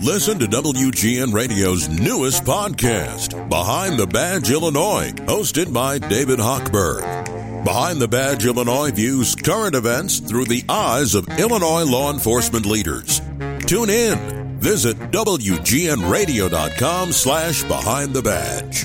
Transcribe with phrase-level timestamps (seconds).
[0.00, 7.64] Listen to WGN Radio's newest podcast, Behind the Badge Illinois, hosted by David Hochberg.
[7.64, 13.20] Behind the Badge Illinois views current events through the eyes of Illinois law enforcement leaders.
[13.66, 14.58] Tune in.
[14.58, 18.84] Visit WGNRadio.com slash Behind the Badge.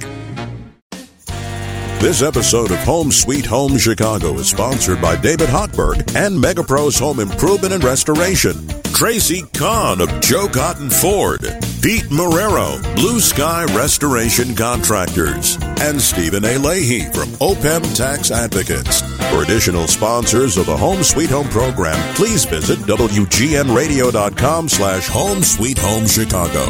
[2.00, 7.20] This episode of Home Sweet Home Chicago is sponsored by David Hochberg and MegaPros Home
[7.20, 8.56] Improvement and Restoration.
[8.94, 11.42] Tracy Kahn of Joe Cotton Ford,
[11.82, 16.58] Pete Marrero, Blue Sky Restoration Contractors, and Stephen A.
[16.58, 19.02] Leahy from OPEM Tax Advocates.
[19.30, 25.78] For additional sponsors of the Home Sweet Home program, please visit WGNRadio.com slash Home Sweet
[25.78, 26.66] Home Chicago.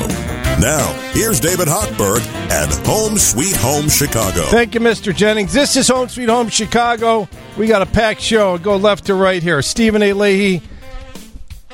[0.59, 4.41] Now, here's David Hochberg and Home Sweet Home Chicago.
[4.47, 5.15] Thank you, Mr.
[5.15, 5.53] Jennings.
[5.53, 7.29] This is Home Sweet Home Chicago.
[7.57, 8.57] We got a packed show.
[8.57, 9.61] Go left to right here.
[9.61, 10.13] Stephen A.
[10.13, 10.63] Leahy,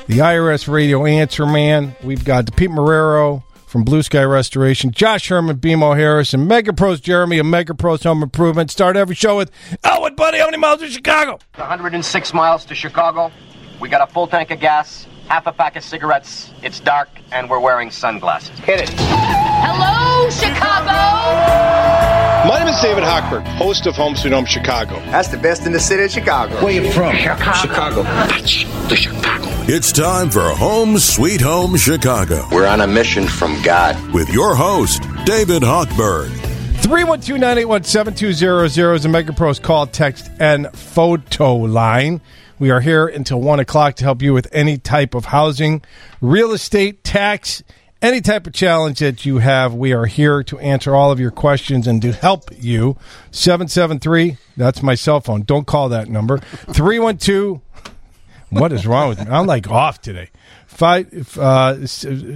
[0.06, 1.96] the IRS radio answer man.
[2.02, 7.00] We've got Pete Marrero from Blue Sky Restoration, Josh Herman, BMO Harris, and Mega Pros
[7.00, 8.70] Jeremy of Mega Pros Home Improvement.
[8.70, 9.50] Start every show with,
[9.82, 11.38] oh, what, buddy, how many miles to Chicago?
[11.56, 13.32] 106 miles to Chicago.
[13.80, 16.50] We got a full tank of gas, half a pack of cigarettes.
[16.62, 18.58] It's dark, and we're wearing sunglasses.
[18.60, 18.88] Hit it.
[18.98, 20.94] Hello, Chicago!
[22.48, 24.96] My name is David Hochberg, host of Home Sweet Home Chicago.
[25.06, 26.54] That's the best in the city of Chicago.
[26.62, 27.14] Where you from?
[27.16, 28.02] Chicago.
[28.02, 29.46] That's the Chicago.
[29.66, 33.96] It's time for Home Sweet Home Chicago We're on a mission from God.
[34.12, 36.28] with your host, David Hochberg.
[36.82, 42.20] 312-981-7200 is a MegaPro's call, text, and photo line.
[42.58, 45.82] We are here until 1 o'clock to help you with any type of housing,
[46.20, 47.62] real estate, tax,
[48.00, 49.74] any type of challenge that you have.
[49.74, 52.96] We are here to answer all of your questions and to help you.
[53.32, 55.42] 773, that's my cell phone.
[55.42, 56.38] Don't call that number.
[56.38, 57.60] 312
[58.60, 59.26] what is wrong with me?
[59.28, 60.30] I'm like off today.
[60.74, 61.76] Five uh,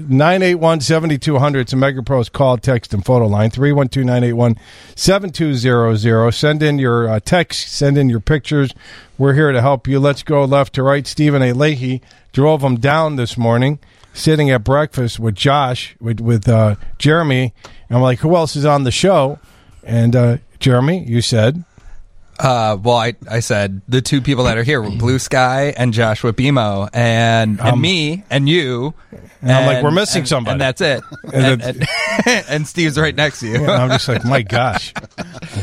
[0.09, 1.63] nine eight one seventy two hundred.
[1.63, 3.51] It's a MegaPro's call, text, and photo line.
[3.51, 4.57] Three one two nine eight one
[4.95, 6.31] seven two zero zero.
[6.31, 7.69] Send in your uh, text.
[7.69, 8.73] Send in your pictures.
[9.19, 9.99] We're here to help you.
[9.99, 11.05] Let's go left to right.
[11.05, 11.53] Stephen A.
[11.53, 12.01] Leahy
[12.33, 13.81] drove him down this morning,
[14.15, 17.53] sitting at breakfast with Josh with with uh, Jeremy.
[17.89, 19.41] And I'm like, who else is on the show?
[19.83, 21.65] And uh, Jeremy, you said
[22.39, 25.93] Uh, well, I, I said the two people that are here, were Blue Sky and
[25.93, 28.95] Joshua BMO, and and Um, me and you.
[29.41, 30.53] And I'm like, we're missing and- somebody.
[30.53, 31.03] and that's it.
[31.33, 31.89] And And,
[32.27, 33.57] and, and Steve's right next to you.
[33.57, 34.93] and I'm just like, my gosh.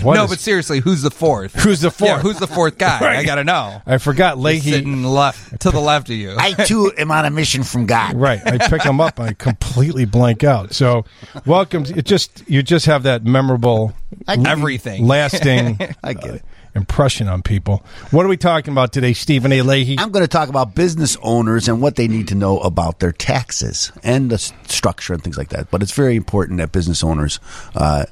[0.02, 1.54] What no, is- but seriously, who's the fourth?
[1.54, 2.10] Who's the fourth?
[2.10, 3.00] Yeah, who's the fourth guy?
[3.00, 3.18] Right.
[3.20, 3.82] I gotta know.
[3.86, 4.72] I forgot Leahy.
[4.72, 6.36] Sitting left to the left of you.
[6.38, 8.16] I too am on a mission from God.
[8.16, 9.20] Right, I pick him up.
[9.20, 10.74] I completely blank out.
[10.74, 11.06] So,
[11.46, 11.86] welcome.
[11.86, 13.94] It just you just have that memorable,
[14.28, 15.06] Everything.
[15.06, 16.44] lasting I get it.
[16.76, 17.84] impression on people.
[18.12, 19.62] What are we talking about today, Stephen A.
[19.62, 19.98] Leahy?
[19.98, 23.14] I'm going to talk about business owners and what they need to know about their
[23.14, 25.72] taxes and the structure and things like that.
[25.72, 27.40] But it's very important that business owners
[27.76, 28.06] uh,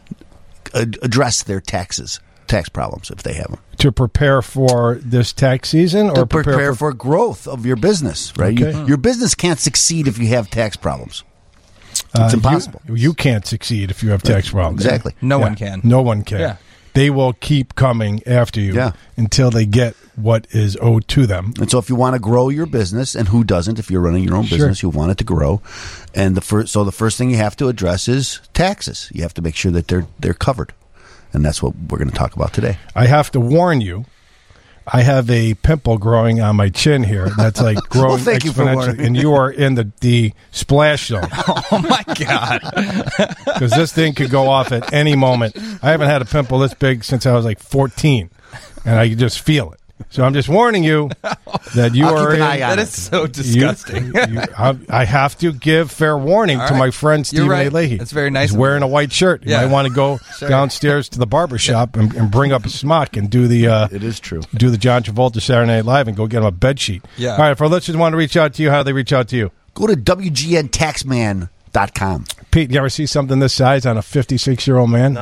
[0.73, 3.59] ad- address their taxes, tax problems if they have them.
[3.79, 8.57] to prepare for this tax season, or to prepare, for, growth of your business, right?
[8.57, 11.25] You- your business can't succeed if you have tax problems.
[12.15, 12.81] Uh, It's you- impossible.
[12.93, 14.83] You, can't succeed if you have tax problems.
[14.85, 15.13] Exactly.
[15.21, 15.45] no Yeah.
[15.45, 15.81] one can.
[15.83, 16.39] No one can.
[16.39, 16.55] Yeah.
[16.93, 18.91] They will keep coming after you Yeah.
[19.17, 21.53] until they get what is owed to them.
[21.59, 23.79] And so, if you want to grow your business, and who doesn't?
[23.79, 24.59] If you're running your own Sure.
[24.59, 25.59] business, you want it to grow.
[26.13, 29.09] And the first, so the first thing you have to address is taxes.
[29.11, 30.71] You have to make sure that they're they're covered,
[31.33, 32.77] and that's what we're going to talk about today.
[32.95, 34.05] I have to warn you.
[34.85, 37.29] I have a pimple growing on my chin here.
[37.37, 41.07] That's like growing thank you for exponentially, warning and you are in the, the splash
[41.07, 42.61] zone Oh my god!
[43.45, 45.55] because this thing could go off at any moment.
[45.81, 48.29] I haven't had a pimple this big since I was like 14,
[48.85, 49.79] and I can just feel it.
[50.09, 51.09] So I'm just warning you
[51.75, 52.41] that you I'll are keep an in.
[52.41, 52.83] eye on That it.
[52.83, 54.05] is so disgusting.
[54.07, 54.13] you-
[54.57, 56.79] I, I have to give fair warning All to right.
[56.79, 57.69] my friend You're Stephen A.
[57.69, 57.97] Leahy.
[57.97, 59.43] That's very nice He's of wearing a white shirt.
[59.43, 59.65] You Yeah.
[59.65, 60.49] might want to go Sure.
[60.49, 63.67] downstairs to the barber shop and, and bring up a smock and do the.
[63.67, 64.41] Uh, It is true.
[64.55, 67.03] do the John Travolta Saturday Night Live and go get him a bed sheet.
[67.17, 67.31] Yeah.
[67.33, 67.51] All right.
[67.51, 69.37] If our listeners want to reach out to you, how do they reach out to
[69.37, 69.51] you?
[69.73, 72.25] Go to WGNTaxman.com.
[72.51, 75.17] Pete, you ever see something this size on a 56 year old man?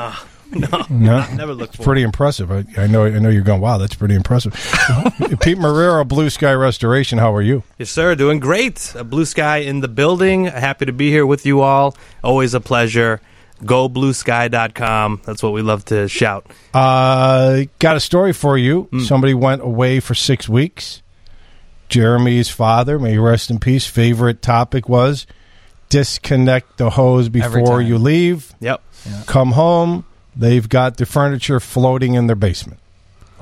[0.51, 1.35] No, no, No?
[1.35, 1.83] never looked for.
[1.83, 2.51] Pretty impressive.
[2.51, 3.05] I, I know.
[3.05, 3.61] I know you're going.
[3.61, 4.53] Wow, that's pretty impressive.
[5.41, 7.17] Pete Marrero, Blue Sky Restoration.
[7.19, 7.63] How are you?
[7.77, 8.15] Yes, sir.
[8.15, 8.93] Doing great.
[8.95, 10.45] A blue sky in the building.
[10.45, 11.95] Happy to be here with you all.
[12.23, 13.21] Always a pleasure.
[13.63, 15.21] GoBlueSky.com.
[15.25, 16.45] That's what we love to shout.
[16.73, 18.83] Uh, got a story for you.
[18.91, 18.99] Hmm.
[18.99, 21.01] Somebody went away for six weeks.
[21.89, 23.85] Jeremy's father, may he rest in peace.
[23.85, 25.27] Favorite topic was
[25.89, 28.53] disconnect the hose before you leave.
[28.61, 28.81] Yep.
[29.25, 30.05] Come home.
[30.35, 32.79] They've got the furniture floating in their basement.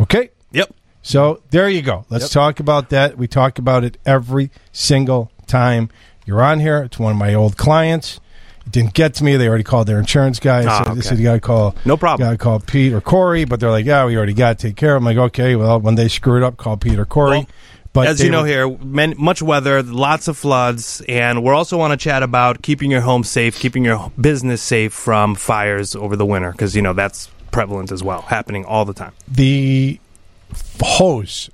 [0.02, 0.30] Okay.
[0.52, 0.74] Yep.
[1.02, 2.06] So there you go.
[2.10, 2.32] Let's Yep.
[2.32, 3.18] talk about that.
[3.18, 5.90] We talk about it every single time
[6.26, 6.84] You're on here.
[6.84, 8.20] It's one of my old clients.
[8.68, 9.36] It didn't get to me.
[9.36, 10.64] They already called their insurance guy.
[10.68, 11.02] Ah, They okay.
[11.02, 11.76] said you got to call.
[11.86, 12.28] No problem.
[12.28, 13.46] Got to call Pete or Corey.
[13.46, 15.02] But they're like, yeah, we already got to take care of.
[15.02, 15.08] them.
[15.08, 15.56] I'm like, okay.
[15.56, 17.38] Well, when they screw it up, call Pete or Corey.
[17.40, 17.48] Well,
[18.06, 21.78] but As you know were- here, man, much weather, lots of floods, and we're also
[21.78, 26.16] want to chat about keeping your home safe, keeping your business safe from fires over
[26.16, 29.12] the winter, because you know that's prevalent as well, happening all the time.
[29.28, 30.00] the
[30.82, 31.50] hose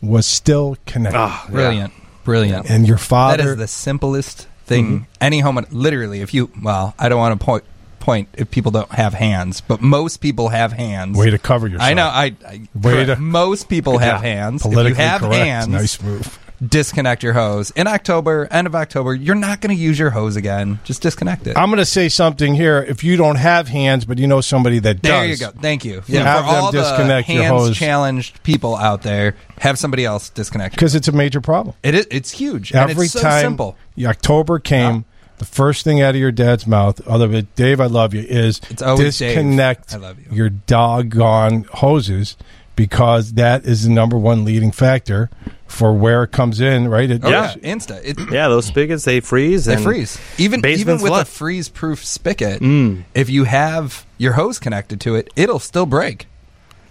[0.00, 1.92] was still connected, Ah, Brilliant.
[2.24, 2.70] Brilliant.
[2.70, 5.06] and your father—that is the simplest thing.
[5.20, 7.64] Any home, literally, if you, well, I don't want to point
[8.08, 11.16] point if people don't have hands, but most people have hands.
[11.18, 11.90] way to cover yourself.
[11.90, 12.06] I know.
[12.06, 14.62] I, I Way to- most people have hands.
[14.62, 15.34] Politically if you have correct.
[15.34, 16.38] hands, Nice move.
[16.66, 19.14] disconnect your hose in October, end of October.
[19.14, 20.80] You're not going to use your hose again.
[20.84, 21.56] Just disconnect it.
[21.56, 22.82] I'm going to say something here.
[22.88, 25.52] If you don't have hands, but you know somebody that there does, you go.
[25.60, 26.02] Thank you.
[26.06, 26.22] Yeah.
[26.22, 27.76] For Have them all the disconnect your hose.
[27.76, 30.74] challenged people out there, have somebody else disconnect.
[30.74, 31.76] because it's a major problem.
[31.82, 32.06] It is.
[32.10, 32.72] It's huge.
[32.72, 33.76] and Every it's so time simple.
[34.04, 35.04] October came,
[35.38, 38.60] the first thing out of your dad's mouth, other than Dave, I love you, is
[38.70, 39.34] It's always Dave.
[39.36, 40.26] disconnect I love you.
[40.30, 42.36] your doggone hoses
[42.76, 45.30] because that is the number one leading factor
[45.66, 46.88] for where it comes in.
[46.88, 47.10] Right?
[47.10, 47.54] It, Oh, Yeah.
[47.60, 47.74] yeah.
[47.74, 48.00] Insta.
[48.04, 49.64] It, Yeah, those spigots they freeze.
[49.64, 50.18] They and freeze.
[50.38, 51.22] Even even with flood.
[51.22, 53.02] a freeze-proof spigot, Mm.
[53.14, 56.26] if you have your hose connected to it, it'll still break.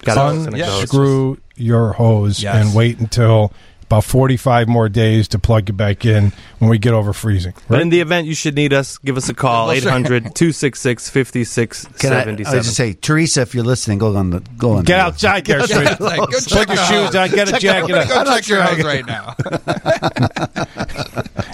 [0.04, 1.38] Gotta disconnect those.
[1.56, 2.56] your hose Yes.
[2.56, 3.52] and wait until
[3.88, 7.54] about 45 more days to plug it back in when we get over freezing.
[7.69, 7.81] But Right?
[7.84, 12.12] in the event you should need us, give us a call, Well, 800 266 Can
[12.13, 12.57] I, I 5677.
[12.57, 14.84] was just say, Teresa, if you're listening, go on the go on.
[14.84, 17.16] Get the- outside there, Like, go Put check your shoes hose.
[17.16, 18.07] on, get a jacket on.
[18.07, 19.36] Go check your hose right now.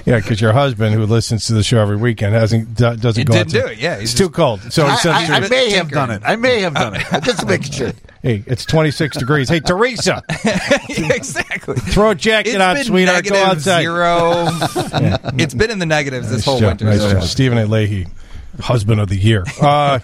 [0.05, 3.33] Yeah, because your husband, who listens to the show every weekend, hasn't doesn't He go
[3.35, 4.59] didn't out to- do it, yeah, he's it's too cold.
[4.73, 6.21] So he I, sends I, I you- may have done it.
[6.25, 7.05] I may have done it.
[7.23, 7.93] Just to make sure.
[8.23, 9.49] Hey, it's 26 degrees.
[9.49, 10.23] Hey, Teresa,
[10.89, 11.75] exactly.
[11.75, 13.25] throw a jacket It's on, been sweetheart.
[13.25, 13.81] Go outside.
[13.81, 14.47] zero.
[15.39, 16.85] It's been in the negatives this whole job, winter.
[16.85, 17.65] nice so Stephen A.
[17.65, 18.07] Leahy,
[18.59, 19.43] husband of the year.
[19.61, 19.99] Uh,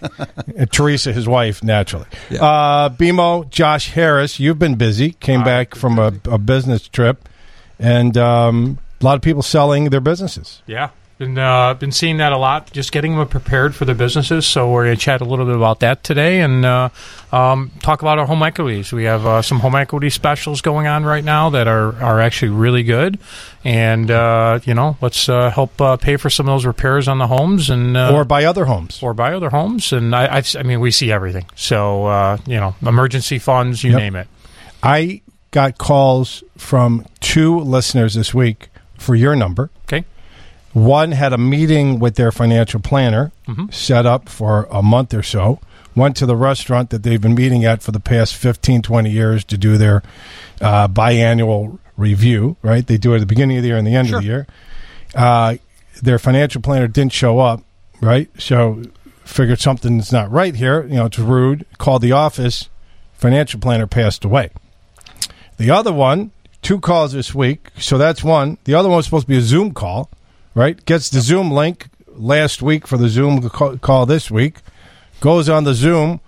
[0.55, 2.05] and Teresa, his wife, naturally.
[2.29, 2.43] Yeah.
[2.43, 5.11] Uh, BMO, Josh Harris, you've been busy.
[5.13, 7.27] Came back from a, a business trip,
[7.79, 10.61] and um, a lot of people selling their businesses.
[10.67, 10.89] Yeah.
[11.19, 14.45] Been, uh, been seeing that a lot, just getting them prepared for their businesses.
[14.47, 16.87] So we're going to chat a little bit about that today and uh,
[17.33, 18.93] um, talk about our home equities.
[18.93, 22.51] We have uh, some home equity specials going on right now that are, are actually
[22.51, 23.19] really good.
[23.65, 27.17] And, uh, you know, let's uh, help uh, pay for some of those repairs on
[27.17, 29.03] the homes and uh, or buy other homes.
[29.03, 29.91] or buy other homes.
[29.91, 31.47] And I, I've, I mean, we see everything.
[31.53, 33.99] So, uh, you know, emergency funds, you Yep.
[33.99, 34.27] name it.
[34.81, 35.21] I
[35.51, 39.69] got calls from two listeners this week for your number.
[39.83, 40.05] Okay.
[40.73, 43.31] One had a meeting with their financial planner
[43.71, 45.59] set up for a month or so.
[45.95, 49.43] Went to the restaurant that they've been meeting at for the past 15, 20 years
[49.45, 50.03] to do their
[50.61, 52.85] uh, biannual review, right?
[52.85, 54.47] They do it at the beginning of the year and the end of the year.
[55.15, 55.55] Uh,
[56.01, 57.61] their financial planner didn't show up,
[58.01, 58.29] right?
[58.39, 58.83] So
[59.25, 60.83] figured something's not right here.
[60.83, 61.65] You know, it's rude.
[61.79, 62.69] Called the office.
[63.13, 64.51] Financial planner passed away.
[65.57, 66.31] The other one,
[66.61, 67.71] two calls this week.
[67.79, 68.57] So that's one.
[68.63, 70.09] The other one was supposed to be a Zoom call,
[70.59, 70.85] right?
[70.85, 74.57] Gets the Zoom link last week for the Zoom call this week.
[75.21, 76.19] Goes on the Zoom,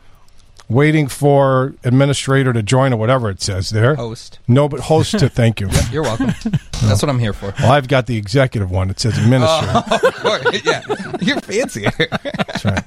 [0.69, 3.95] waiting for administrator to join or whatever it says there.
[3.95, 4.39] Host.
[4.47, 5.69] No, but host to thank you.
[5.91, 6.27] You're welcome.
[6.81, 7.53] That's what I'm here for.
[7.59, 8.89] Well, I've got the executive one.
[8.89, 9.83] It says administrator.
[10.23, 10.83] Oh, yeah,
[11.19, 11.91] you're fancier.
[11.97, 12.83] That's right.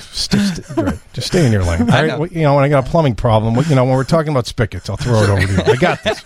[0.00, 0.98] Just, just- right.
[1.12, 1.82] Just stay in your lane.
[1.82, 2.18] All I know.
[2.20, 4.46] Well, You know, when I got a plumbing problem, you know, when we're talking about
[4.46, 5.72] spigots, I'll throw it over to you.
[5.72, 6.22] I got this.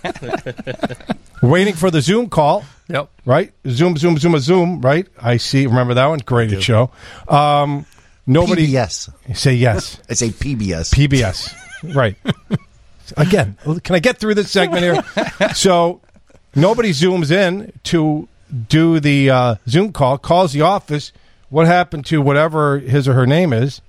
[1.41, 2.63] Waiting for the Zoom call.
[2.87, 3.09] Yep.
[3.25, 3.51] Right?
[3.67, 4.81] Zoom, zoom, zoom, a zoom.
[4.81, 5.07] Right?
[5.21, 5.67] I see.
[5.67, 6.19] Remember that one?
[6.19, 6.91] Great show.
[7.27, 7.85] Um,
[8.25, 8.67] nobody.
[8.67, 9.09] PBS.
[9.35, 9.99] Say yes.
[10.09, 10.93] I say PBS.
[10.93, 11.95] PBS.
[11.95, 12.15] right.
[13.17, 15.53] Again, can I get through this segment here?
[15.53, 16.01] so
[16.55, 18.27] nobody zooms in to
[18.69, 21.11] do the uh, Zoom call, calls the office.
[21.49, 23.81] What happened to whatever his or her name is?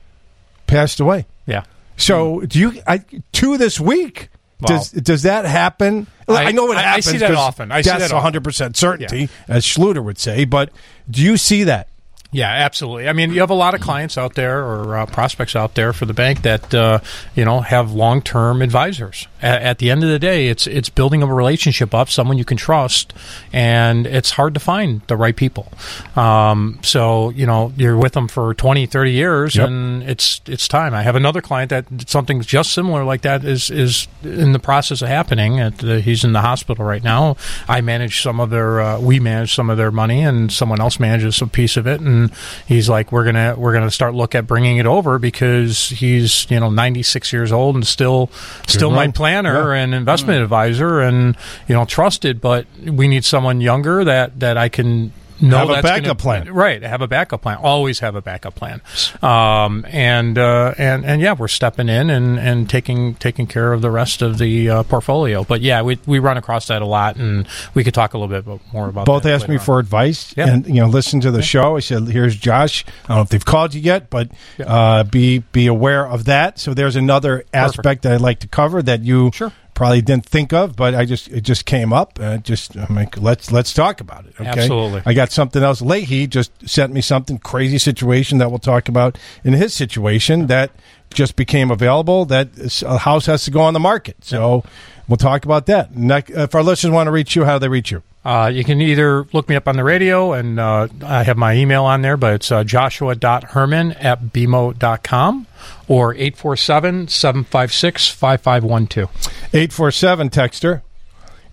[0.67, 1.27] Passed away.
[1.47, 1.65] Yeah.
[1.97, 2.83] So do you?
[2.87, 4.29] I, two this week.
[4.61, 6.07] Does does that happen?
[6.29, 7.07] I, I- know it I- I happens.
[7.07, 7.71] see that often.
[7.71, 10.45] I see that 100 percent certainty, as Schluter would say.
[10.45, 10.71] But
[11.11, 11.89] do you see that?
[12.37, 13.09] Yeah, absolutely.
[13.09, 15.95] I mean, you have a lot of clients out there or uh, prospects out there
[15.95, 16.99] for the bank that uh,
[17.35, 19.27] you know have long-term advisors.
[19.41, 22.45] At, at the end of the day, it's it's building a relationship up, someone you
[22.45, 23.15] can trust,
[23.55, 25.73] and it's hard to find the right people.
[26.15, 29.69] Um, so you know, you're with them for 20, 30 years, Yep.
[29.69, 30.93] and it's it's time.
[30.93, 35.01] I have another client that something just similar like that is is in the process
[35.01, 35.59] of happening.
[35.59, 37.37] At the, he's in the hospital right now.
[37.67, 41.01] I manage some of their, uh, we manage some of their money, and someone else
[41.01, 42.01] manages a piece of it.
[42.03, 42.26] And
[42.67, 46.61] he's like, we're gonna we're gonna start look at bringing it over because he's you
[46.61, 48.31] know 96 years old and still
[48.67, 49.83] still my planner Yeah.
[49.83, 50.45] and investment hmm.
[50.45, 51.37] advisor and
[51.69, 55.83] you know trusted, but we need someone younger that that I can know Have a
[55.83, 56.53] backup gonna- plan.
[56.53, 56.83] right?
[56.83, 57.59] Have a backup plan.
[57.59, 58.81] Always have a backup plan.
[59.23, 63.83] Um, and uh, and and yeah, we're stepping in and, and taking taking care of
[63.83, 65.45] the rest of the uh, portfolio.
[65.45, 68.43] But yeah, we we run across that a lot, and we could talk a little
[68.43, 69.07] bit more about.
[69.07, 69.63] Both asked me on.
[69.65, 70.49] for advice Yeah.
[70.49, 71.77] and you know listen to the show.
[71.77, 72.85] I said, "Here's Josh.
[73.05, 74.31] I don't know if they've called you yet, but
[74.65, 78.83] uh, be be aware of that." So there's another aspect that I'd like to cover
[78.83, 79.53] that you Sure.
[79.77, 82.19] Probably didn't think of, but I just it just came up.
[82.19, 84.35] Uh, just I'm like, let's let's talk about it.
[84.41, 84.49] Okay?
[84.49, 85.03] Absolutely.
[85.07, 85.81] I got something else.
[85.81, 90.73] Leahy just sent me something crazy situation that we'll talk about in his situation that
[91.15, 92.25] just became available.
[92.25, 92.49] That
[92.85, 94.25] a house has to go on the market.
[94.25, 94.65] So
[95.07, 95.91] we'll talk about that.
[95.95, 98.03] If our listeners want to reach you, how do they reach you?
[98.25, 101.55] Uh, you can either look me up on the radio, and uh, I have my
[101.55, 105.47] email on there, but it's uh, joshua.herman at bmo.com
[105.89, 109.11] or 847 756 5512.
[109.53, 110.83] 847 texter.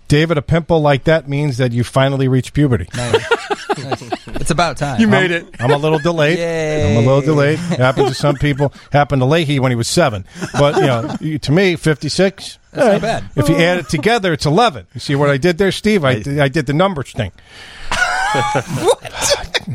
[0.06, 2.88] David, a pimple like that means that you finally reached puberty.
[4.44, 5.00] It's about time.
[5.00, 5.46] You made it.
[5.58, 6.38] I'm a little delayed.
[6.38, 6.90] Yay.
[6.90, 7.58] I'm a little delayed.
[7.58, 8.72] Happened to some people.
[8.92, 10.26] Happened to Leahy when he was seven.
[10.52, 12.58] But, you know, to me, 56.
[12.70, 13.30] That's all not eh, bad.
[13.36, 14.86] If you add it together, it's 11.
[14.94, 16.04] You see what I did there, Steve?
[16.04, 17.32] I, I did the numbers thing.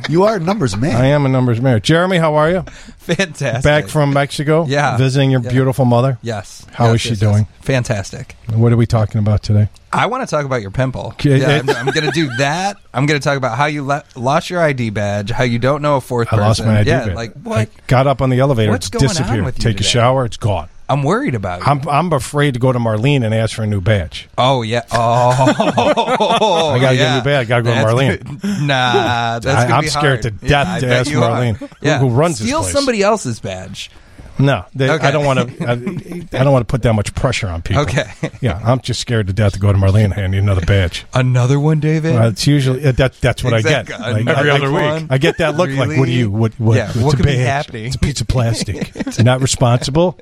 [0.07, 0.95] You are a numbers man.
[0.95, 1.81] I am a numbers man.
[1.81, 2.61] Jeremy, how are you?
[2.99, 3.63] Fantastic.
[3.63, 4.65] Back from Mexico?
[4.67, 4.97] Yeah.
[4.97, 5.49] Visiting your Yeah.
[5.49, 6.19] beautiful mother?
[6.21, 6.63] Yes.
[6.73, 7.31] How Yes, is she yes, yes.
[7.31, 7.47] doing?
[7.61, 8.35] Fantastic.
[8.53, 9.69] What are we talking about today?
[9.91, 11.07] I want to talk about your pimple.
[11.13, 12.77] Okay, Yeah, I'm, I'm going to do that.
[12.93, 15.81] I'm going to talk about how you le- lost your ID badge, how you don't
[15.81, 16.43] know a fourth I person.
[16.45, 17.15] lost my ID Yeah, badge.
[17.15, 17.69] like I what?
[17.87, 18.71] got up on the elevator.
[18.71, 19.45] What's it's going on disappeared.
[19.45, 20.25] with you Take a shower.
[20.25, 20.69] It's gone.
[20.89, 21.67] I'm worried about you.
[21.67, 24.27] I'm, I'm afraid to go to Marlene and ask for a new badge.
[24.37, 24.81] oh yeah.
[24.91, 27.45] Oh, I gotta get a new badge.
[27.45, 28.41] I Gotta go to Marlene.
[28.41, 28.61] good.
[28.67, 30.39] Nah, that's I, I'm be scared hard.
[30.41, 31.11] to death I to ask.
[31.11, 31.99] Marlene, who- Yeah.
[31.99, 32.73] who runs this Steal place.
[32.73, 33.91] somebody else's badge.
[34.39, 35.05] No, they, Okay.
[35.07, 35.65] I don't want to.
[35.67, 35.71] I,
[36.39, 37.83] I don't want to put that much pressure on people.
[37.83, 38.05] Okay.
[38.41, 41.05] Yeah, I'm just scared to death to go to Marlene and hand you another badge.
[41.13, 42.15] Another one, David.
[42.15, 43.13] Uh, it's usually uh, that.
[43.21, 43.95] That's what Exactly.
[43.95, 44.27] I get.
[44.37, 45.07] Every I, other I, week.
[45.09, 46.13] I get that look like, what are Really?
[46.13, 46.31] you?
[46.31, 46.53] What?
[46.59, 47.85] what Yeah, it's what a could be happening?
[47.87, 48.95] It's a piece of plastic.
[49.17, 50.17] You're not responsible.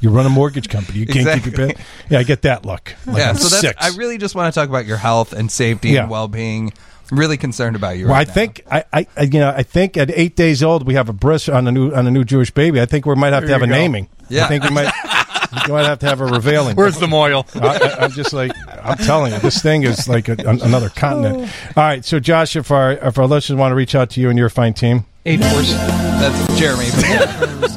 [0.00, 0.98] You run a mortgage company.
[0.98, 1.78] You can't keep your badge.
[2.10, 2.94] Yeah, I get that look.
[3.06, 3.60] Like yeah, I'm so that's.
[3.60, 3.74] six.
[3.82, 6.02] I really just want to talk about your health and safety Yeah.
[6.02, 6.72] and well-being.
[7.14, 8.06] Really concerned about you.
[8.06, 10.86] Well, right I think I, I, I, you know, I think at eight days old
[10.86, 12.80] we have a bris on a new on a new Jewish baby.
[12.80, 13.72] I think we might have to have a go.
[13.72, 14.08] naming.
[14.28, 14.44] Yeah.
[14.44, 14.92] I think we might.
[15.66, 16.76] we might have to have a revealing.
[16.76, 17.44] Where's the mohel?
[17.60, 18.52] I, I, I'm just like
[18.82, 21.48] I'm telling you, this thing is like a, an, another continent.
[21.76, 21.80] Oh.
[21.80, 24.28] All right, so Josh, if our if our listeners want to reach out to you
[24.30, 26.90] and your fine team, Eight four That's Jeremy.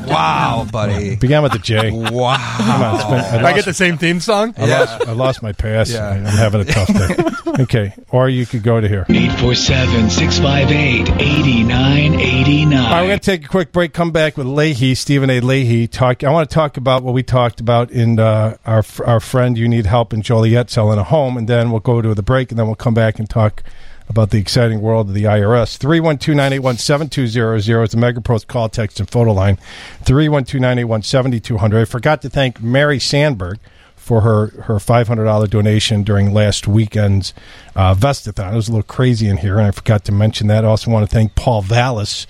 [0.08, 1.16] wow, buddy.
[1.16, 1.92] began with the J.
[1.92, 2.02] Wow.
[2.10, 4.54] on, been, I, I get the same theme song.
[4.58, 4.80] I, Yeah.
[4.80, 5.90] lost, I lost my pass.
[5.90, 6.10] Yeah.
[6.10, 7.16] I'm having a tough day.
[7.60, 9.04] Okay, or you could go to here.
[9.10, 12.78] 847 658 8989.
[12.78, 13.94] All right, we're going to take a quick break.
[13.94, 15.40] Come back with Leahy, Stephen A.
[15.40, 15.88] Leahy.
[15.88, 16.24] Talk.
[16.24, 19.58] I want to talk about what we talked about in uh, our our friend.
[19.58, 22.52] You need help in Joliet selling a home, and then we'll go to the break,
[22.52, 23.64] and then we'll come back and talk
[24.10, 25.78] about the exciting world of the IRS.
[25.78, 29.00] Three one two nine eight one seven two zero zero is the MegaPros call, text,
[29.00, 29.58] and photo line.
[30.04, 31.82] Three one two nine eight one seventy two hundred.
[31.82, 33.60] I forgot to thank Mary Sandberg
[33.96, 37.34] for her her five hundred dollar donation during last weekend's
[37.76, 38.54] uh, Vestathon.
[38.54, 40.64] It was a little crazy in here, and I forgot to mention that.
[40.64, 42.26] I also want to thank Paul Vallas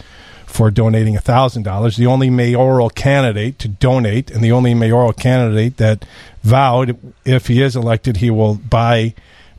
[0.48, 1.98] for donating thousand dollars.
[1.98, 6.04] The only mayoral candidate to donate, and the only mayoral candidate that
[6.42, 9.14] vowed if he is elected, he will buy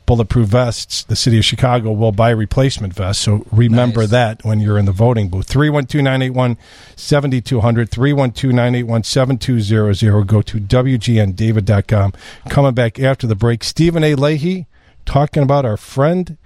[0.09, 1.05] bulletproof vests.
[1.05, 3.23] The city of Chicago will buy replacement vests.
[3.23, 4.11] So remember Nice.
[4.11, 5.47] that when you're in the voting booth.
[5.47, 6.57] 312 981
[6.97, 7.91] 7200.
[7.91, 10.27] 312 981 7200.
[10.27, 12.13] Go to WGNDavid.com.
[12.49, 14.15] Coming back after the break, Stephen A.
[14.15, 14.67] Leahy
[15.05, 16.39] talking about our friend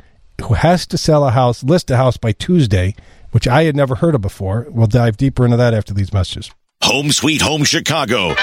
[0.42, 2.94] who has to sell a house, list a house by Tuesday,
[3.30, 4.66] which I had never heard of before.
[4.70, 6.50] We'll dive deeper into that after these messages.
[6.82, 8.34] Home Sweet Home Chicago.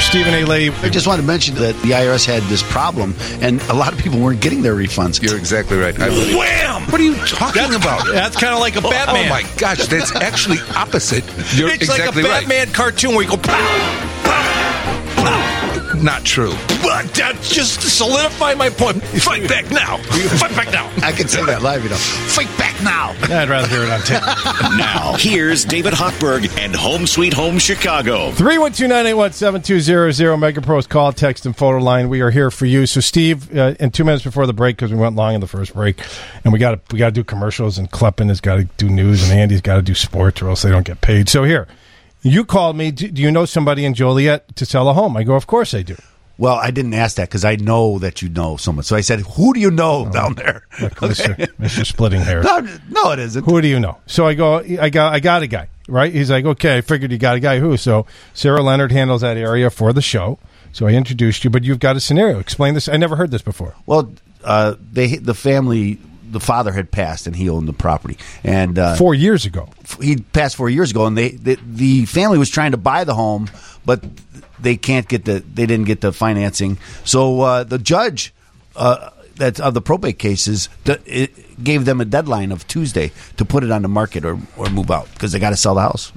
[0.00, 0.44] Stephen A.
[0.44, 0.70] Leahy.
[0.82, 3.98] I just wanted to mention that the IRS had this problem, and a lot of
[3.98, 5.20] people weren't getting their refunds.
[5.22, 5.98] You're exactly right.
[6.00, 6.36] I believe.
[6.36, 6.82] Wham!
[6.90, 8.06] What are you talking about?
[8.06, 9.26] That's kind of like a Oh, oh Batman.
[9.26, 11.24] Oh my gosh, that's actually opposite.
[11.54, 12.48] You're it's exactly like a right.
[12.48, 14.07] Batman cartoon where you go pow, pow, pow.
[16.02, 16.52] Not true.
[16.82, 19.02] But that just to solidify my point.
[19.02, 19.96] Fight back now.
[20.38, 20.90] Fight back now.
[21.04, 21.96] I can say that live, you know.
[21.96, 23.10] Fight back now.
[23.34, 24.22] I'd rather hear it on tape.
[24.78, 28.30] Now, here's David Hochberg and Home Sweet Home Chicago.
[28.32, 32.08] 312-981-7200 Mega Pros call, text, and photo line.
[32.08, 32.86] We are here for you.
[32.86, 35.46] So, Steve, uh, in two minutes before the break, because we went long in the
[35.48, 36.00] first break,
[36.44, 38.88] and we got to we got to do commercials, and Kleppen has got to do
[38.88, 41.28] news, and Andy's got to do sports, or else they don't get paid.
[41.28, 41.66] So here,
[42.22, 42.90] you called me.
[42.90, 45.16] Do, do you know somebody in Joliet to sell a home?
[45.16, 45.96] I go, of course I do.
[46.38, 48.84] Well, I didn't ask that because I know that you know someone.
[48.84, 51.34] So I said, "Who do you know down there?" Look, Mr.
[51.58, 51.84] Mr.
[51.84, 52.44] Splitting Hairs.
[52.44, 52.60] No,
[52.90, 53.44] no, it isn't.
[53.44, 53.98] Who do you know?
[54.06, 56.12] So I go, I got, I got a guy, right?
[56.12, 57.76] He's like, okay, I figured you got a guy who.
[57.76, 60.38] So Sarah Leonard handles that area for the show.
[60.72, 62.38] So I introduced you, but you've got a scenario.
[62.38, 62.88] Explain this.
[62.88, 63.74] I never heard this before.
[63.84, 64.12] Well,
[64.44, 65.98] uh, they the family
[66.30, 68.18] the father had passed and he owned the property.
[68.44, 69.68] And uh, Four years ago.
[70.00, 73.14] he passed four years ago, and they the, the family was trying to buy the
[73.14, 73.50] home,
[73.84, 74.04] but
[74.60, 76.78] they can't get the they didn't get the financing.
[77.04, 78.34] So uh, the judge
[78.76, 83.64] uh, that of the probate cases it gave them a deadline of Tuesday to put
[83.64, 86.12] it on the market or, or move out because they got to sell the house.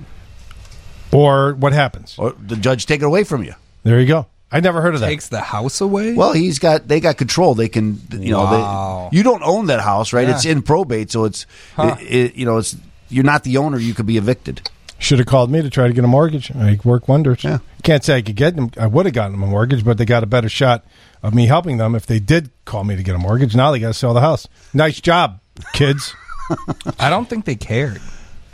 [1.12, 2.16] Or what happens?
[2.18, 3.54] Or the judge take it away from you.
[3.84, 4.28] There you go.
[4.52, 5.08] I never heard of that.
[5.08, 6.14] Takes the house away.
[6.14, 7.56] Well, he's got they got control.
[7.56, 9.10] They can you know Wow.
[9.12, 10.28] they, you don't own that house, right?
[10.28, 10.36] Yeah.
[10.36, 11.96] It's in probate, so it's Huh.
[12.02, 12.76] it, it, you know it's
[13.10, 13.78] you're not the owner.
[13.78, 14.70] You could be evicted.
[15.00, 16.52] Should have called me to try to get a mortgage.
[16.56, 17.44] I work wonders.
[17.44, 17.58] Yeah.
[17.82, 18.70] Can't say I could get them.
[18.78, 20.86] I would have gotten them a mortgage, but they got a better shot
[21.24, 23.56] of me helping them if they did call me to get a mortgage.
[23.56, 24.48] Now they got to sell the house.
[24.76, 25.40] Nice job,
[25.74, 26.14] kids.
[27.00, 28.00] I don't think they cared.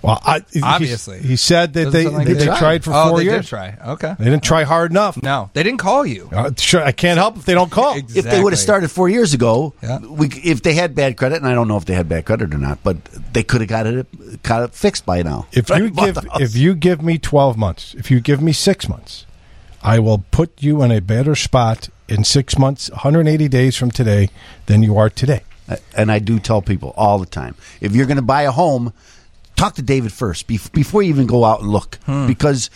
[0.04, 1.20] Well, I, Obviously.
[1.20, 2.60] he, said that Doesn't they like they they tried.
[2.60, 3.50] tried for Oh, four they did years.
[3.50, 3.76] try.
[3.88, 4.16] Okay.
[4.20, 5.22] they didn't try hard enough.
[5.24, 6.30] No, they didn't call you.
[6.32, 7.98] Uh, sure, I can't help if they don't call.
[7.98, 9.98] If they would have started four years ago, Yeah.
[10.00, 12.54] we, if they had bad credit, and I don't know if they had bad credit
[12.54, 15.48] or not, but they could have got it got it fixed by now.
[15.52, 15.82] If Right?
[15.82, 19.26] you give if you give me twelve months, if you give me six months,
[19.82, 24.30] I will put you in a better spot in six months, 180 days from today,
[24.68, 25.42] than you are today.
[25.96, 28.94] and I do tell people all the time, if you're going to buy a home,
[29.58, 32.26] talk to David first bef- before you even go out and look, Hmm.
[32.28, 32.70] because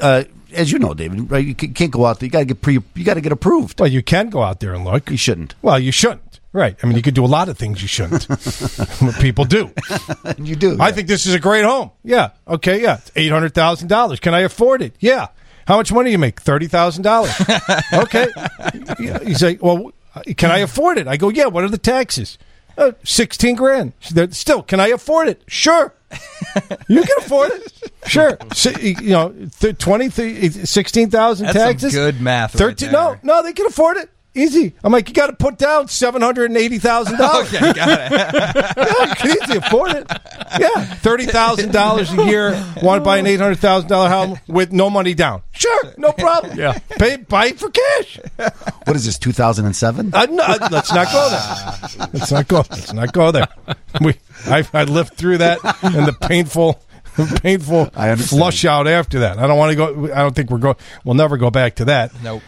[0.00, 1.44] uh, as you know, David, right?
[1.46, 2.26] You ca- can't go out there.
[2.26, 2.74] You got to get pre.
[2.94, 3.78] You got to get approved.
[3.80, 5.10] Well, you can go out there and look.
[5.10, 5.54] You shouldn't.
[5.62, 6.40] Well, you shouldn't.
[6.54, 6.76] Right.
[6.82, 8.26] I mean, you could do a lot of things you shouldn't.
[9.20, 9.70] People do.
[10.38, 10.76] you do.
[10.78, 11.90] I think this is a great home.
[12.04, 12.30] Yeah.
[12.46, 12.82] Okay.
[12.82, 12.98] Yeah.
[12.98, 14.20] It's eight hundred thousand dollars.
[14.20, 14.94] Can I afford it?
[15.00, 15.28] Yeah.
[15.66, 16.40] How much money do you make?
[16.42, 17.32] Thirty thousand dollars.
[17.94, 18.26] Okay.
[18.98, 19.92] You say, well,
[20.36, 21.06] can I afford it?
[21.08, 21.46] I go, yeah.
[21.46, 22.36] What are the taxes?
[22.78, 23.92] Uh, Sixteen grand.
[24.30, 25.42] Still, can I afford it?
[25.46, 25.94] Sure.
[26.88, 27.72] You can afford it.
[28.04, 28.36] Sure.
[28.52, 31.94] Si- you know, th- 20, th- 16,000 That's some taxes.
[31.94, 34.10] good math right 13 No, no, they can afford it.
[34.34, 34.74] Easy.
[34.82, 37.12] I'm like, you got to put down $780,000.
[37.42, 38.12] Okay, got it.
[38.76, 40.06] yeah, you can easily afford it.
[40.58, 42.52] Yeah, thirty thousand dollars a year.
[42.82, 45.42] Want to buy an eight hundred thousand dollar home with no money down?
[45.52, 46.58] Sure, no problem.
[46.58, 48.18] Yeah, pay buy it for cash.
[48.84, 49.18] What is this?
[49.18, 50.10] Two thousand and seven.
[50.14, 52.08] Uh, no, uh, let's not go there.
[52.12, 52.56] Let's not go.
[52.70, 53.48] Let's not go there.
[54.00, 54.14] We,
[54.46, 56.80] I, I lived through that and the painful,
[57.40, 59.38] painful I flush out after that.
[59.38, 60.12] I don't want to go.
[60.12, 60.76] I don't think we're going.
[61.04, 62.12] We'll never go back to that.
[62.22, 62.42] Nope.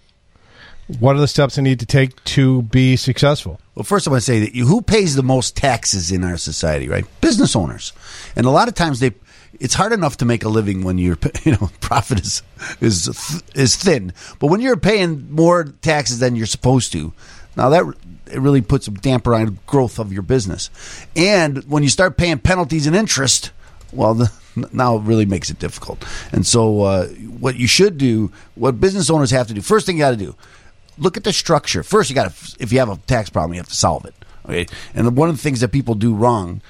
[1.00, 3.60] What are the steps they need to take to be successful?
[3.76, 6.38] Well, first I want to say that you, who pays the most taxes in our
[6.38, 7.06] society, right?
[7.20, 7.92] Business owners,
[8.38, 9.12] and a lot of times they.
[9.60, 12.44] It's hard enough to make a living when your you know profit is
[12.82, 17.14] is is thin, but when you're paying more taxes than you're supposed to,
[17.56, 17.84] now that
[18.32, 20.70] it really puts a damper on growth of your business.
[21.16, 23.52] And when you start paying penalties and interest,
[23.92, 24.32] well, the,
[24.72, 26.06] now it really makes it difficult.
[26.32, 29.98] And so, uh, what you should do, what business owners have to do, first thing
[29.98, 30.36] you got to do,
[30.98, 31.84] look at the structure.
[31.84, 34.14] First, you got to, if you have a tax problem, you have to solve it.
[34.46, 36.62] Okay, and one of the things that people do wrong,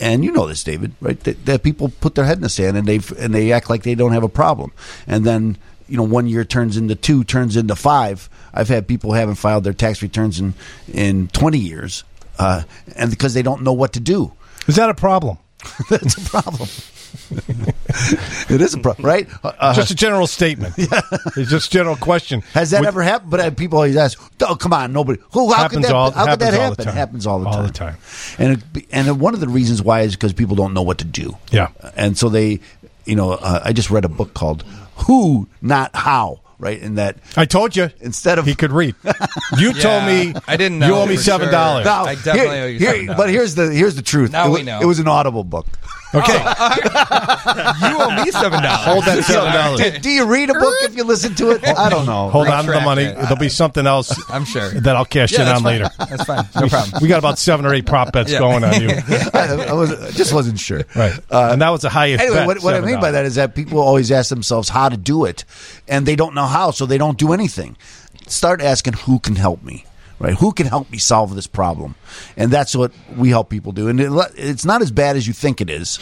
[0.00, 1.18] and you know this, David, right?
[1.20, 3.82] That, that people put their head in the sand and they and they act like
[3.82, 4.72] they don't have a problem,
[5.06, 5.56] and then
[5.88, 8.28] you know one year turns into two, turns into five.
[8.52, 10.54] I've had people haven't filed their tax returns in
[10.92, 12.04] in twenty years,
[12.38, 12.62] uh,
[12.96, 14.32] and because they don't know what to do.
[14.66, 15.38] Is that a problem?
[15.90, 16.68] That's a problem.
[18.50, 19.28] it is a problem, right?
[19.42, 20.74] Uh, just a general statement.
[21.36, 22.40] It's just a general question.
[22.54, 23.30] Has that With- ever happened?
[23.30, 25.20] But uh, people always ask, "Oh, come on, nobody.
[25.32, 25.52] Who?
[25.52, 25.92] How could that?
[25.92, 26.84] all- how could that happens all the happen?
[26.86, 26.94] time.
[26.96, 27.66] Happens all the All time.
[27.66, 27.96] the time.
[28.38, 31.04] And it, and one of the reasons why is because people don't know what to
[31.04, 31.36] do.
[31.50, 31.68] Yeah.
[31.96, 32.60] And so they,
[33.04, 34.62] you know, uh, I just read a book called
[35.06, 38.94] "Who, Not How." Right, in that I told you instead of he could read.
[39.58, 41.84] You told me I didn't know you owe me seven dollars.
[41.84, 41.92] sure.
[41.92, 43.16] Now, I definitely here- owe you $7.
[43.16, 44.32] But here's the here's the truth.
[44.32, 44.80] Now it, we know.
[44.80, 45.66] it was an Audible book.
[46.14, 48.84] Okay, you owe me seven dollars.
[48.84, 49.80] hold that seven dollars.
[49.80, 51.62] Do, do you read a book if you listen to it?
[51.66, 52.30] I don't know.
[52.30, 53.02] Hold on to the money.
[53.04, 53.14] it.
[53.16, 54.18] There'll be something else.
[54.30, 54.70] I'm sure.
[54.70, 55.64] that I'll cash Yeah, in on fine.
[55.64, 55.90] later.
[55.98, 56.44] That's fine.
[56.58, 57.02] No problem.
[57.02, 58.38] We got about seven or eight prop bets Yeah.
[58.38, 58.88] going on you.
[59.34, 60.82] I, I was, I just wasn't sure.
[60.96, 62.22] Right, uh, and that was the highest.
[62.22, 64.88] Anyway, bet, what, what I mean by that is that people always ask themselves how
[64.88, 65.44] to do it,
[65.88, 67.76] and they don't know how, so they don't do anything.
[68.26, 69.84] Start asking who can help me.
[70.18, 70.34] right?
[70.34, 71.94] Who can help me solve this problem?
[72.36, 73.88] And that's what we help people do.
[73.88, 75.98] And it, it's not as bad as you think it is.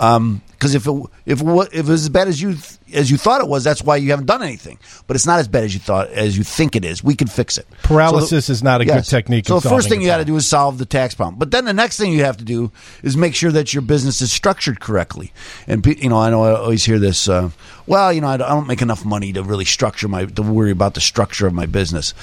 [0.00, 0.92] Because if it
[1.26, 2.56] if if it was as bad as you
[2.92, 4.78] as you thought it was, that's why you haven't done anything.
[5.06, 7.04] But it's not as bad as you thought as you think it is.
[7.04, 7.66] We can fix it.
[7.82, 10.36] Paralysis So is not a good technique So the first thing you got to do
[10.36, 11.38] is solve the tax problem.
[11.38, 14.20] But then the next thing you have to do is make sure that your business
[14.22, 15.32] is structured correctly.
[15.66, 17.28] And you know, I know I always hear this.
[17.28, 17.50] Uh,
[17.86, 20.42] well, you know, I don't- I don't make enough money to really structure my to
[20.42, 22.14] worry about the structure of my business.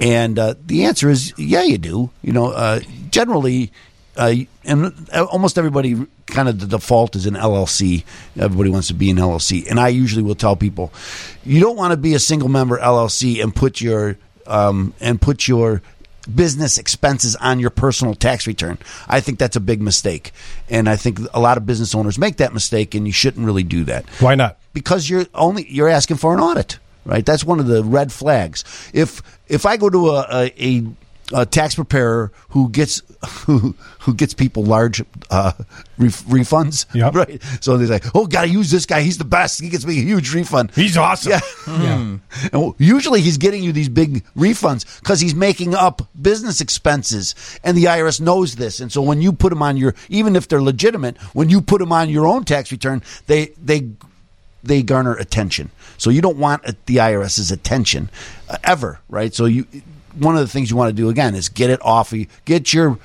[0.00, 2.10] And uh, the answer is, yeah, you do.
[2.22, 3.72] You know, uh, generally.
[4.20, 8.04] Uh, and almost everybody kind of the default is an LLC.
[8.38, 10.92] Everybody wants to be an LLC, and I usually will tell people,
[11.42, 15.48] you don't want to be a single member LLC and put your um, and put
[15.48, 15.80] your
[16.34, 18.76] business expenses on your personal tax return.
[19.08, 20.32] I think that's a big mistake,
[20.68, 23.64] and I think a lot of business owners make that mistake, and you shouldn't really
[23.64, 24.04] do that.
[24.20, 24.58] Why not?
[24.74, 27.24] Because you're only you're asking for an audit, right?
[27.24, 28.64] That's one of the red flags.
[28.92, 30.86] If if I go to a a, a,
[31.32, 33.02] a tax preparer who gets
[33.44, 35.52] who who gets people large uh,
[35.98, 37.42] ref- refunds, right?
[37.60, 39.02] So they say, "Oh, got to use this guy.
[39.02, 39.60] He's the best.
[39.60, 40.72] He gets me a huge refund.
[40.74, 41.40] He's awesome." Yeah.
[42.52, 47.76] And usually he's getting you these big refunds because he's making up business expenses, and
[47.76, 48.80] the IRS knows this.
[48.80, 51.80] And so when you put them on your, even if they're legitimate, when you put
[51.80, 53.90] them on your own tax return, they they
[54.62, 55.70] they garner attention.
[55.98, 58.10] So you don't want the IRS's attention
[58.48, 59.34] uh, ever, right?
[59.34, 59.66] So you
[60.14, 62.26] one of the things you want to do again is get it off of you,
[62.44, 62.98] get your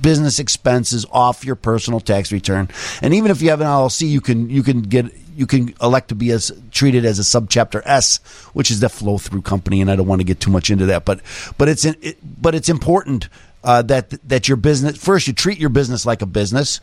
[0.00, 2.68] business expenses off your personal tax return.
[3.00, 6.08] And even if you have an LLC, you can you can get you can elect
[6.08, 8.18] to be as treated as a subchapter S,
[8.52, 9.80] which is the flow through company.
[9.80, 11.20] And I don't want to get too much into that, but
[11.58, 13.28] but it's in, it, but it's important
[13.64, 16.80] uh, that that your business first you treat your business like a business.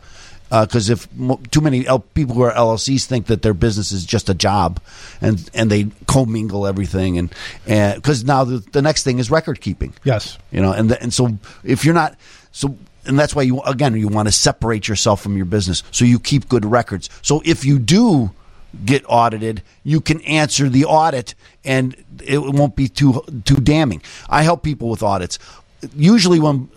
[0.50, 3.92] Uh, because if mo- too many L- people who are LLCs think that their business
[3.92, 4.80] is just a job,
[5.20, 7.34] and and they commingle everything, and
[7.66, 9.94] and because now the, the next thing is record keeping.
[10.04, 10.38] Yes.
[10.50, 12.16] You know, and the, and so if you're not
[12.52, 16.04] so and that's why you again you want to separate yourself from your business so
[16.04, 17.08] you keep good records.
[17.22, 18.30] So if you do
[18.84, 21.34] get audited, you can answer the audit
[21.64, 24.02] and it won't be too too damning.
[24.28, 25.38] I help people with audits.
[25.96, 26.68] Usually when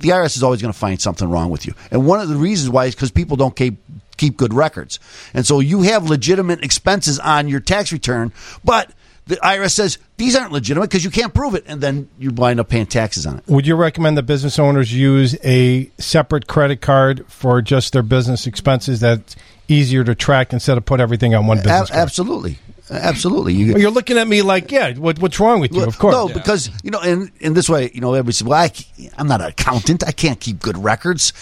[0.00, 1.74] the IRS is always going to find something wrong with you.
[1.90, 3.76] And one of the reasons why is because people don't keep
[4.16, 4.98] keep good records.
[5.34, 8.32] And so you have legitimate expenses on your tax return,
[8.64, 8.90] but
[9.26, 12.60] the IRS says these aren't legitimate because you can't prove it, and then you wind
[12.60, 13.44] up paying taxes on it.
[13.48, 18.46] Would you recommend that business owners use a separate credit card for just their business
[18.46, 19.34] expenses that's
[19.68, 22.58] easier to track instead of put everything on one business A- absolutely,
[22.90, 23.54] absolutely.
[23.54, 25.84] You, Well, you're looking at me like, yeah, what, what's wrong with you?
[25.84, 26.12] Of course.
[26.14, 28.70] No, because you know, in in this way, you know, everybody says, "Well, I,
[29.18, 30.04] I'm not an accountant.
[30.06, 31.32] I can't keep good records."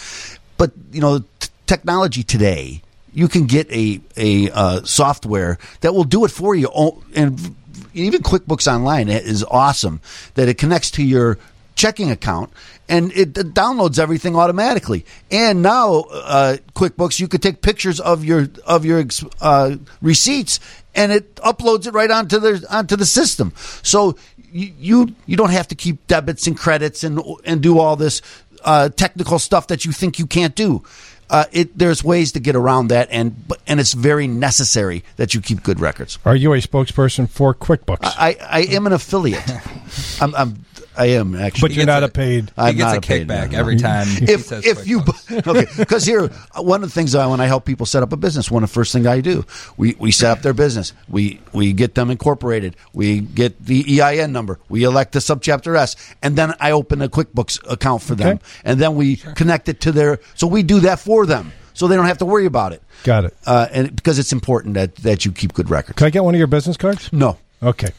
[0.57, 2.81] But you know, t- technology today,
[3.13, 7.55] you can get a a uh, software that will do it for you, Oh, and
[7.93, 10.01] even QuickBooks Online is awesome.
[10.35, 11.37] That it connects to your
[11.75, 12.51] checking account
[12.87, 15.05] and it, downloads everything automatically.
[15.29, 19.03] And now, uh, QuickBooks, you could take pictures of your of your
[19.41, 20.59] uh, receipts
[20.95, 23.53] and it uploads it right onto the onto the system.
[23.83, 24.15] So
[24.51, 28.21] you you, you don't have to keep debits and credits and and do all this
[28.63, 30.83] uh, technical stuff that you think you can't do.
[31.27, 35.33] Uh, it there's ways to get around that, and but- and it's very necessary that
[35.33, 36.19] you keep good records.
[36.23, 38.03] Are you a spokesperson for QuickBooks?
[38.03, 39.43] I, I am an affiliate.
[40.21, 40.64] I'm, I'm
[40.97, 43.27] I am actually, But you're not a paid- I'm He gets not a paid kickback
[43.51, 43.57] member.
[43.57, 47.25] every time he If says if you okay, because here one of the things I
[47.27, 49.45] when I help people set up a business, one of the first things I do,
[49.77, 54.31] we we set up their business, we we get them incorporated, we get the EIN
[54.31, 58.39] number, we elect the subchapter S, and then I open a QuickBooks account for them,
[58.63, 60.19] and then we connect it to their.
[60.35, 62.81] So we do that for them, so they don't have to worry about it.
[63.03, 63.35] Got it.
[63.45, 65.97] Uh, and because it's important that that you keep good records.
[65.97, 67.11] Can I get one of your business cards?
[67.11, 67.37] No.
[67.63, 67.89] Okay.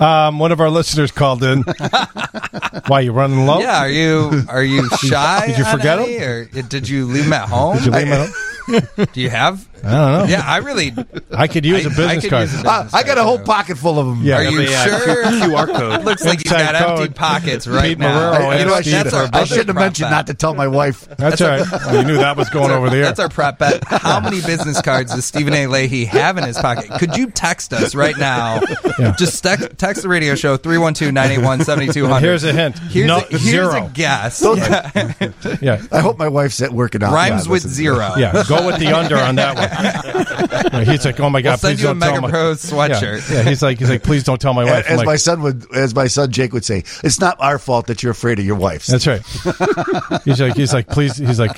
[0.00, 1.62] Um, one of our listeners called in.
[2.86, 3.60] Why you running low?
[3.60, 5.46] Yeah, are you are you shy?
[5.48, 6.22] Did you forget any, him?
[6.30, 7.76] or did you leave him at home?
[7.76, 8.34] Did you leave him at home?
[9.14, 9.66] Do you have?
[9.78, 10.24] I don't know.
[10.24, 10.92] Yeah, I really.
[11.30, 12.42] I could use a I- I business could card.
[12.50, 13.44] use a Uh, business I got a card, whole too.
[13.44, 14.22] pocket full of them.
[14.22, 14.36] Yeah.
[14.36, 15.24] Are you Yeah, sure?
[15.24, 16.04] QR code.
[16.04, 17.14] Looks like you've Inside got empty code.
[17.14, 18.32] pockets right Pete now.
[18.34, 20.10] Marrero, you know, I, Steve, should, our I other shouldn't have prop mentioned bet.
[20.10, 21.08] not to tell my wife.
[21.16, 21.64] That's all right.
[21.86, 23.02] Well, you knew that was going over the air.
[23.04, 23.84] That's our prep bet.
[23.86, 25.66] How many business cards does Stephen A.
[25.68, 26.90] Leahy have in his pocket?
[26.98, 28.60] Could you text us right now?
[28.98, 29.14] Yeah.
[29.16, 32.20] Just text, text the radio show 312 981 7200.
[32.20, 32.78] Here's a hint.
[32.78, 33.86] Here's, No, a, here's zero.
[33.86, 34.40] a guess.
[34.40, 35.12] Don't- Yeah.
[35.60, 35.82] yeah.
[35.92, 37.12] I hope my wife's at working out.
[37.12, 38.12] Rhymes Yeah, with zero.
[38.16, 40.84] Yeah, go with the under on that one.
[40.86, 43.30] He's like, oh my god, We'll please don't tell Mega my Pro Yeah, sweatshirt.
[43.32, 44.84] Yeah, he's like, he's like, please don't tell my wife.
[44.86, 47.58] I'm As like, my son would, as my son Jake would say, it's not our
[47.58, 48.86] fault that you're afraid of your wife's.
[48.86, 49.22] That's right.
[50.24, 51.56] he's like, he's like, please, he's like,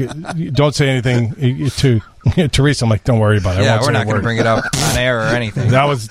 [0.53, 2.01] don't say anything to
[2.53, 3.65] Teresa, I'm like, don't worry about it.
[3.65, 5.71] Yeah, we're not going to bring it up on air or anything.
[5.71, 6.09] That was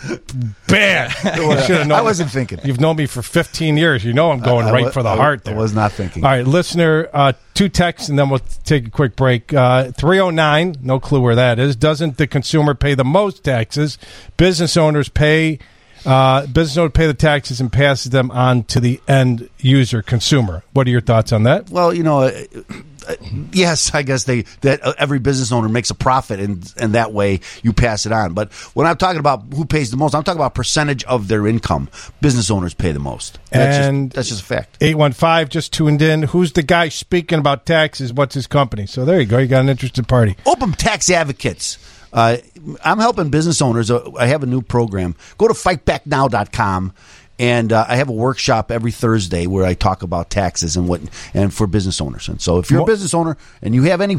[0.68, 1.14] bad.
[1.70, 1.92] You known.
[1.92, 2.60] I wasn't thinking.
[2.64, 4.04] You've known me for 15 years.
[4.04, 5.92] You know I'm going I right wa- for the I wa- heart I was not
[5.92, 6.24] thinking.
[6.24, 9.54] All right, listener, uh, two texts, and then we'll take a quick break.
[9.54, 11.76] Uh, 309, no clue where that is.
[11.76, 13.98] Doesn't the consumer pay the most taxes?
[14.38, 15.60] Business owners pay.
[16.06, 20.64] Uh, business owner pay the taxes and passes them on to the end user consumer.
[20.74, 21.70] What are your thoughts on that?
[21.70, 22.32] Well, you know,
[23.52, 27.14] yes, I guess they that uh, every business owner makes a profit, and and that
[27.14, 28.34] way you pass it on.
[28.34, 31.48] But when I'm talking about who pays the most, I'm talking about percentage of their
[31.48, 31.90] income.
[32.22, 33.40] Business owners pay the most.
[33.52, 34.78] That's and just, that's just a fact.
[34.82, 36.24] 815 just tuned in.
[36.24, 38.14] Who's the guy speaking about taxes?
[38.14, 38.86] What's his company?
[38.86, 39.38] So there you go.
[39.38, 40.36] You got an interested party.
[40.46, 41.78] Open Tax Advocates.
[42.12, 42.38] Uh,
[42.84, 43.92] I'm helping business owners.
[43.92, 45.16] Uh, I have a new program.
[45.38, 46.94] Go to fightbacknow.com.
[47.40, 51.00] And uh, I have a workshop every Thursday where I talk about taxes and what
[51.34, 52.28] and for business owners.
[52.28, 54.18] And so, if you're a business owner and you have any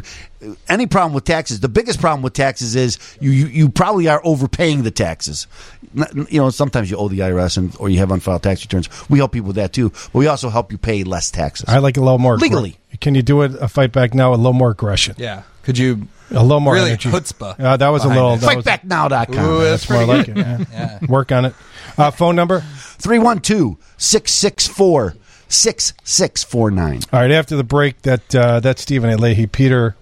[0.70, 4.22] any problem with taxes, the biggest problem with taxes is you you, you probably are
[4.24, 5.46] overpaying the taxes.
[5.94, 8.88] You know, sometimes you owe the IRS and or you have unfiled tax returns.
[9.10, 11.68] We help people with that too, but we also help you pay less taxes.
[11.68, 12.78] I like a little more Legally.
[13.02, 13.52] Can you do it?
[13.60, 14.32] A fight back now?
[14.32, 15.14] A little more aggression.
[15.18, 15.42] Yeah.
[15.62, 17.10] Could you A little more really energy.
[17.10, 18.36] chutzpah Uh, that was a little.
[18.38, 19.38] That was, Fightbacknow.com.
[19.44, 20.36] Ooh, that's that's more pretty like it.
[20.38, 20.64] Yeah.
[20.72, 21.06] Yeah.
[21.06, 21.54] Work on it.
[21.98, 22.60] Uh, phone number.
[22.60, 25.14] 312 664
[25.48, 27.00] 6649.
[27.12, 27.30] All right.
[27.30, 29.16] After the break, that uh, that's Stephen A.
[29.16, 29.46] Leahy.
[29.46, 29.96] Peter.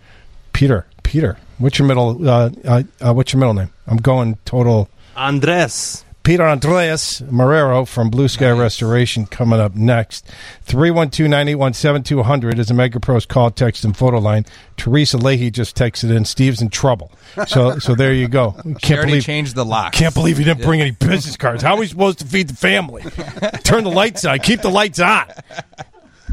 [0.52, 0.86] Peter.
[1.02, 1.38] Peter.
[1.58, 2.28] What's your middle?
[2.28, 3.70] Uh, uh, uh, what's your middle name?
[3.86, 4.88] I'm going total.
[5.16, 6.04] Andres.
[6.28, 10.30] Peter Andreas Marrero from Blue Sky Restoration coming up next.
[10.66, 14.44] 312-981-7200 is a MegaPro's call, text, and photo line.
[14.76, 16.26] Teresa Leahy just texted in.
[16.26, 17.10] Steve's in trouble.
[17.46, 18.50] So so there you go.
[18.82, 19.94] Can't believe changed the lock.
[19.94, 21.62] Can't believe he didn't bring any business cards.
[21.62, 23.02] How are we supposed to feed the family?
[23.64, 24.38] Turn the lights on.
[24.40, 25.28] Keep the lights on.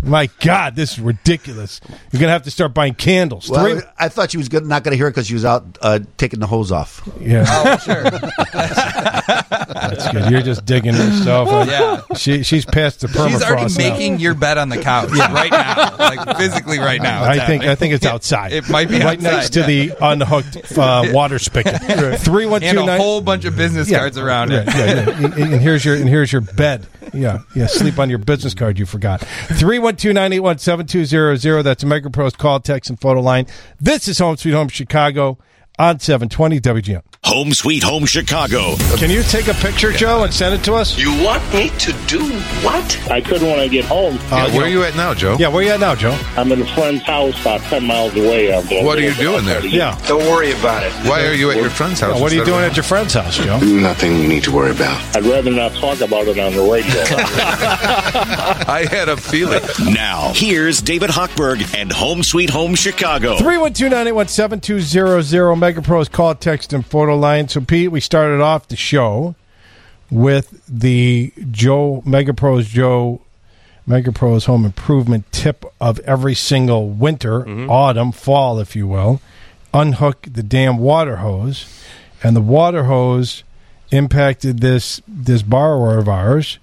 [0.03, 1.81] My God, this is ridiculous.
[2.11, 3.49] You're gonna have to start buying candles.
[3.49, 5.45] Well, Three- I thought she was good, not going to hear it because she was
[5.45, 7.07] out uh, taking the hose off.
[7.19, 8.03] yeah, Oh, sure.
[8.69, 10.31] that's good.
[10.31, 11.49] You're just digging yourself.
[11.67, 12.01] Yeah.
[12.15, 13.89] she she's past the permafrost She's already now.
[13.89, 17.23] making your bed on the couch right now, like physically right now.
[17.23, 18.53] I It's think I think it's outside.
[18.53, 21.79] It might be right outside, next to the unhooked uh, water spigot.
[22.19, 24.67] Three one two and a whole bunch of business cards around yeah, it.
[24.67, 24.85] Yeah,
[25.19, 25.25] yeah.
[25.25, 26.87] And- and here's your and here's your bed.
[27.13, 27.67] Yeah, yeah.
[27.67, 29.21] Sleep on your business card you forgot.
[29.93, 31.63] 312-981-7200.
[31.63, 33.45] That's a Mega Pros call, text, and photo line.
[33.79, 35.37] This is Home Sweet Home Chicago
[35.77, 37.01] on 720 WGN.
[37.25, 38.75] Home Sweet Home Chicago.
[38.97, 40.97] Can you take a picture, Joe, and send it to us?
[40.97, 42.21] You want me to do
[42.63, 43.09] what?
[43.09, 44.17] I couldn't when I get home.
[44.31, 45.35] Uh, where are you at now, Joe?
[45.39, 46.15] Yeah, where are you at now, Joe?
[46.37, 48.53] I'm in a friend's house about 10 miles away.
[48.55, 49.65] I'm going What are you doing there?
[49.65, 49.99] Yeah.
[50.07, 50.91] Don't worry about it.
[51.09, 52.21] Why are you at your friend's house?
[52.21, 53.59] what are you doing at your friend's house, Joe?
[53.59, 55.01] Nothing you need to worry about.
[55.15, 56.93] I'd rather not talk about it on the radio.
[58.67, 59.63] I had a feeling.
[59.93, 63.37] Now, here's David Hochberg and Home Sweet Home Chicago.
[63.37, 65.33] 312-981-7200
[65.65, 67.47] Mega Pros call, text, and photo line.
[67.47, 69.33] So, Pete, we started off the show
[70.11, 73.19] with the Joe Mega Pros Joe
[73.87, 77.67] Mega Pros home improvement tip of every single winter, mm-hmm.
[77.67, 79.21] autumn, fall, if you will.
[79.73, 81.65] Unhook the damn water hose,
[82.21, 83.43] and the water hose
[83.89, 86.59] impacted this this borrower of ours.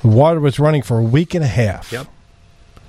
[0.00, 1.92] The water was running for a week and a half.
[1.92, 2.06] Yep.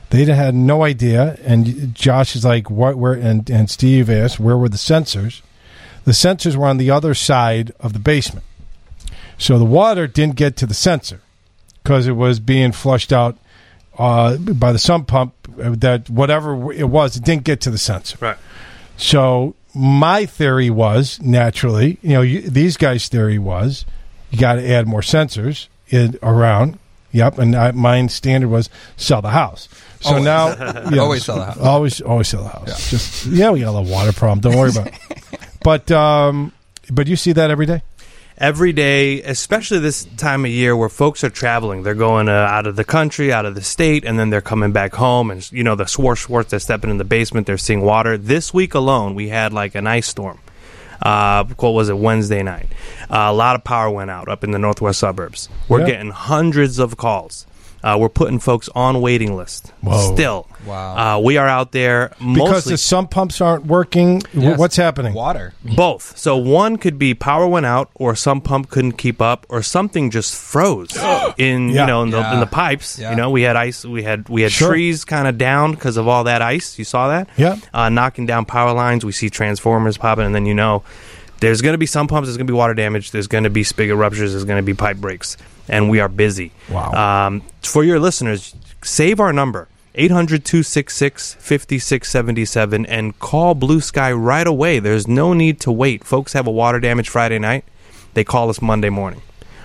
[0.09, 2.95] They had no idea, and Josh is like, "What?
[2.95, 5.41] Where?" And and Steve asked, "Where were the sensors?"
[6.05, 8.45] The sensors were on the other side of the basement,
[9.37, 11.21] so the water didn't get to the sensor
[11.83, 13.37] because it was being flushed out
[13.97, 15.33] uh, by the sump pump.
[15.61, 18.17] uh, That whatever it was, it didn't get to the sensor.
[18.19, 18.37] Right.
[18.97, 23.85] So my theory was naturally, you know, you, these guys' theory was
[24.31, 26.79] you got to add more sensors in, around.
[27.11, 29.67] Yep, and I, mine standard was sell the house.
[29.99, 30.25] So Always.
[30.25, 30.47] now,
[30.91, 31.57] yeah, Always sell the house.
[31.57, 32.89] Always, always sell the house.
[32.91, 34.41] Just yeah, we got a little water problem.
[34.41, 34.93] Don't worry about it.
[35.63, 36.53] But um,
[36.91, 37.81] but you see that every day.
[38.37, 41.83] every day, especially this time of year where folks are traveling.
[41.83, 44.71] They're going uh, out of the country, out of the state, and then they're coming
[44.71, 45.29] back home.
[45.29, 48.17] And, you know, the Swartz Swartz, they're stepping in the basement, they're seeing water.
[48.17, 50.39] This week alone, we had like an ice storm.
[51.01, 52.67] Uh, what was it, Wednesday night?
[53.09, 55.49] Uh, a lot of power went out up in the northwest suburbs.
[55.67, 55.87] We're Yeah.
[55.87, 57.45] getting hundreds of calls.
[57.83, 59.71] Uh, we're putting folks on waiting list.
[59.81, 60.13] Whoa.
[60.13, 60.47] Still.
[60.65, 61.17] Wow.
[61.17, 64.21] Uh, we are out there Because mostly the sump pumps aren't working.
[64.33, 64.59] Yes.
[64.59, 65.13] What's happening?
[65.13, 65.53] Water.
[65.63, 66.17] both.
[66.17, 70.11] So one could be power went out, or sump pump couldn't keep up, or something
[70.11, 70.95] just froze
[71.37, 71.81] in Yeah.
[71.81, 72.33] you know in the, Yeah.
[72.33, 72.99] in the pipes.
[72.99, 73.11] Yeah.
[73.11, 74.69] You know, we had ice, we had we had Sure.
[74.71, 76.77] trees kind of down because of all that ice.
[76.77, 77.29] You saw that?
[77.37, 77.55] Yeah.
[77.73, 79.05] Uh, knocking down power lines.
[79.05, 80.83] We see transformers popping, and then you know.
[81.39, 82.27] There's going to be some pumps.
[82.27, 83.11] There's going to be water damage.
[83.11, 84.31] There's going to be spigot ruptures.
[84.33, 86.51] There's going to be pipe breaks, and we are busy.
[86.69, 87.27] Wow.
[87.27, 94.45] Um, for your listeners, save our number 800 266 5677 and call Blue Sky right
[94.47, 94.79] away.
[94.79, 96.03] There's no need to wait.
[96.03, 97.63] Folks have a water damage Friday night.
[98.13, 99.21] They call us Monday morning.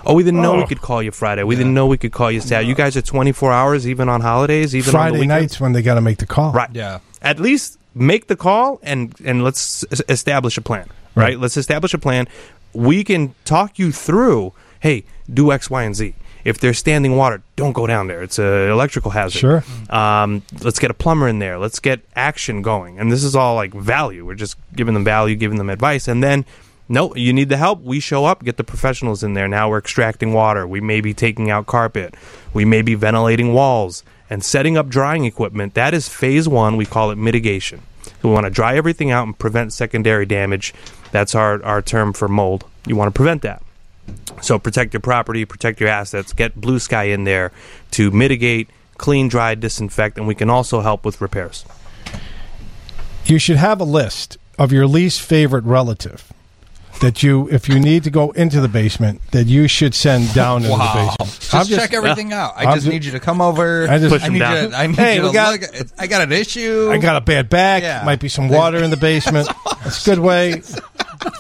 [0.07, 0.67] Oh, we didn't know we Oh.
[0.67, 1.45] could call you Friday.
[1.45, 2.69] We didn't know we could call you Saturday.
[2.69, 5.81] You guys are 24 hours, even on holidays, even on the Friday nights when they
[5.83, 6.53] got to make the call.
[6.53, 6.69] Right.
[6.75, 6.99] Yeah.
[7.23, 10.89] At least make the call and and let's establish a plan.
[11.15, 11.25] Right.
[11.25, 11.39] Right.
[11.39, 12.29] Let's establish a plan.
[12.73, 14.53] We can talk you through.
[14.81, 16.15] Hey, do X, Y, and Z.
[16.45, 18.23] If there's standing water, don't go down there.
[18.23, 19.39] It's an electrical hazard.
[19.39, 19.65] Sure.
[19.89, 21.57] Um, let's get a plumber in there.
[21.59, 22.99] Let's get action going.
[22.99, 24.27] And this is all like value.
[24.27, 26.45] We're just giving them value, giving them advice, and then.
[26.87, 27.81] No, you need the help.
[27.81, 29.49] We show up, get the professionals in there.
[29.49, 30.67] Now we're extracting water.
[30.67, 32.15] We may be taking out carpet.
[32.53, 34.05] We may be ventilating walls
[34.35, 35.75] and setting up drying equipment.
[35.75, 36.77] That is phase one.
[36.77, 37.83] We call it mitigation.
[38.21, 40.75] We want to dry everything out and prevent secondary damage.
[41.13, 42.65] That's our, our term for mold.
[42.85, 43.63] You want to prevent that.
[44.43, 47.53] So protect your property, protect your assets, get Blue Sky in there
[47.93, 48.69] to mitigate,
[48.99, 51.65] clean, dry, disinfect, and we can also help with repairs.
[53.27, 56.33] You should have a list of your least favorite relative
[57.01, 60.63] that you, if you need to go into the basement, that you should send down
[60.63, 60.79] into Wow.
[60.95, 61.41] the basement.
[61.41, 62.53] Just, I'm check everything out.
[62.57, 63.87] I I'm just ju- need you to come over.
[63.89, 64.65] I just- Push I need down.
[64.65, 64.71] you.
[64.71, 65.71] To, I need Hey, you to got- look.
[65.99, 66.89] I got an issue.
[66.91, 67.83] I got a bad back.
[67.83, 68.03] Yeah.
[68.05, 69.49] Might be some water in the basement.
[69.87, 70.63] It's a good way.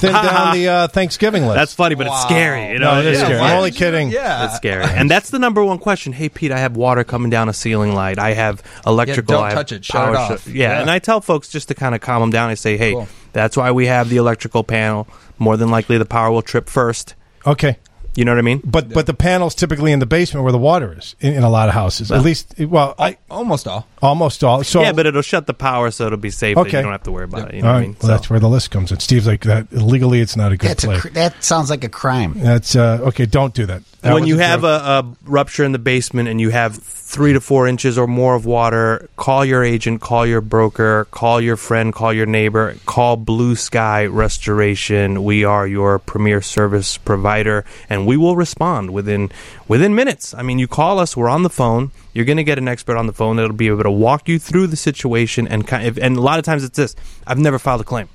[0.00, 1.54] Thin down the uh, Thanksgiving list.
[1.56, 2.72] That's funny, but it's scary.
[2.72, 3.40] You know, No, it is Yeah, scary.
[3.40, 4.10] why I'm only kidding.
[4.10, 4.44] Yeah.
[4.44, 4.84] It's scary.
[4.84, 6.12] And that's the number one question.
[6.12, 8.18] Hey, Pete, I have water coming down a ceiling light.
[8.18, 9.36] I have electrical.
[9.36, 9.82] don't I touch it.
[9.84, 10.46] Shut it power off.
[10.46, 10.72] Yeah.
[10.74, 10.80] Yeah.
[10.82, 12.50] And I tell folks just to kind of calm them down.
[12.50, 13.08] I say, hey, Cool.
[13.32, 15.08] that's why we have the electrical panel.
[15.38, 17.14] More than likely, the power will trip first.
[17.46, 17.78] Okay.
[18.16, 18.60] You know what I mean?
[18.64, 21.50] But but the panel's typically in the basement where the water is in, in a
[21.50, 22.12] lot of houses.
[22.12, 23.88] At least, well, I, almost all.
[24.00, 24.62] almost all.
[24.62, 26.54] So yeah, but it'll shut the power, so it'll be safe.
[26.54, 26.76] that Okay.
[26.78, 27.56] you don't have to worry about it.
[27.56, 27.96] You know all what right, I mean?
[28.00, 29.00] well, that's where the list comes in.
[29.00, 29.72] Steve's like that.
[29.72, 30.94] Legally, it's not a good That's play.
[30.94, 32.34] a, cr- that sounds like a crime.
[32.36, 33.26] That's uh, okay.
[33.26, 33.82] Don't do that.
[34.04, 37.40] That when you have a, a rupture in the basement and you have three to
[37.40, 41.92] four inches or more of water, call your agent, call your broker, call your friend,
[41.92, 45.24] call your neighbor, call Blue Sky Restoration.
[45.24, 49.30] We are your premier service provider, and we will respond within
[49.68, 50.34] within minutes.
[50.34, 51.90] I mean, you call us, we're on the phone.
[52.12, 54.38] You're going to get an expert on the phone that'll be able to walk you
[54.38, 56.94] through the situation, and kind of, and a lot of times it's this:
[57.26, 58.08] I've never filed a claim.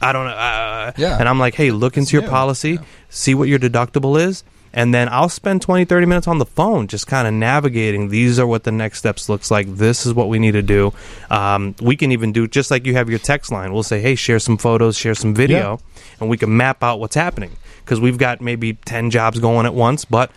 [0.00, 0.32] I don't know.
[0.32, 1.16] Uh, Yeah.
[1.18, 2.28] And I'm like, hey, look into your new.
[2.28, 4.42] policy, see what your deductible is,
[4.72, 8.08] and then I'll spend 20, 30 minutes on the phone just kind of navigating.
[8.08, 9.66] These are what the next steps looks like.
[9.66, 10.92] This is what we need to do.
[11.30, 14.14] Um, we can even do, just like you have your text line, we'll say, hey,
[14.14, 15.80] share some photos, share some video,
[16.20, 17.56] and we can map out what's happening.
[17.84, 20.30] Because we've got maybe 10 jobs going at once, but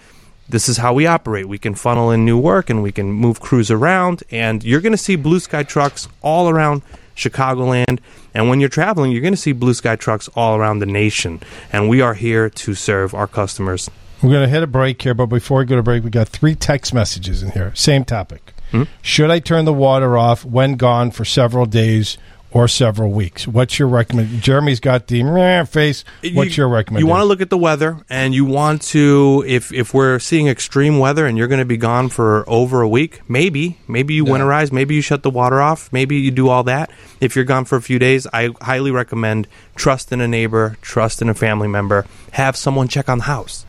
[0.49, 1.47] this is how we operate.
[1.47, 4.23] We can funnel in new work and we can move crews around.
[4.31, 6.81] And you're going to see blue sky trucks all around
[7.15, 7.99] Chicagoland.
[8.33, 11.41] And when you're traveling, you're going to see blue sky trucks all around the nation.
[11.71, 13.89] And we are here to serve our customers.
[14.21, 16.27] We're going to hit a break here, but before we go to break, we got
[16.29, 17.71] three text messages in here.
[17.75, 18.53] Same topic.
[18.71, 18.83] Hmm?
[19.01, 22.17] Should I turn the water off when gone for several days
[22.49, 23.47] or several weeks?
[23.47, 24.41] What's your recommend?
[24.41, 26.03] Jeremy's got the meh face.
[26.33, 27.05] What's You- your recommendation?
[27.05, 30.47] You want to look at the weather, and you want to if if we're seeing
[30.47, 34.25] extreme weather and you're going to be gone for over a week, maybe maybe you
[34.25, 36.89] winterize, maybe you shut the water off, maybe you do all that.
[37.21, 41.21] If you're gone for a few days, I highly recommend trust in a neighbor, trust
[41.21, 43.64] in a family member, have someone check on the house.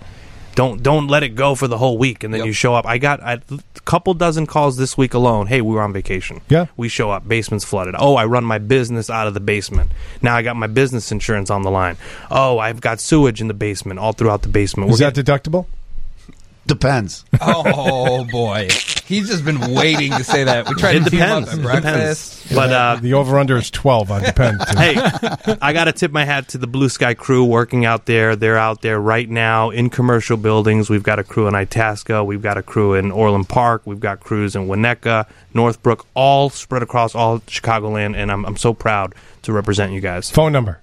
[0.57, 2.87] Don't don't let it go for the whole week and then you show up.
[2.87, 3.43] I got a
[3.85, 5.47] couple dozen calls this week alone.
[5.47, 6.41] Hey, we were on vacation.
[6.49, 6.67] Yeah.
[6.79, 7.95] We show up, basement's flooded.
[7.99, 9.91] Oh, I run my business out of the basement.
[10.23, 11.99] Now I got my business insurance on the line.
[12.31, 14.91] Oh, I've got sewage in the basement, all throughout the basement.
[14.91, 15.67] Is We're that deductible?
[16.67, 17.25] Depends.
[17.41, 18.69] Oh boy,
[19.05, 20.69] he's just been waiting to say that.
[20.69, 22.53] We tried It to team up at It breakfast.
[22.55, 24.61] But uh, the over under is twelve on depend.
[24.77, 24.97] hey,
[25.61, 28.35] I got to tip my hat to the Blue Sky crew working out there.
[28.35, 30.91] They're out there right now in commercial buildings.
[30.91, 32.25] We've got a crew in Itasca.
[32.25, 33.83] We've got a crew in Orland Park.
[33.85, 38.17] We've got crews in Winnetka, Northbrook, all spread across all Chicagoland.
[38.17, 40.31] And I'm, I'm so proud to represent you guys.
[40.31, 40.81] Phone number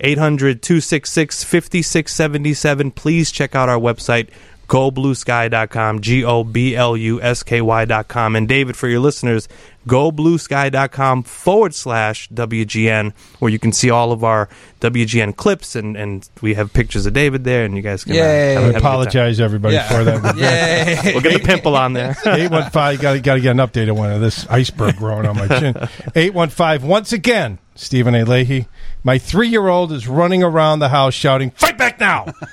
[0.00, 2.90] 800 266 5677.
[2.92, 4.28] Please check out our website,
[4.70, 8.36] gobluesky.com, G O B L U S K Y.com.
[8.36, 9.48] And David, for your listeners,
[9.86, 14.48] gobluesky.com forward slash WGN, where you can see all of our
[14.80, 18.16] WGN clips, and, and we have pictures of David there, and you guys can uh,
[18.16, 18.54] Yay.
[18.54, 19.88] have, a- I have a apologize, everybody, Yeah.
[19.88, 20.36] for that.
[21.04, 21.12] Yay!
[21.12, 22.16] We'll get the pimple on there.
[22.26, 23.00] Eight one five.
[23.00, 25.74] Got to got to get an updated one of this iceberg growing on my chin.
[26.14, 26.84] Eight one five.
[26.84, 28.24] Once again, Stephen A.
[28.24, 28.66] Leahy.
[29.02, 32.24] My three year old is running around the house shouting, "Fight back now!"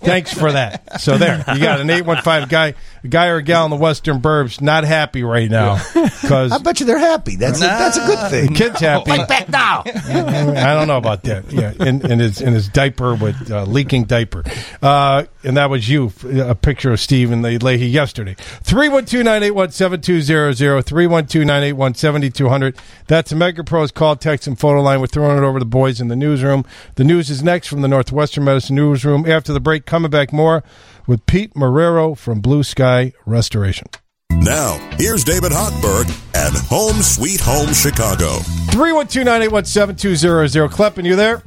[0.00, 1.00] Thanks for that.
[1.00, 2.74] So there, you got an eight one five guy,
[3.04, 6.52] a guy or a gal in the Western Burbs not happy right right now because
[6.52, 7.36] I bet you they're happy.
[7.36, 8.54] That's a, that's a good thing.
[8.54, 9.10] Kid's happy.
[9.10, 9.82] Fight back now.
[9.86, 11.52] I don't know about that.
[11.52, 14.44] Yeah, in, in his in his diaper with uh, leaking diaper,
[14.82, 16.12] uh, and that was you.
[16.24, 18.34] A picture of Steve and the Leahy yesterday.
[18.62, 20.82] Three one two nine eight one seven two zero zero.
[20.82, 22.76] Three one two nine eight one seventy two hundred.
[23.06, 25.00] That's a Mega Pros call, text, and photo line.
[25.00, 26.64] We're throwing it over the boys in the newsroom.
[26.96, 29.24] The news is next from the Northwestern Medicine newsroom.
[29.26, 30.64] After the break, coming back more
[31.06, 33.88] with Pete Marrero from Blue Sky Restoration.
[34.30, 38.38] Now, here's David Hochberg and Home Sweet Home Chicago.
[38.70, 40.68] 312-981-7200.
[40.68, 41.42] Kleppen, you there?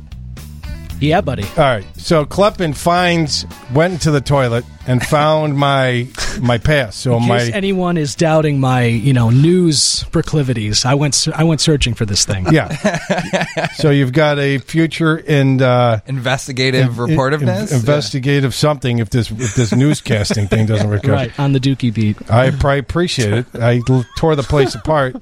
[0.99, 1.43] Yeah, buddy.
[1.43, 1.85] All right.
[1.97, 6.07] So Kleppen finds went into the toilet and found my
[6.41, 6.95] my pass.
[6.95, 11.43] So In my case anyone is doubting my, you know, news proclivities, I went I
[11.43, 12.47] went searching for this thing.
[12.51, 13.67] yeah.
[13.75, 17.71] so you've got a future in uh, Investigative in- reportiveness?
[17.71, 18.99] in- investigative something.
[18.99, 22.17] If this if this newscasting thing doesn't recover, Right on the Dookie beat.
[22.31, 23.45] I probably appreciate it.
[23.55, 23.79] I
[24.17, 25.15] tore the place apart,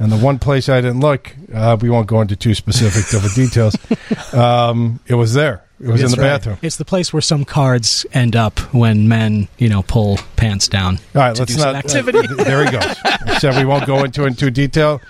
[0.00, 3.22] and the one place I didn't look, uh, we won't go into too specific of
[3.22, 3.76] the details.
[4.34, 5.62] Um, it was there.
[5.80, 6.22] It was in the right.
[6.38, 6.58] bathroom.
[6.60, 10.96] It's the place where some cards end up when men, you know, pull pants down.
[11.14, 11.74] All right, let's do not.
[11.74, 12.18] activity.
[12.18, 12.94] uh, there he goes.
[13.04, 15.00] I said we won't go into into detail.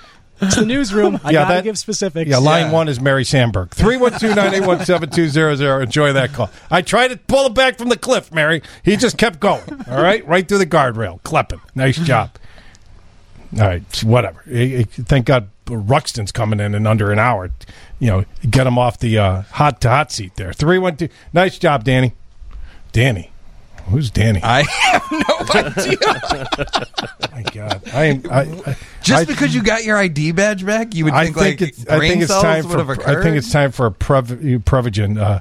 [0.41, 1.19] it's the newsroom.
[1.25, 2.31] I Yeah, gotta that- give specifics.
[2.31, 3.71] Yeah, line one is Mary Sandberg.
[3.71, 5.83] 312-981-7200.
[5.83, 6.51] Enjoy that call.
[6.71, 8.63] I tried to pull it back from the cliff, Mary.
[8.85, 9.63] He just kept going.
[9.91, 10.25] All right?
[10.27, 11.21] Right through the guardrail.
[11.23, 11.61] Klepping.
[11.75, 12.31] Nice job.
[13.55, 14.43] All right, whatever.
[14.45, 17.51] Thank God Ruxton's coming in in under an hour.
[17.99, 20.53] You know, get him off the uh, hot to hot seat there.
[20.53, 21.11] 312.
[21.33, 22.13] Nice job, Danny.
[22.93, 23.31] Danny.
[23.87, 24.41] Who's Danny?
[24.45, 25.97] I have no idea.
[27.33, 27.83] My God.
[27.93, 28.23] I am.
[28.31, 28.41] I,
[28.71, 31.61] I, Just I- because you got your ID badge back, you would I think, think
[31.61, 33.19] like it's, I brain think it's cells time would have for occurred.
[33.19, 35.41] I think it's time for a Prev, Prevagen uh,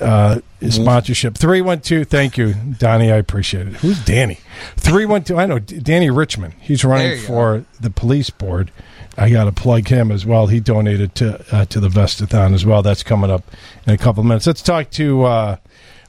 [0.00, 1.36] uh, sponsorship.
[1.36, 2.04] Three one two.
[2.04, 3.12] Thank you, Donnie.
[3.12, 3.74] I appreciate it.
[3.74, 4.40] Who's Danny?
[4.76, 5.36] Three one two.
[5.38, 6.54] I know Danny Richmond.
[6.60, 8.70] He's running for the police board.
[9.16, 10.48] I got to plug him as well.
[10.48, 12.82] He donated to uh, to the Vestathon as well.
[12.82, 13.44] That's coming up
[13.86, 14.46] in a couple of minutes.
[14.46, 15.56] Let's talk to uh,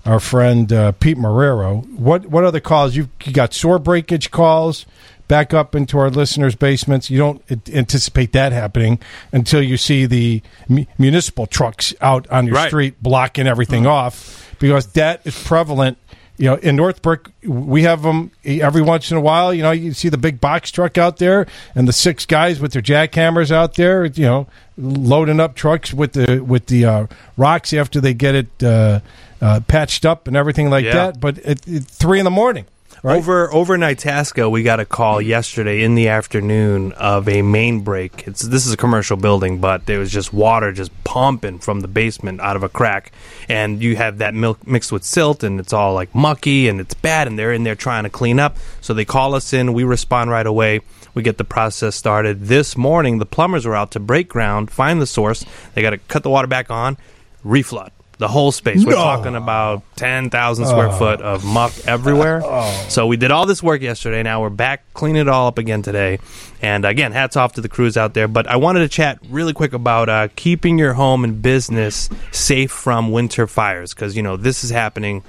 [0.05, 1.87] our friend uh, Pete Marrero.
[1.97, 3.53] What what other calls you you got?
[3.53, 4.85] Sore breakage calls
[5.27, 7.09] back up into our listeners' basements.
[7.09, 8.99] You don't anticipate that happening
[9.31, 12.67] until you see the mu- municipal trucks out on your Right.
[12.67, 15.97] street blocking everything off because that is prevalent.
[16.37, 19.53] You know, in Northbrook, we have them every once in a while.
[19.53, 22.73] You know, you see the big box truck out there, and the six guys with
[22.73, 24.03] their jackhammers out there.
[24.03, 24.47] You know,
[24.77, 27.07] loading up trucks with the with the uh,
[27.37, 28.99] rocks after they get it uh,
[29.41, 30.93] uh, patched up and everything like Yeah.
[30.93, 31.21] that.
[31.21, 32.65] But at, at three in the morning,
[33.05, 33.17] right?
[33.17, 38.27] Over over Itasca, we got a call yesterday in the afternoon of a main break.
[38.27, 41.87] It's this is a commercial building, but there was just water just pumping from the
[41.87, 43.11] basement out of a crack,
[43.47, 46.95] and you have that milk mixed with silt, and it's all like mucky and it's
[46.95, 48.57] bad, and they're in there trying to clean up.
[48.81, 50.81] So they call us in, we respond right away.
[51.13, 52.45] We get the process started.
[52.45, 55.45] This morning, the plumbers were out to break ground, find the source.
[55.73, 56.97] They got to cut the water back on,
[57.45, 58.85] reflood the whole space.
[58.85, 58.97] We're No.
[58.97, 60.97] talking about ten thousand square Oh.
[60.97, 62.41] foot of muck everywhere.
[62.89, 64.23] So we did all this work yesterday.
[64.23, 66.19] Now we're back cleaning it all up again today.
[66.61, 68.27] And again, hats off to the crews out there.
[68.27, 72.71] But I wanted to chat really quick about uh, keeping your home and business safe
[72.71, 75.23] from winter fires because you know this is happening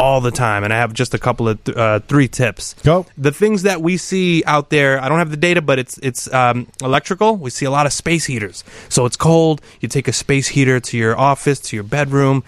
[0.00, 0.64] all the time.
[0.64, 2.74] And I have just a couple of th- uh, three tips.
[2.82, 3.06] Go.
[3.18, 6.32] The things that we see out there, I don't have the data, but it's it's
[6.32, 7.36] um, electrical.
[7.36, 8.64] We see a lot of space heaters.
[8.88, 9.60] So it's cold.
[9.80, 12.42] You take a space heater to your office, to your bedroom.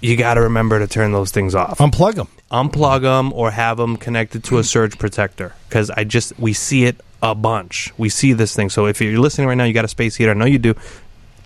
[0.00, 2.28] You got to remember to turn those things off Unplug them.
[2.50, 6.84] unplug them or have them connected to a surge protector because I just we see
[6.84, 7.90] it a bunch.
[7.96, 8.68] We see this thing.
[8.68, 10.32] So if you're listening right now, you got a space heater.
[10.32, 10.74] I know you do.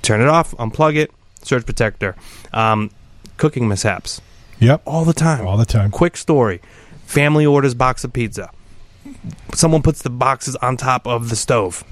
[0.02, 0.52] Turn it off.
[0.56, 1.12] Unplug it.
[1.42, 2.16] Surge protector.
[2.52, 2.90] Um,
[3.36, 4.20] cooking mishaps
[4.60, 4.82] Yep.
[4.84, 5.46] all the time.
[5.46, 5.90] All the time.
[5.90, 6.60] Quick story:
[7.06, 8.50] family orders box of pizza.
[9.54, 11.84] Someone puts the boxes on top of the stove.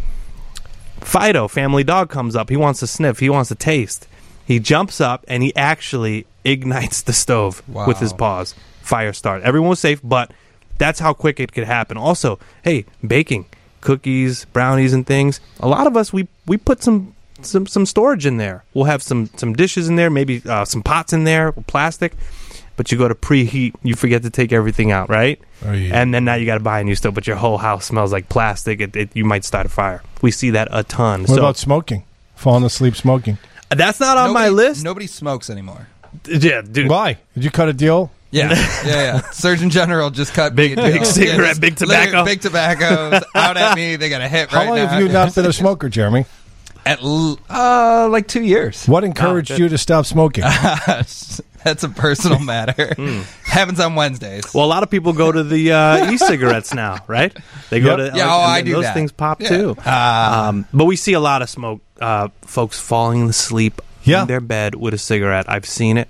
[1.01, 2.49] Fido, family dog, comes up.
[2.49, 3.21] He wants to sniff.
[3.21, 4.09] He wants to taste.
[4.45, 8.55] He jumps up and he actually ignites the stove with his paws.
[8.81, 9.43] Fire start.
[9.43, 10.33] Everyone was safe, but
[10.79, 11.97] that's how quick it could happen.
[11.97, 13.47] Also, hey, baking,
[13.81, 15.41] cookies, brownies, and things.
[15.61, 18.65] A lot of us we we put some some some storage in there.
[18.75, 22.13] We'll have some some dishes in there, maybe uh, some pots in there, plastic.
[22.77, 25.41] But you go to preheat, you forget to take everything out, right?
[25.65, 25.99] Oh, yeah.
[26.01, 28.13] And then now you got to buy a new stove, but your whole house smells
[28.13, 28.81] like plastic.
[28.81, 30.03] It, it, you might start a fire.
[30.21, 31.21] We see that a ton.
[31.23, 32.05] What so about smoking?
[32.35, 33.39] Falling asleep smoking.
[33.71, 34.85] that's not on my list.
[34.85, 35.89] Nobody smokes anymore.
[36.29, 36.91] Yeah, dude.
[36.91, 37.19] Why?
[37.35, 38.11] Did you cut a deal?
[38.31, 38.51] Yeah,
[38.85, 39.21] yeah, yeah.
[39.31, 42.25] Surgeon General just cut Big- me a big cigarette, Yeah, just big tobacco.
[42.25, 43.97] big tobaccos out at me.
[43.97, 44.59] They got a hit right now.
[44.59, 44.87] How right long now.
[44.89, 46.27] have you not been a smoker, Jeremy?
[46.85, 48.87] At l- uh, like two years.
[48.87, 49.59] What encouraged good.
[49.61, 50.45] you to stop smoking?
[51.67, 52.95] That's a personal matter.
[52.95, 53.21] Hmm.
[53.45, 54.55] happens on Wednesdays.
[54.55, 57.37] Well, a lot of people go to the uh, e-cigarettes now, right?
[57.71, 58.13] They go Yep.
[58.13, 58.95] to Yeah, oh, and I do those that.
[58.95, 59.49] things pop Yeah.
[59.49, 59.77] too.
[59.85, 61.81] um, but we see a lot of smoke.
[62.01, 64.23] Uh, folks falling asleep Yeah.
[64.23, 65.47] in their bed with a cigarette.
[65.49, 66.09] I've seen it.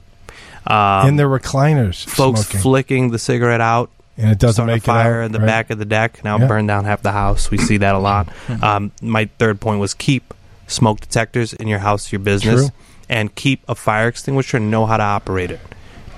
[0.67, 2.61] Um, in their recliners, folks smoking.
[2.61, 3.91] flicking the cigarette out.
[4.19, 5.47] And it doesn't make a it fire out, in the right?
[5.47, 6.23] back of the deck.
[6.25, 6.47] Now Yeah.
[6.47, 7.51] burn down half the house.
[7.51, 8.29] We see that a lot.
[8.63, 10.35] um, my third point was keep
[10.67, 12.71] smoke detectors in your house, your business, True.
[13.09, 14.57] And keep a fire extinguisher.
[14.59, 15.61] and Know how to operate it,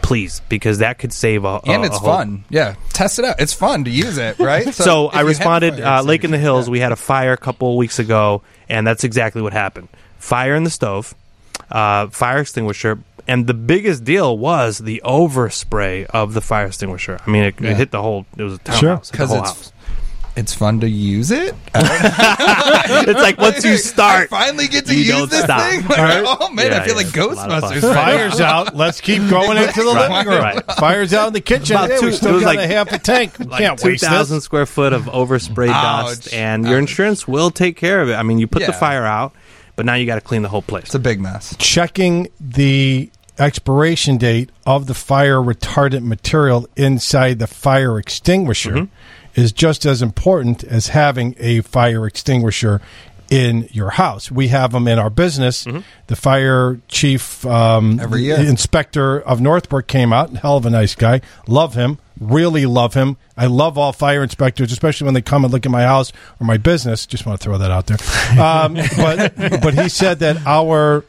[0.03, 1.61] please, because that could save a.
[1.66, 2.45] and a- it's a whole- fun.
[2.51, 3.41] Yeah, test it out.
[3.41, 4.72] It's fun to use it, right?
[4.74, 6.70] So, if I responded, uh, Lake in the extinguisher, Hills.
[6.70, 9.89] We had a fire a couple weeks ago, and that's exactly what happened.
[10.18, 11.14] Fire in the stove,
[11.70, 17.18] uh, fire extinguisher, and the biggest deal was the overspray of the fire extinguisher.
[17.26, 17.70] I mean, it, Yeah.
[17.70, 18.24] it hit the whole.
[18.36, 18.80] It was a townhouse.
[18.80, 18.97] Sure.
[18.97, 19.72] hit the 'Cause whole it's- house.
[20.39, 21.53] It's fun to use it.
[21.74, 25.61] it's like once you start, I finally get to you use don't this stop.
[25.68, 25.82] thing.
[25.82, 26.24] Like, Right.
[26.41, 27.80] Oh man, Yeah, I feel yeah, like it's a lot of Ghostbusters.
[27.80, 27.91] fun.
[27.91, 28.76] right Fire's out.
[28.76, 30.43] Let's keep going into the Right, living room.
[30.43, 30.64] right.
[30.78, 31.76] Fire's out in the kitchen.
[31.76, 33.39] About Yeah, two- we it still was got like- a half a tank.
[33.39, 36.07] We like can't two waste thousand square foot of overspray Ouch.
[36.07, 38.14] dust, and your insurance will take care of it.
[38.14, 38.78] I mean, you put the Yeah.
[38.78, 39.32] fire out,
[39.76, 40.84] but now you got to clean the whole place.
[40.84, 41.57] It's a big mess.
[41.59, 43.11] Checking the
[43.41, 48.84] expiration date of the fire retardant material inside the fire extinguisher Mm-hmm.
[49.39, 52.80] Is just as important as having a fire extinguisher
[53.30, 54.30] in your house.
[54.30, 55.64] We have them in our business.
[55.64, 55.80] Mm-hmm.
[56.09, 58.41] The fire chief um, Every year.
[58.41, 60.30] inspector of Northbrook came out.
[60.39, 61.20] Hell of a nice guy.
[61.47, 61.99] Love him.
[62.18, 63.16] Really love him.
[63.36, 66.47] I love all fire inspectors, especially when they come and look at my house or
[66.47, 67.07] my business.
[67.07, 67.99] Just want to throw that out there.
[68.39, 71.05] Um, but but he said that our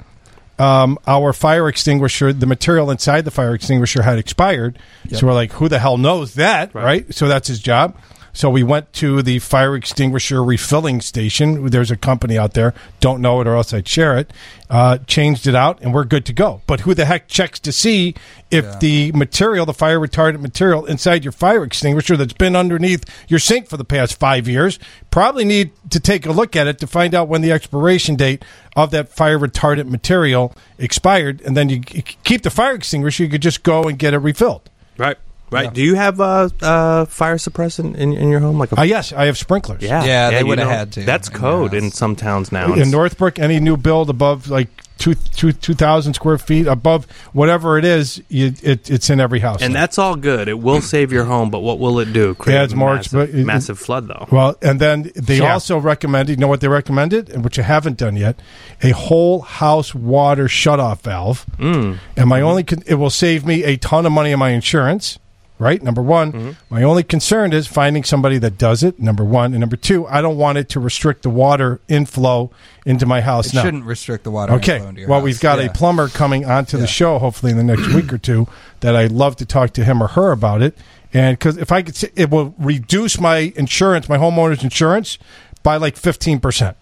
[0.60, 4.78] um, our fire extinguisher, the material inside the fire extinguisher had expired.
[5.14, 7.12] So we're like, who the hell knows that, right.
[7.14, 7.98] So that's his job.
[8.34, 11.68] So we went to the fire extinguisher refilling station.
[11.68, 12.74] There's a company out there.
[13.00, 14.32] Don't know it, or else I'd share it.
[14.70, 16.62] Uh, changed it out, and we're good to go.
[16.68, 18.16] But who the heck checks to see
[18.52, 23.40] if the material, the fire retardant material inside your fire extinguisher that's been underneath your
[23.40, 24.80] sink for the past five years,
[25.12, 28.44] probably need to take a look at it to find out when the expiration date
[28.76, 33.24] of that fire retardant material expired, and then you keep the fire extinguisher.
[33.24, 34.70] You could just go and get it refilled.
[34.98, 35.18] Right.
[35.52, 35.74] Right.
[35.74, 38.58] Do you have uh, uh, fire suppressant in, in your home?
[38.60, 39.82] Like a Uh, yes, I have sprinklers.
[39.82, 41.82] yeah, Yeah, they you would've had to That's code house.
[41.84, 42.74] in some towns now.
[42.74, 44.68] in Northbrook, any new build above like
[45.00, 49.40] two two two thousand square feet above whatever it is, you, it, it's in every
[49.40, 49.62] house.
[49.62, 49.80] and now.
[49.80, 50.48] that's all good.
[50.50, 52.36] It will save your home, but what will it do?
[52.36, 54.28] Create Yeah, it's a more massive, exp- massive flood, though.
[54.30, 55.54] Well, and then they Yeah.
[55.54, 58.42] also recommended, you know what they recommended, and which I haven't done yet,
[58.84, 61.46] a whole house water shutoff valve.
[61.58, 61.98] Mm.
[62.18, 65.18] And my only, con- it will save me a ton of money on my insurance.
[65.60, 66.32] Right, number one.
[66.32, 66.52] Mm-hmm.
[66.74, 68.98] My only concern is finding somebody that does it.
[68.98, 72.50] Number one, and number two, I don't want it to restrict the water inflow
[72.86, 73.48] into my house.
[73.48, 73.64] It now.
[73.64, 74.54] shouldn't restrict the water.
[74.54, 74.76] Okay.
[74.78, 75.26] inflow into your Well, house.
[75.26, 75.66] we've got Yeah.
[75.66, 76.82] a plumber coming onto Yeah.
[76.82, 78.48] the show, hopefully in the next week or two,
[78.80, 80.78] that I'd love to talk to him or her about it.
[81.14, 85.18] And because if I could, say, it will reduce my insurance, my homeowner's insurance,
[85.62, 86.78] by like fifteen percent,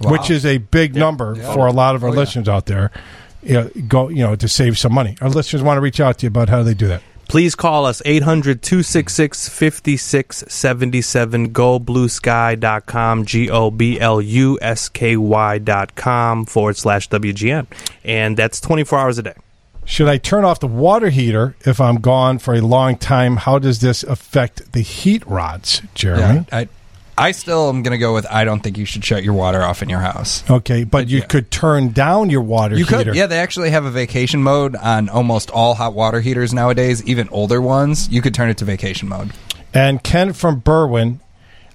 [0.00, 1.52] which is a big number Yeah.
[1.52, 2.90] for a lot of our Oh, listeners out there.
[3.42, 5.16] You know, go, you know, to save some money.
[5.20, 7.02] Our listeners want to reach out to you about how do they do that.
[7.32, 11.54] Please call us 800 266 5677.
[11.54, 13.24] GoBlueSky.com.
[13.24, 17.66] G O B L U S K Y.com forward slash WGN.
[18.04, 19.32] And that's 24 hours a day.
[19.86, 23.38] Should I turn off the water heater if I'm gone for a long time?
[23.38, 26.44] How does this affect the heat rods, Jeremy?
[26.52, 26.68] Yeah, I,
[27.22, 29.62] I still am going to go with I don't think you should shut your water
[29.62, 30.42] off in your house.
[30.50, 33.04] Okay, but you could turn down your water You heater.
[33.04, 33.26] could, yeah.
[33.26, 37.60] They actually have a vacation mode on almost all hot water heaters nowadays, even older
[37.60, 38.08] ones.
[38.08, 39.30] You could turn it to vacation mode.
[39.72, 41.20] And Ken from Berwyn,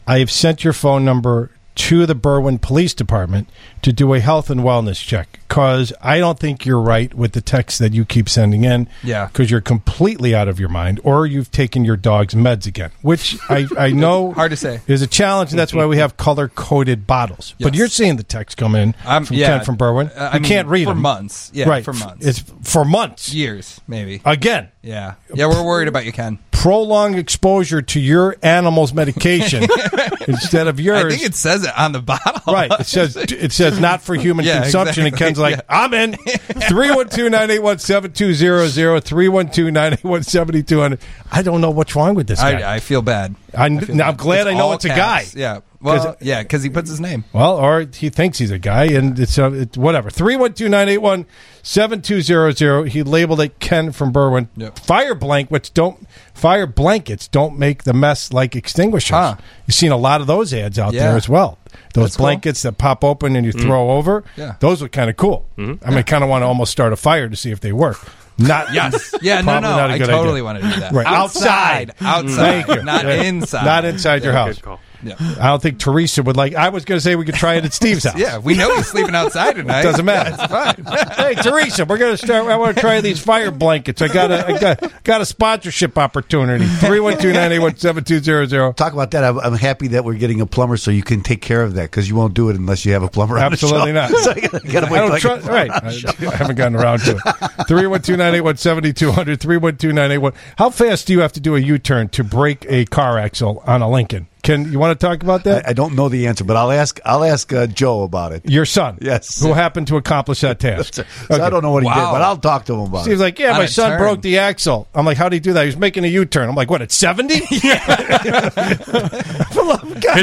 [0.06, 3.50] I have sent your phone number to the Berwyn Police Department
[3.84, 7.42] to do a health and wellness check because I don't think you're right with the
[7.42, 8.90] text that you keep sending in.
[9.04, 9.28] Yeah.
[9.28, 13.38] Because you're completely out of your mind or you've taken your dog's meds again, which
[13.50, 14.82] I, I know Hard to say.
[14.88, 17.54] is a challenge, and that's why we have color coded bottles.
[17.60, 19.58] But you're seeing the text come in Um, from yeah.
[19.58, 20.12] Ken from Berwyn.
[20.18, 21.02] Uh, I you mean, can't read for them.
[21.02, 21.52] months.
[21.54, 21.86] Yeah, right.
[21.86, 22.26] for months.
[22.26, 23.32] It's for months.
[23.34, 24.22] Years, maybe.
[24.26, 24.70] Again.
[24.82, 25.16] Yeah.
[25.34, 26.40] Yeah, we're worried about you, Ken.
[26.52, 29.64] prolonged exposure to your animal's medication
[30.28, 31.04] instead of yours.
[31.06, 32.42] I think it says on the bottle.
[32.54, 32.72] Right.
[32.80, 35.06] It says it says not for human Yeah, consumption.
[35.06, 35.28] And exactly.
[35.28, 35.62] Ken's like, Yeah.
[35.70, 36.12] I'm in.
[36.68, 41.00] 312-981-7200, 312-981-7200.
[41.32, 42.62] I don't know what's wrong with this guy.
[42.62, 43.36] I, I feel bad.
[43.56, 44.18] I, I feel am bad.
[44.18, 45.34] glad It's I know it's a caps.
[45.34, 45.40] guy.
[45.40, 45.60] Yeah.
[45.82, 47.24] Well, 'Cause- yeah, because he puts his name.
[47.34, 50.10] Well, or he thinks he's a guy, and it's uh, it, whatever.
[50.10, 52.88] 312-981-7200.
[52.90, 54.48] He labeled it Ken from Berwyn.
[54.56, 54.80] Yep.
[54.80, 59.10] Fire blankets don't fire blankets don't make the mess like extinguishers.
[59.12, 59.36] Huh.
[59.66, 61.08] You've seen a lot of those ads out Yeah.
[61.10, 61.58] there as well.
[61.94, 62.26] Those That's cool.
[62.26, 64.24] blankets that pop open and you throw over.
[64.36, 64.56] Yeah.
[64.60, 65.46] Those are kind of cool.
[65.58, 67.72] I mean, I kind of want to almost start a fire to see if they
[67.72, 67.98] work.
[68.38, 69.14] Not Yes.
[69.22, 70.44] Yeah, no, probably no, not a I good totally idea.
[70.44, 70.94] wanna do that.
[70.94, 71.92] Right, Outside.
[72.02, 72.66] outside, Outside.
[72.66, 72.84] Thank you.
[72.84, 73.24] Not Yeah.
[73.24, 73.66] inside.
[73.66, 74.62] not inside your Yeah, house.
[75.08, 75.28] Good call.
[75.28, 75.36] Yeah.
[75.44, 76.56] I don't think Teresa would like.
[76.56, 78.16] I was going to say we could try it at Steve's house.
[78.28, 79.84] Yeah, we know he's sleeping outside tonight.
[79.84, 80.32] Doesn't matter.
[80.34, 81.16] It's fine.
[81.36, 82.46] hey Teresa, we're going to start.
[82.48, 84.02] I want to try these fire blankets.
[84.02, 86.66] I got a I got, got a sponsorship opportunity.
[86.66, 88.74] Three one two nine eight one seven two zero zero.
[88.74, 89.24] Talk about that.
[89.24, 91.84] I'm, I'm happy that we're getting a plumber so you can take care of that
[91.92, 93.38] because you won't do it unless you have a plumber.
[93.38, 94.12] Absolutely not.
[94.18, 95.70] So you gotta, gotta I don't trust- right.
[95.70, 95.88] I,
[96.32, 97.68] I haven't gotten around to it.
[97.68, 99.40] Three one two nine eight one seventy two hundred.
[99.40, 100.34] Three one two nine eight one.
[100.58, 103.64] How fast do you have to do a U turn to break a car axle
[103.68, 104.28] on a Lincoln?
[104.48, 105.68] Can you want to talk about that?
[105.68, 107.02] I, I don't know the answer, but I'll ask.
[107.04, 108.50] I'll ask uh, Joe about it.
[108.50, 109.42] Your son, Yes.
[109.42, 110.94] who happened to accomplish that task.
[110.94, 113.24] So I don't know what he did, but I'll talk to him about Steve's it.
[113.26, 114.00] like, yeah, On my son turn.
[114.00, 114.88] broke the axle.
[114.96, 115.64] I'm like, how did he do that?
[115.64, 116.48] He was making a U-turn.
[116.48, 116.82] I'm like, what?
[116.82, 117.34] At 70?
[117.40, 117.74] Hit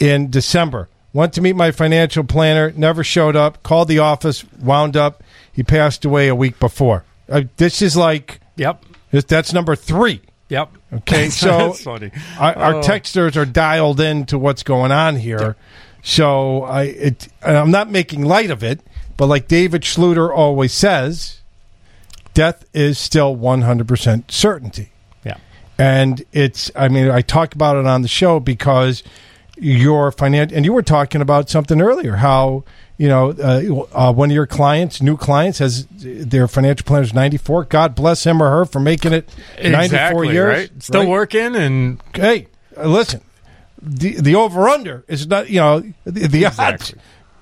[0.00, 0.88] in December.
[1.12, 5.22] Went to meet my financial planner, never showed up, called the office, wound up.
[5.52, 7.04] He passed away a week before.
[7.28, 8.84] Uh, this is like, Yep.
[9.10, 10.20] this, that's number three.
[10.48, 10.70] Yep.
[10.94, 11.74] Okay, so.
[12.38, 12.80] Our, our Oh.
[12.80, 15.54] texters are dialed in to what's going on here.
[16.02, 18.80] So I, it, and I'm not making light of it,
[19.18, 21.40] but like David Schluter always says,
[22.32, 24.92] death is still 100% certainty.
[25.80, 26.00] Yeah.
[26.00, 29.02] And it's, I mean, I talk about it on the show because
[29.58, 32.64] your financial, and you were talking about something earlier, how,
[32.96, 37.14] you know, uh, uh, one of your clients, new clients, has their financial planner is
[37.14, 37.64] 94.
[37.64, 39.28] God bless him or her for making it
[39.62, 40.48] 94 Exactly, years.
[40.70, 40.82] right?
[40.82, 43.20] Still working and Hey, listen,
[43.82, 46.94] the, the over under is not, you know, the, the odds.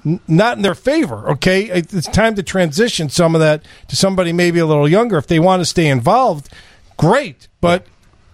[0.07, 1.63] n- Not in their favor, okay?
[1.65, 5.19] It's time to transition some of that to somebody maybe a little younger.
[5.19, 6.49] If they want to stay involved,
[6.97, 7.87] great, but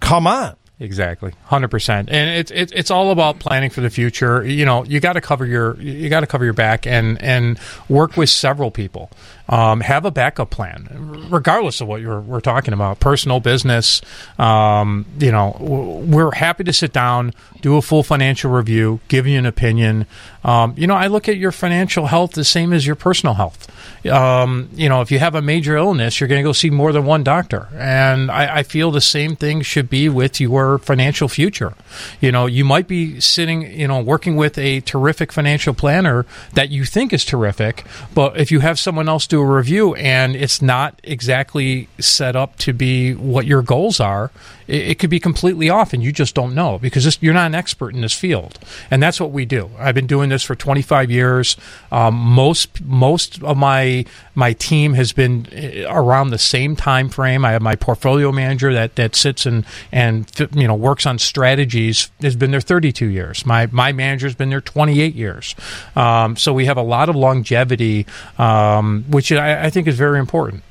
[0.05, 0.57] come on.
[0.80, 4.44] Exactly, hundred percent, and it's it's it's all about planning for the future.
[4.44, 7.61] You know, you got to cover your you got to cover your back and and
[7.88, 9.09] work with several people.
[9.47, 14.01] Um, have a backup plan, regardless of what you're we're talking about, personal, business.
[14.38, 19.38] Um, you know, we're happy to sit down, do a full financial review, give you
[19.38, 20.07] an opinion.
[20.45, 23.70] Um, you know, I look at your financial health the same as your personal health.
[24.07, 26.92] Um, you know, if you have a major illness, you're going to go see more
[26.92, 31.28] than one doctor, and I, I feel the same thing should be with your financial
[31.28, 31.74] future.
[32.20, 36.24] You know, you might be sitting, you know, working with a terrific financial planner
[36.55, 37.84] that you think is terrific,
[38.14, 42.57] but if you have someone else do a review and it's not exactly set up
[42.57, 44.30] to be what your goals are,
[44.66, 47.46] it, it could be completely off, and you just don't know because this, you're not
[47.46, 48.58] an expert in this field,
[48.90, 49.70] and that's what we do.
[49.78, 51.56] I've been doing this for 25 years.
[51.90, 54.04] Um, most most of my
[54.34, 57.44] my team has been uh, around the same time frame.
[57.44, 62.10] I have my portfolio manager that that sits and and you know works on strategies
[62.20, 63.46] has been there 32 years.
[63.46, 65.54] My my manager's been there 28 years.
[65.96, 68.06] Um, so we have a lot of longevity,
[68.38, 70.62] um, which I, I think is very important.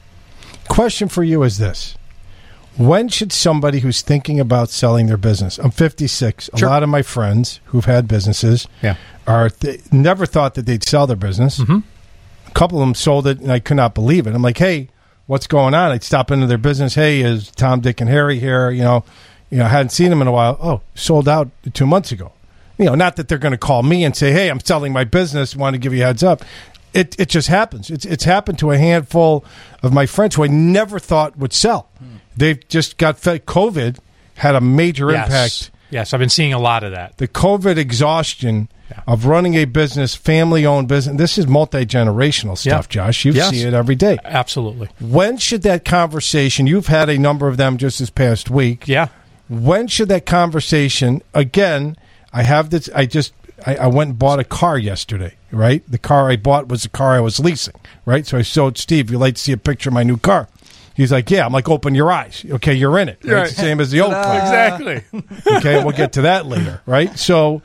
[0.67, 1.95] Question for you is this.
[2.77, 5.59] When should somebody who's thinking about selling their business?
[5.59, 6.49] I'm 56.
[6.53, 8.95] A lot of my friends who've had businesses Yeah.
[9.27, 11.59] are th- never thought that they'd sell their business.
[11.59, 11.79] Mm-hmm.
[12.47, 14.33] A couple of them sold it, and I could not believe it.
[14.33, 14.89] I'm like, hey,
[15.27, 15.91] what's going on?
[15.91, 16.95] I'd stop into their business.
[16.95, 18.71] Hey, is Tom, Dick, and Harry here?
[18.71, 19.03] You know,
[19.51, 20.57] you know, I hadn't seen them in a while.
[20.61, 22.31] Oh, sold out two months ago.
[22.79, 25.03] You know, not that they're going to call me and say, hey, I'm selling my
[25.03, 25.55] business.
[25.55, 26.43] Want to give you a heads up.
[26.91, 27.89] It it just happens.
[27.89, 29.43] It's it's happened to a handful
[29.81, 31.89] of my friends who I never thought would sell.
[32.35, 33.45] They've just got fed.
[33.45, 33.97] COVID
[34.35, 35.25] had a major Yes.
[35.27, 37.17] impact Yes, I've been seeing a lot of that.
[37.17, 38.67] the COVID exhaustion
[39.05, 41.17] of running a business, family owned business.
[41.17, 43.05] This is multi generational stuff, Yeah.
[43.05, 43.25] Josh.
[43.25, 43.51] You Yes.
[43.51, 44.17] see it every day.
[44.25, 44.89] Absolutely.
[44.99, 46.65] When should that conversation?
[46.65, 48.87] You've had a number of them just this past week.
[48.87, 49.07] Yeah.
[49.49, 51.95] When should that conversation again?
[52.33, 52.89] I have this.
[52.95, 53.33] I just
[53.65, 55.33] I, I went and bought a car yesterday.
[55.51, 57.75] Right, the car I bought was the car I was leasing.
[58.05, 59.11] Right, so I showed Steve.
[59.11, 60.47] You like to see a picture of my new car?
[60.95, 61.45] He's like, yeah.
[61.45, 62.45] I'm like, open your eyes.
[62.47, 63.19] Okay, you're in it.
[63.23, 63.33] Right?
[63.33, 63.43] Right.
[63.47, 64.39] It's the same as the old Ta-da.
[64.43, 65.03] Exactly.
[65.57, 67.17] okay, we'll get to that later, right?
[67.17, 67.61] So,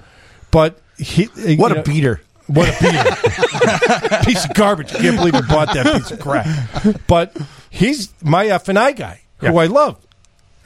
[0.50, 1.24] but he,
[1.56, 2.20] What a know- beater.
[2.46, 4.22] What a beater!
[4.24, 4.94] piece of garbage.
[4.94, 6.46] I can't believe he bought that piece of crap.
[7.06, 7.36] But
[7.68, 9.98] he's my F and I guy, who I love.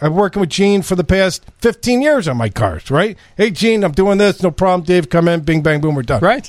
[0.01, 3.17] I'm working with Gene for the past 15 years on my cars, right?
[3.37, 4.43] Hey, Gene, I'm doing this.
[4.45, 4.85] No problem.
[4.87, 5.41] Dave, come in.
[5.41, 5.97] Bing, bang, boom.
[5.97, 6.21] We're done.
[6.23, 6.49] Right.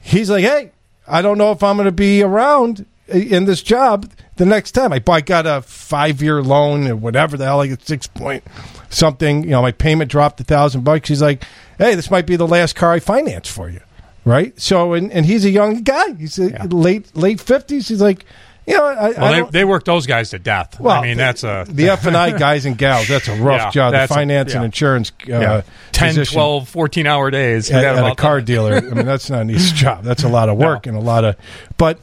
[0.00, 0.72] He's like, hey,
[1.06, 4.92] I don't know if I'm going to be around in this job the next time.
[4.92, 8.42] I, I got a five year loan or whatever the hell, like a six point
[8.90, 9.44] something.
[9.44, 11.08] You know, my payment dropped a thousand bucks.
[11.08, 11.42] He's like,
[11.78, 13.80] hey, this might be the last car I finance for you,
[14.24, 14.58] right?
[14.60, 16.14] So, and, and he's a young guy.
[16.14, 17.88] He's a late late fifties.
[17.88, 18.24] He's like,
[18.66, 20.80] you know, I, Well, I they, they work those guys to death.
[20.80, 23.06] Well, I mean, that's a the F and I guys and gals.
[23.06, 23.92] That's a rough Yeah, job.
[23.92, 24.66] The that's a- finance and yeah.
[24.66, 25.62] insurance, uh, Yeah.
[25.92, 27.70] 10, position 12, 14 hour days.
[27.70, 28.44] at, at a car that.
[28.44, 28.74] dealer.
[28.76, 30.02] I mean, that's not an easy job.
[30.02, 31.36] That's a lot of work and a lot of,
[31.78, 32.00] but.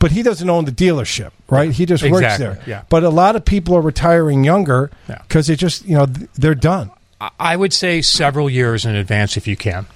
[0.00, 1.70] But he doesn't own the dealership, right?
[1.70, 2.62] He just works Exactly, there.
[2.66, 2.82] yeah.
[2.88, 6.90] But a lot of people are retiring younger because they just, you know, they're done.
[7.40, 9.86] I would say several years in advance if you can.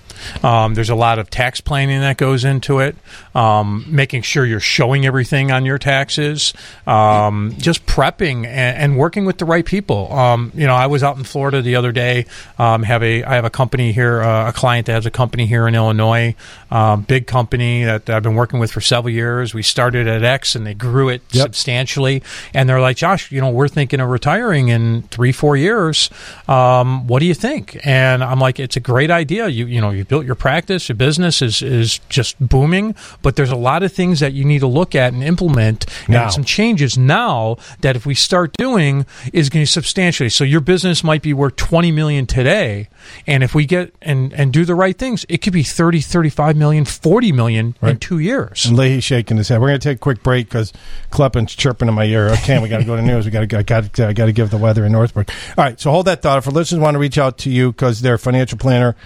[0.43, 2.97] Um, there's a lot of tax planning that goes into it,
[3.35, 6.53] um, making sure you're showing everything on your taxes,
[6.87, 10.12] um, just prepping and, and working with the right people.
[10.12, 12.27] Um, you know, I was out in Florida the other day.
[12.59, 15.47] Um, have a I have a company here, uh, a client that has a company
[15.47, 16.35] here in Illinois,
[16.71, 19.55] um, big company that I've been working with for several years.
[19.55, 22.23] We started at X and they grew it substantially,
[22.55, 26.11] and they're like, Josh, you know, we're thinking of retiring in three, four years.
[26.49, 27.79] Um, what do you think?
[27.85, 29.49] And I'm like, it's a great idea.
[29.49, 33.52] You you know, you built your practice, your business is is just booming, but there's
[33.52, 36.24] a lot of things that you need to look at and implement, Now.
[36.24, 40.28] and some changes now that if we start doing is going to substantially.
[40.28, 42.88] So your business might be worth 20 million today,
[43.26, 46.56] and if we get and and do the right things, it could be 30, 35
[46.56, 48.66] million, 40 million in two years.
[48.66, 49.61] And Leahy's shaking his head.
[49.61, 50.72] We're going to take a quick break because
[51.12, 52.30] Kleppin's chirping in my ear.
[52.30, 53.26] Okay, we got to go to news.
[53.26, 55.30] We got to got got to give the weather in Northbrook.
[55.56, 56.38] All right, so hold that thought.
[56.38, 58.96] If our listeners want to reach out to you because their financial planner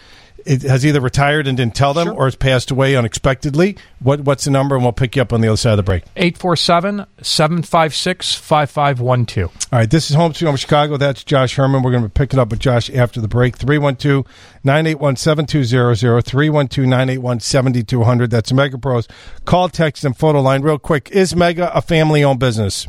[0.45, 4.45] it has either retired and didn't tell them or has passed away unexpectedly, what what's
[4.45, 4.74] the number?
[4.74, 6.05] And we'll pick you up on the other side of the break.
[6.16, 9.51] 847 756 5512.
[9.72, 10.97] All right, this is Home Sweet Home Chicago.
[10.97, 11.82] That's Josh Herman.
[11.82, 13.57] We're going to pick it up with Josh after the break.
[13.57, 14.26] 312
[14.62, 16.24] 981 7200.
[16.24, 18.30] 312 981 7200.
[18.30, 19.09] That's Mega Pros.
[19.45, 20.62] Call, text, and photo line.
[20.62, 21.11] Real quick.
[21.11, 22.86] Is Mega a family owned business?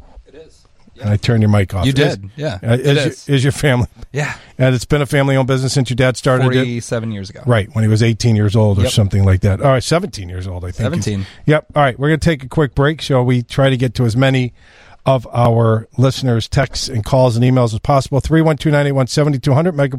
[0.95, 1.03] It is.
[1.03, 1.85] And I turned your mic off.
[1.85, 2.59] You Is- did, yeah.
[2.63, 3.27] Uh, It is, is.
[3.27, 3.87] Your, is your family?
[4.11, 4.33] Yeah.
[4.57, 6.55] And it's been a family owned business since your dad started it?
[6.55, 7.41] 47 years ago.
[7.45, 8.91] Right, when he was 18 years old or Yep.
[8.93, 9.59] something like that.
[9.61, 11.03] All right, 17 years old, I think.
[11.03, 11.25] 17.
[11.45, 11.65] Yep.
[11.75, 13.01] All right, we're going to take a quick break.
[13.01, 14.53] So we try to get to as many
[15.05, 18.21] of our listeners' texts and calls and emails as possible.
[18.21, 19.97] 312 981 7200 Mega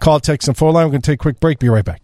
[0.00, 0.86] Call, text, and phone line.
[0.86, 1.60] We're going to take a quick break.
[1.60, 2.02] Be right back.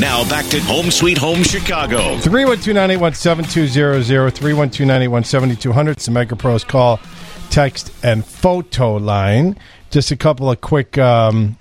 [0.00, 2.16] Now back to Home Sweet Home Chicago.
[2.20, 4.30] 312 981 7200.
[4.30, 5.90] 312 981 7200.
[5.90, 6.98] It's the MegaPros call,
[7.50, 9.58] text, and photo line.
[9.90, 10.96] Just a couple of quick.
[10.96, 11.58] Um,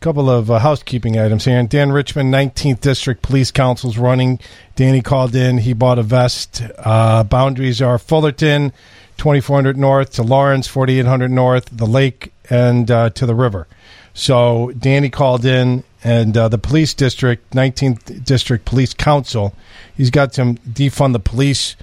[0.00, 1.62] couple of uh, housekeeping items here.
[1.62, 4.40] Dan Richmond, 19th District Police Council's running.
[4.74, 5.58] Danny called in.
[5.58, 6.62] He bought a vest.
[6.78, 8.72] Uh, boundaries are Fullerton,
[9.18, 13.68] 2400 North to Lawrence, 4800 North, the lake, and uh, to the river.
[14.14, 19.54] So Danny called in, and uh, the police district, 19th District Police Council,
[19.96, 21.76] he's got some defund the police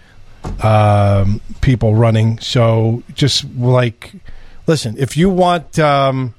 [0.63, 2.39] um, people running.
[2.39, 4.13] So just like,
[4.68, 6.34] listen, if you want, um,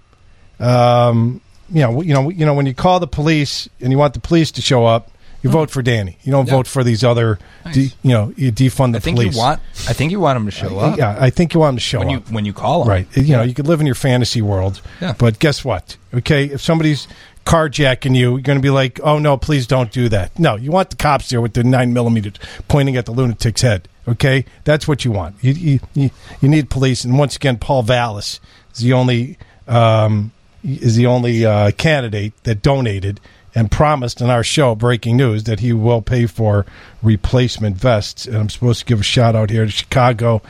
[0.61, 4.14] um, you know, you know, you know, when you call the police and you want
[4.14, 5.11] the police to show up,
[5.43, 6.16] you vote for Danny.
[6.24, 6.55] You don't Yeah.
[6.55, 7.39] vote for these other,
[7.72, 9.35] de, you know, you defund the I think police.
[9.35, 9.61] you want.
[9.89, 10.99] I think you want them to show up.
[10.99, 12.89] Yeah, I think you want them to show when up when you call them.
[12.89, 13.07] Right.
[13.16, 14.81] You know, you could live in your fantasy world.
[15.01, 15.14] Yeah.
[15.16, 15.97] But guess what?
[16.14, 17.07] Okay, if somebody's
[17.47, 20.70] carjacking you, you're going to be like, "Oh no, please don't do that." No, you
[20.70, 22.34] want the cops there with the nine millimeters
[22.68, 23.88] pointing at the lunatic's head.
[24.09, 25.36] Okay, that's what you want.
[25.42, 28.40] You you, you, need police, and once again, Paul Vallas
[28.74, 30.32] is the only um,
[30.62, 33.20] is the only uh, candidate that donated
[33.55, 36.66] and promised in our show breaking news that he will pay for
[37.03, 40.42] replacement vests and i'm supposed to give a shout out here to chicago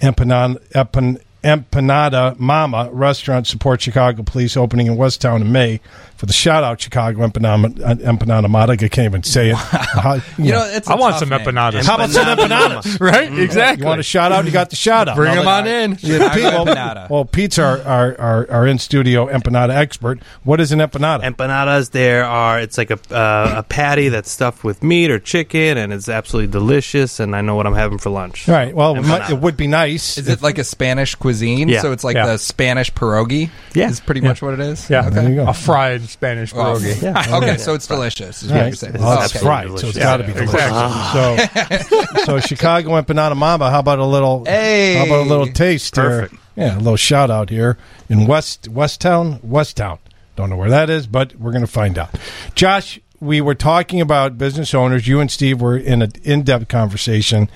[0.00, 5.80] empanada, Empan, empanada mama restaurant support chicago police opening in westtown in may
[6.22, 7.66] for the shout out chicago empanada,
[8.04, 11.18] empanada mama i can't even say it How- You know, it's a I want tough
[11.18, 11.40] some name.
[11.40, 11.84] empanadas.
[11.84, 13.28] how about some empanadas Right?
[13.28, 13.40] Mm.
[13.42, 13.82] Exactly.
[13.82, 15.98] you want a shout out you got the shout out Bring them on in.
[16.00, 17.10] yeah, Pete, well, Empanada.
[17.10, 20.20] well, Pete's our, our, our, our in studio empanada expert.
[20.44, 21.22] What is an empanada?
[21.24, 22.60] Empanadas, there are.
[22.60, 26.52] It's like a uh, a patty that's stuffed with meat or chicken, and it's absolutely
[26.52, 27.18] delicious.
[27.18, 28.48] And I know what I'm having for lunch.
[28.48, 28.74] All right.
[28.74, 29.30] Well, it, Empanada.
[29.30, 30.18] it would be nice.
[30.18, 31.32] Is it like a Spanish cuisine?
[31.32, 31.68] cuisine.
[31.68, 31.80] Yeah.
[31.80, 32.26] So it's like Yeah.
[32.26, 33.50] the Spanish pierogi.
[33.74, 33.88] Yeah.
[33.90, 34.28] is pretty Yeah.
[34.28, 34.88] much what it is.
[34.90, 35.36] Yeah, Okay.
[35.38, 37.02] a fried Spanish Oh, pierogi.
[37.02, 37.36] yeah.
[37.38, 38.42] Okay, so it's delicious.
[38.42, 38.66] Is All what right.
[38.68, 38.94] you're saying.
[38.98, 39.44] Well, it's Okay.
[39.44, 40.54] fried, so it's Yeah, got to be delicious.
[40.54, 41.78] exactly.
[41.78, 43.70] So, so Chicago Empanada Mamba.
[43.70, 44.44] How about a little?
[44.44, 44.94] Hey.
[44.96, 46.28] how about a little taste here?
[46.56, 49.98] Yeah, a little shout out here in West Westtown, Westtown.
[50.36, 52.10] Don't know where that is, but we're going to find out.
[52.54, 55.06] Josh, we were talking about business owners.
[55.06, 57.48] You and Steve were in an in-depth conversation.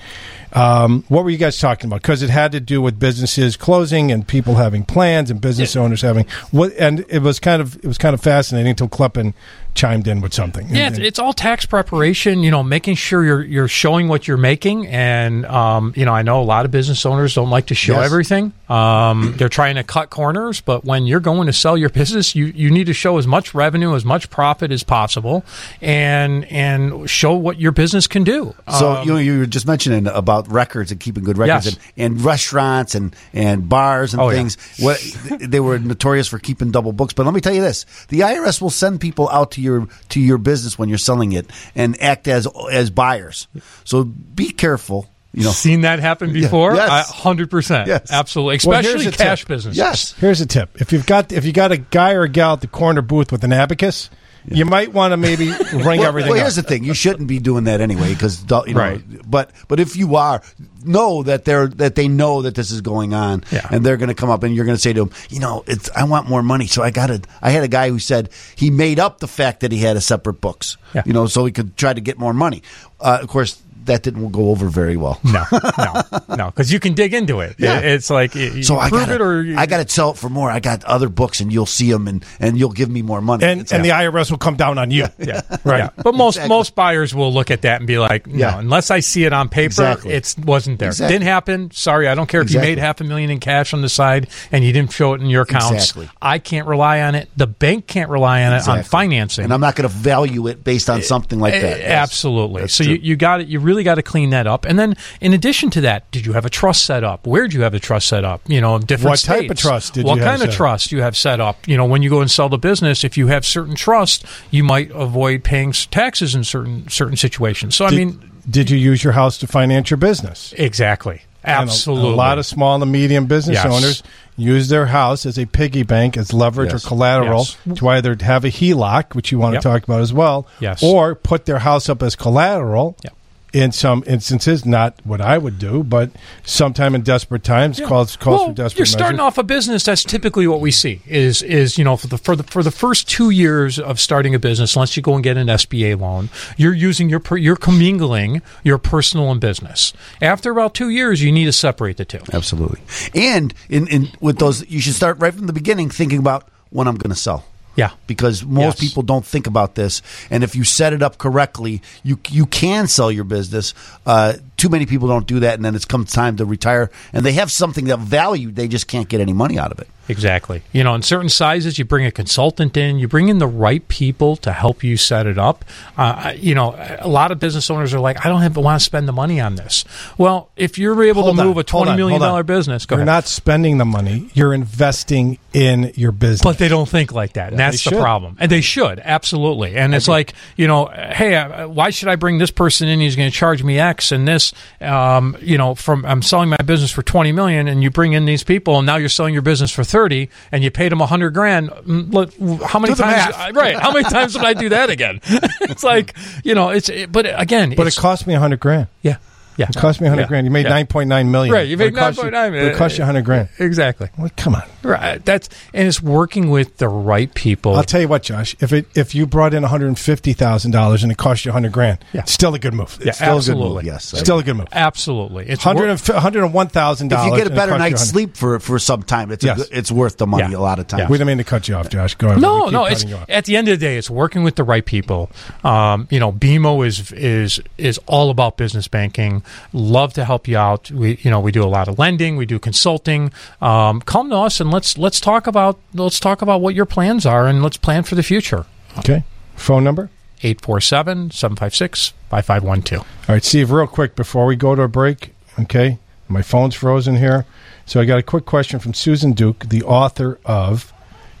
[0.53, 2.01] Um, what were you guys talking about?
[2.01, 6.01] Because it had to do with businesses closing and people having plans and business owners
[6.01, 6.73] having what.
[6.79, 9.33] And it was kind of it was kind of fascinating until Kleppen
[9.77, 10.67] chimed in with something.
[10.69, 12.43] Yeah, it's, it's all tax preparation.
[12.43, 16.23] You know, making sure you're you're showing what you're making, and um, you know, I
[16.23, 18.05] know a lot of business owners don't like to show Yes.
[18.05, 18.51] everything.
[18.67, 22.47] Um, they're trying to cut corners, but when you're going to sell your business, you
[22.47, 25.45] you need to show as much revenue, as much profit as possible,
[25.81, 28.53] and and show what your business can do.
[28.79, 31.77] So Um, you know, you were just mentioning about records and keeping good records Yes.
[31.97, 34.35] and, and restaurants and, and bars and Oh, yeah.
[34.37, 34.57] things.
[34.79, 34.97] What
[35.39, 37.13] they were notorious for keeping double books.
[37.13, 40.19] But let me tell you this: the IRS will send people out to your to
[40.19, 43.47] your business when you're selling it and act as as buyers.
[43.83, 45.09] So be careful.
[45.33, 46.73] You know, seen that happen before.
[46.75, 47.11] Yes.
[47.11, 48.09] hundred percent, Yes.
[48.11, 49.19] absolutely, Well, here's especially a tip.
[49.19, 49.77] cash businesses.
[49.77, 50.13] yes.
[50.13, 52.61] Here's a tip: if you've got if you got a guy or a gal at
[52.61, 54.09] the corner booth with an abacus,
[54.49, 56.29] you might want to maybe ring well, everything.
[56.31, 56.43] well, up.
[56.43, 58.79] here's the thing: you shouldn't be doing that anyway, because you know.
[58.79, 59.01] Right.
[59.29, 60.41] But but if you are,
[60.85, 63.67] know that they're that they know that this is going on, Yeah.
[63.71, 65.63] and they're going to come up and you're going to say to them, you know,
[65.67, 67.21] it's I want more money, so I got to.
[67.41, 70.01] I had a guy who said he made up the fact that he had a
[70.01, 71.03] separate books, Yeah.
[71.05, 72.61] you know, so he could try to get more money.
[72.99, 75.19] Uh, of course, that didn't go over very well.
[75.23, 77.55] No, no, no, because you can dig into it.
[77.57, 77.79] Yeah.
[77.79, 80.29] It's like you, So I got it or you- I got to sell it for
[80.29, 80.49] more.
[80.49, 83.43] I got other books, and you'll see them, and, and you'll give me more money.
[83.45, 85.07] and It's- and the IRS will come down on you.
[85.17, 85.89] Yeah, right.
[85.95, 86.55] But most Exactly.
[86.55, 88.59] most buyers will look at that and be like, no, Yeah.
[88.59, 90.13] unless I see it on paper, Exactly.
[90.13, 90.89] it wasn't there.
[90.89, 91.13] Exactly.
[91.15, 91.71] Didn't happen.
[91.71, 94.27] Sorry, I don't care if you made half a million in cash on the side
[94.51, 95.71] and you didn't show it in your accounts.
[95.71, 96.09] Exactly.
[96.21, 97.29] I can't rely on it.
[97.37, 99.45] The bank can't rely on it on financing.
[99.45, 101.63] and I'm not going to value it based on something like that.
[101.63, 102.07] Eh, Yes.
[102.07, 102.61] Absolutely.
[102.61, 102.93] That's so true.
[102.93, 103.47] you, you got it.
[103.47, 104.65] You really got to clean that up.
[104.65, 107.25] And then, in addition to that, did you have a trust set up?
[107.27, 108.41] Where did you have a trust set up?
[108.47, 110.91] You know, different What type of trust did what you have kind of set trust
[110.91, 111.67] you have set up?
[111.67, 114.63] You know, when you go and sell the business, if you have certain trust, you
[114.63, 117.75] might avoid paying taxes in certain certain situations.
[117.75, 120.53] So I mean, did you use your house to finance your business?
[120.57, 122.11] exactly, And a- absolutely.
[122.11, 123.65] A, lot of small and medium business Yes.
[123.65, 124.03] owners
[124.37, 126.85] use their house as a piggy bank, as leverage Yes.
[126.85, 127.79] or collateral Yes.
[127.79, 129.63] to either have a HELOC, which you want Yep.
[129.63, 130.81] to talk about as well, Yes.
[130.83, 132.95] or put their house up as collateral.
[133.03, 133.13] Yep.
[133.53, 136.11] In some instances, not what I would do, but
[136.43, 139.27] sometime in desperate times, calls calls well, for desperate You're starting measures.
[139.27, 139.83] off a business.
[139.83, 141.01] That's typically what we see.
[141.07, 144.35] Is is you know for the for the for the first two years of starting
[144.35, 148.41] a business, unless you go and get an SBA loan, you're using your you're commingling
[148.63, 149.93] your personal and business.
[150.21, 152.21] After about two years, you need to separate the two.
[152.33, 152.81] Absolutely.
[153.15, 156.87] And in, in with those, you should start right from the beginning thinking about when
[156.87, 157.45] I'm going to sell.
[157.77, 157.91] Yeah.
[158.07, 158.89] Because most Yes.
[158.89, 162.87] people don't think about this, and if you set it up correctly, you you can
[162.87, 163.73] sell your business.
[164.05, 167.25] Uh, too many people don't do that, and then it's come time to retire, and
[167.25, 169.87] they have something that value, they just can't get any money out of it.
[170.09, 170.61] Exactly.
[170.71, 173.85] You know, in certain sizes, you bring a consultant in, you bring in the right
[173.89, 175.65] people to help you set it up.
[175.97, 178.83] Uh, you know, a lot of business owners are like, I don't have want to
[178.83, 179.83] spend the money on this.
[180.17, 182.29] Well, if you're able Hold to on, move a hold twenty on, million hold on.
[182.29, 183.13] dollar business, go You're ahead.
[183.13, 186.41] not spending the money; you're investing in your business.
[186.41, 187.49] But they don't think like that.
[187.49, 188.37] And that's the problem.
[188.39, 189.75] And they should, absolutely.
[189.75, 192.99] And it's like, you know, hey, uh, why should I bring this person in?
[192.99, 194.46] He's going to charge me X and this,
[194.81, 198.25] um, you know, from I'm selling my business for 20 million and you bring in
[198.25, 201.31] these people and now you're selling your business for 30 and you paid them 100
[201.31, 201.69] grand.
[201.69, 202.33] Mm, Look,
[202.63, 203.55] how many times, math.
[203.55, 203.75] right.
[203.75, 205.19] How many times would I do that again?
[205.61, 208.87] it's like, you know, it's, it, but again, but it cost me a hundred grand.
[209.01, 209.17] yeah,
[209.57, 209.67] yeah.
[209.69, 210.27] It cost me a hundred Yeah.
[210.27, 210.45] grand.
[210.47, 210.69] You made Yeah.
[210.71, 211.53] nine point nine million.
[211.53, 213.49] Right, you But made it cost you- 9.9 but It cost you a hundred grand.
[213.59, 214.09] Exactly.
[214.17, 214.63] Well, come on.
[214.83, 215.23] Right.
[215.25, 217.75] That's, and it's working with the right people.
[217.75, 218.55] I'll tell you what, Josh.
[218.59, 221.43] If it if you brought in one hundred and fifty thousand dollars and it cost
[221.45, 222.21] you a hundred grand, Yeah.
[222.21, 222.97] it's still a good move.
[223.03, 223.63] Yeah, still absolutely.
[223.63, 223.83] a good move.
[223.85, 224.05] Yes.
[224.19, 224.67] still a good move.
[224.71, 225.47] Absolutely.
[225.49, 228.03] It's Hundred wor- and one hundred and one thousand If you get a better night's
[228.03, 229.57] sleep for for some time, it's Yes.
[229.57, 230.57] good- it's worth the money Yeah.
[230.57, 231.09] a lot of times.
[231.09, 232.15] We didn't mean to cut you off, Josh.
[232.15, 232.41] Go ahead.
[232.41, 232.85] No, no.
[232.85, 235.29] It's at the end of the day, it's working with the right people.
[235.63, 239.43] Um, you know, BMO is is is all about business banking.
[239.73, 240.91] Love to help you out.
[240.91, 243.31] We you know we do a lot of lending, we do consulting.
[243.61, 247.25] Um, come to us and let's let's talk about let's talk about what your plans
[247.25, 248.65] are and let's plan for the future.
[248.97, 249.23] Okay.
[249.55, 250.09] Phone number.
[250.41, 252.99] 847-756-5512.
[252.99, 253.71] All right, Steve.
[253.71, 255.33] Real quick before we go to a break.
[255.59, 257.47] Okay, my phone's frozen here,
[257.87, 260.93] so I got a quick question from Susan Duke, the author of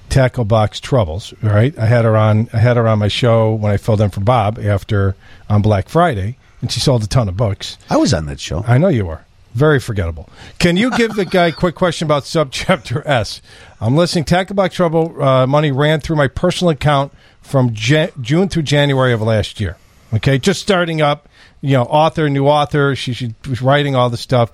[0.09, 1.33] Tackle Box Troubles.
[1.43, 2.49] All right, I had her on.
[2.53, 5.15] I had her on my show when I filled in for Bob after
[5.49, 7.77] on Black Friday, and she sold a ton of books.
[7.89, 8.63] I was on that show.
[8.67, 9.21] I know you were.
[9.53, 10.29] Very forgettable.
[10.59, 13.41] Can you give the guy a quick question about subchapter S?
[13.81, 14.25] I'm listening.
[14.25, 19.21] Tackle box trouble uh, money ran through my personal account from June through January of
[19.21, 19.77] last year.
[20.13, 21.27] Okay, just starting up.
[21.61, 22.95] You know, author, new author.
[22.95, 24.51] She, she was writing all the stuff.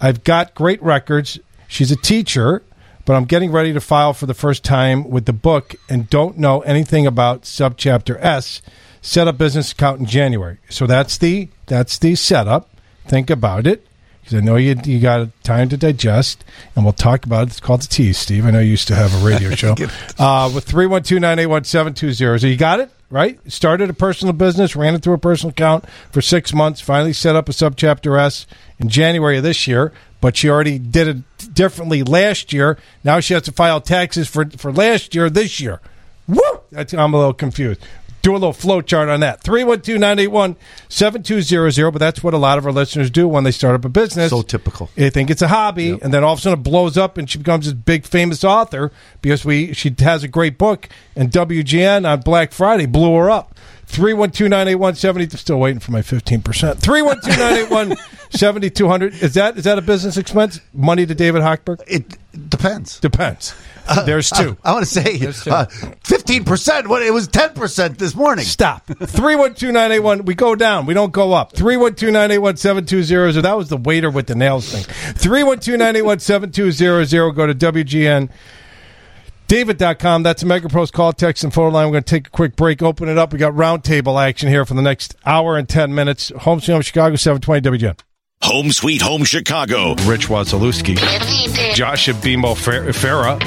[0.00, 1.38] I've got great records.
[1.68, 2.62] She's a teacher,
[3.04, 6.38] but I'm getting ready to file for the first time with the book and don't
[6.38, 8.62] know anything about subchapter S.
[9.06, 10.58] Set up business account in January.
[10.68, 12.68] So that's the that's the setup.
[13.06, 13.86] Think about it
[14.20, 16.44] because I know you you got time to digest,
[16.74, 17.50] and we'll talk about it.
[17.50, 18.44] It's called the tease, Steve.
[18.44, 19.76] I know you used to have a radio show
[20.18, 22.36] uh, with three one two nine eight one seven two zero.
[22.36, 23.38] So you got it right.
[23.50, 26.80] Started a personal business, ran it through a personal account for six months.
[26.80, 28.44] Finally set up a subchapter S
[28.80, 32.76] in January of this year, but she already did it differently last year.
[33.04, 35.80] Now she has to file taxes for for last year this year.
[36.26, 36.40] Woo!
[36.72, 37.80] That's, I'm a little confused.
[38.26, 39.40] Do a little flow chart on that.
[39.44, 40.56] 312 981
[40.88, 41.92] 7200.
[41.92, 44.30] But that's what a lot of our listeners do when they start up a business.
[44.30, 44.90] So typical.
[44.96, 47.30] They think it's a hobby, and then all of a sudden it blows up and
[47.30, 48.90] she becomes this big famous author
[49.22, 53.56] because we she has a great book, and WGN on Black Friday blew her up.
[53.86, 55.36] 312 981 70.
[55.36, 56.42] Still waiting for my 15%.
[56.80, 57.96] 312 981
[58.30, 59.22] 7200.
[59.22, 60.60] Is that is that a business expense?
[60.74, 61.80] Money to David Hochberg?
[61.86, 62.18] It
[62.50, 62.98] depends.
[62.98, 63.54] Depends.
[64.04, 64.56] There's two.
[64.64, 65.66] I, want to say uh,
[66.02, 66.88] fifteen percent.
[66.88, 68.44] What it was ten percent this morning.
[68.44, 68.86] Stop.
[68.86, 70.24] Three one two nine eight one.
[70.24, 70.86] We go down.
[70.86, 71.52] We don't go up.
[71.52, 73.42] Three one two nine eight one seven two zero zero.
[73.42, 74.82] That was the waiter with the nails thing.
[75.14, 77.30] Three one two nine eight one seven two zero zero.
[77.30, 78.30] Go to WGN.
[79.48, 80.24] David.com.
[80.24, 81.86] That's a MegaPro's call, text, and photo line.
[81.86, 83.32] We're going to take a quick break, open it up.
[83.32, 86.32] We got roundtable action here for the next hour and 10 minutes.
[86.40, 87.96] Home Chicago, 720 WGN.
[88.42, 89.94] Home Sweet Home Chicago.
[90.04, 90.96] Rich Wazalewski.
[91.74, 93.40] Josh BMO Farah.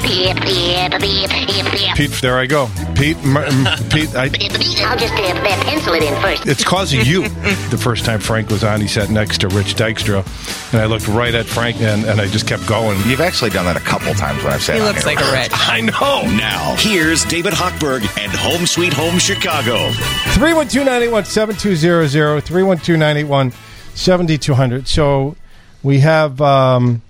[1.94, 2.68] Pete, there I go.
[2.94, 6.46] Pete, M- M- Pete, I, I'll just uh, pencil it in first.
[6.46, 7.22] it's causing you.
[7.70, 10.24] The first time Frank was on, he sat next to Rich Dykstra,
[10.72, 12.98] and I looked right at Frank, and, and I just kept going.
[13.06, 15.14] You've actually done that a couple times when I've sat He on looks here.
[15.16, 15.50] like a wretch.
[15.54, 16.22] I know.
[16.36, 19.90] Now, here's David Hochberg and Home Sweet Home Chicago.
[20.34, 22.40] 312 981 7200.
[22.42, 23.52] 312 981
[24.00, 24.88] 7200.
[24.88, 25.36] So
[25.82, 27.02] we have um,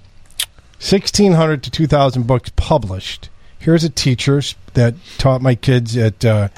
[0.80, 3.28] 1,600 to 2,000 books published.
[3.58, 4.42] Here's a teacher
[4.74, 6.24] that taught my kids at.
[6.24, 6.48] Uh,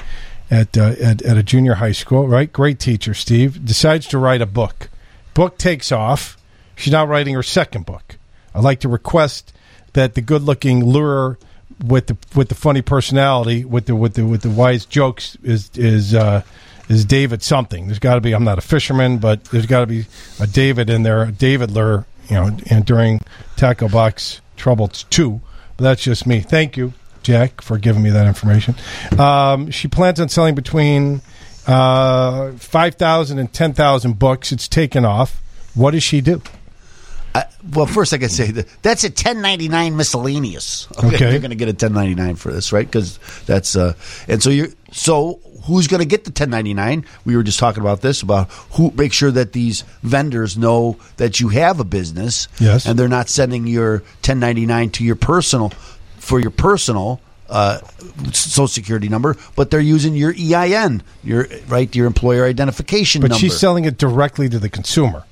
[0.51, 2.51] at, uh, at at a junior high school, right?
[2.51, 3.65] Great teacher, Steve.
[3.65, 4.89] Decides to write a book.
[5.33, 6.37] Book takes off.
[6.75, 8.17] She's now writing her second book.
[8.53, 9.51] I'd like to request
[9.93, 11.39] that the good-looking lure
[11.83, 15.71] with the with the funny personality, with the with the with the wise jokes, is
[15.75, 16.43] is uh,
[16.89, 17.87] is David something.
[17.87, 18.33] There's got to be.
[18.33, 20.05] I'm not a fisherman, but there's got to be
[20.39, 21.23] a David in there.
[21.23, 23.21] A David Lur, you know, and during
[23.55, 25.41] Tackle Box Troubles two.
[25.77, 26.41] But that's just me.
[26.41, 28.75] Thank you, Jack, for giving me that information.
[29.17, 31.21] Um, she plans on selling between
[31.67, 34.51] uh, five thousand and ten thousand books.
[34.51, 35.41] It's taken off.
[35.73, 36.41] What does she do?
[37.35, 40.87] I, well, first I can say that that's a ten ninety nine miscellaneous.
[41.03, 41.31] Okay.
[41.31, 42.85] you're going to get a ten ninety nine for this, right?
[42.85, 43.93] Because that's uh,
[44.27, 47.05] and so you're so who's going to get the ten ninety nine?
[47.25, 51.39] We were just talking about this about who make sure that these vendors know that
[51.39, 52.85] you have a business, Yes.
[52.85, 55.69] and they're not sending your ten ninety nine to your personal
[56.17, 57.19] for your personal.
[57.49, 57.77] Uh,
[58.31, 63.39] social security number, but they're using your EIN, your right, your employer identification But number.
[63.39, 65.23] she's selling it directly to the consumer.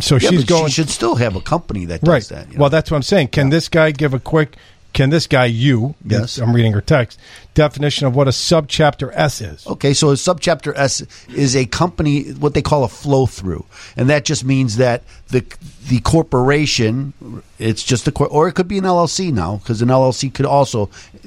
[0.00, 0.66] So Yeah, she's but going.
[0.66, 2.24] She should still have a company that does right.
[2.38, 2.52] that.
[2.52, 3.28] you Well, that's what I'm saying.
[3.28, 4.56] Can this guy give a quick?
[4.94, 5.94] Can this guy you?
[6.04, 6.38] Yes.
[6.38, 7.20] I'm reading her text.
[7.54, 9.66] Definition of what a subchapter S is.
[9.66, 13.64] Okay, so a subchapter S is a company, what they call a flow through,
[13.96, 15.44] and that just means that the
[15.88, 17.12] the corporation,
[17.58, 20.46] it's just a cor- or it could be an LLC now because an LLC could
[20.46, 20.86] also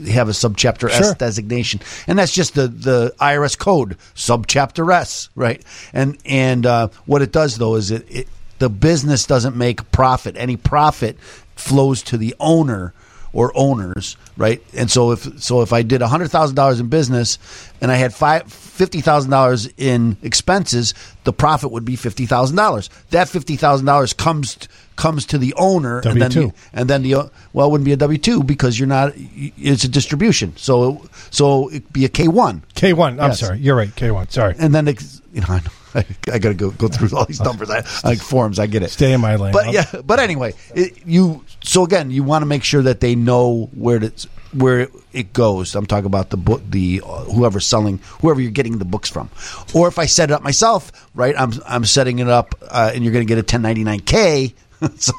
[0.10, 1.14] have a subchapter S Sure.
[1.16, 5.64] designation, and that's just the the IRS code subchapter S, right?
[5.94, 8.28] And and uh, what it does though is it, it
[8.60, 10.36] the business doesn't make profit.
[10.38, 11.18] Any profit
[11.56, 12.94] flows to the owner
[13.34, 14.62] or owners, right?
[14.76, 17.38] And so if so if I did hundred thousand dollars in business
[17.80, 22.58] and I had five fifty thousand dollars in expenses, the profit would be fifty thousand
[22.58, 22.90] dollars.
[23.12, 24.58] That fifty thousand dollars comes
[24.98, 27.98] comes to the owner, and then the, and then the well, it wouldn't be a
[27.98, 29.14] W two because you're not.
[29.16, 32.64] It's a distribution, so so it'd be a K one.
[32.76, 33.20] K one.
[33.20, 33.40] I'm Yes.
[33.40, 33.60] sorry.
[33.60, 33.96] You're right.
[33.96, 34.28] K one.
[34.30, 34.56] Sorry.
[34.60, 35.62] And then it's, you know, I,
[36.00, 37.70] I, I got to go go through all these numbers.
[37.70, 38.90] I, like forms, I get it.
[38.90, 39.54] Stay in my lane.
[39.54, 43.16] But yeah, but anyway, it, you so again, you want to make sure that they
[43.16, 45.76] know where it's where it goes.
[45.76, 49.30] I'm talking about the book, the uh, whoever's selling, whoever you're getting the books from,
[49.74, 51.36] or if I set it up myself, right?
[51.38, 54.54] I'm I'm setting it up, uh, and you're going to get a 1099k.
[54.98, 55.14] so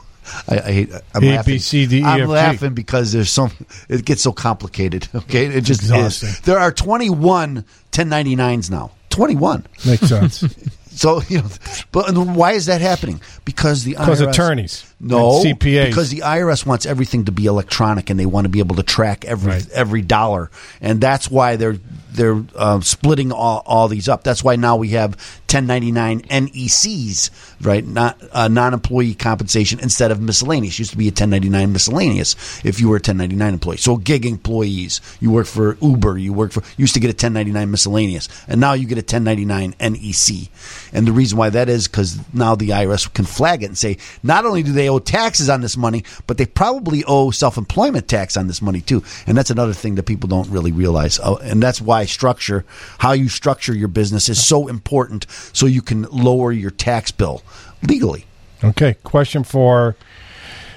[0.48, 0.92] I, I hate.
[0.92, 1.58] I'm A, B, laughing.
[1.58, 3.50] C, D, E, I'm F, laughing because there's some.
[3.88, 5.08] It gets so complicated.
[5.14, 6.28] Okay, it just Exhausting.
[6.30, 6.40] is.
[6.40, 8.90] There are 21 1099s now.
[9.12, 9.66] 21.
[9.86, 10.44] Makes sense.
[10.94, 11.48] So you know,
[11.90, 13.22] but why is that happening?
[13.46, 15.42] Because the 'Cause IRS attorneys no
[15.88, 18.82] because the IRS wants everything to be electronic and they want to be able to
[18.84, 20.50] track every every dollar,
[20.80, 21.78] and that's why they're
[22.12, 24.22] they're uh, splitting all, all these up.
[24.22, 25.12] That's why now we have
[25.50, 27.30] 1099 NECs,
[27.60, 27.84] right?
[27.84, 30.78] Not uh, non-employee compensation instead of miscellaneous.
[30.78, 33.76] Used to be a 1099 miscellaneous if you were a 1099 employee.
[33.78, 37.70] So gig employees, you work for Uber, you work for used to get a 1099
[37.70, 40.48] miscellaneous, and now you get a 1099 NEC.
[40.92, 43.98] And the reason why that is because now the IRS can flag it and say
[44.22, 48.36] not only do they owe taxes on this money, but they probably owe self-employment tax
[48.36, 49.02] on this money too.
[49.26, 51.18] And that's another thing that people don't really realize.
[51.18, 52.64] Uh, and that's why structure,
[52.98, 57.42] how you structure your business, is so important, so you can lower your tax bill
[57.82, 58.26] legally.
[58.64, 59.96] Okay, question for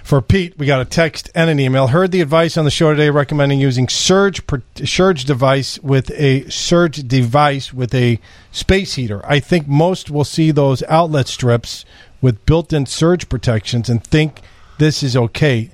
[0.03, 0.57] for Pete.
[0.57, 1.88] We got a text and an email.
[1.88, 4.41] Heard the advice on the show today recommending using surge
[4.84, 8.20] surge device with a surge device with a
[8.51, 9.26] space heater.
[9.26, 11.86] I think most will see those outlet strips
[12.26, 14.42] with built-in surge protections and think
[14.80, 15.70] this is okay.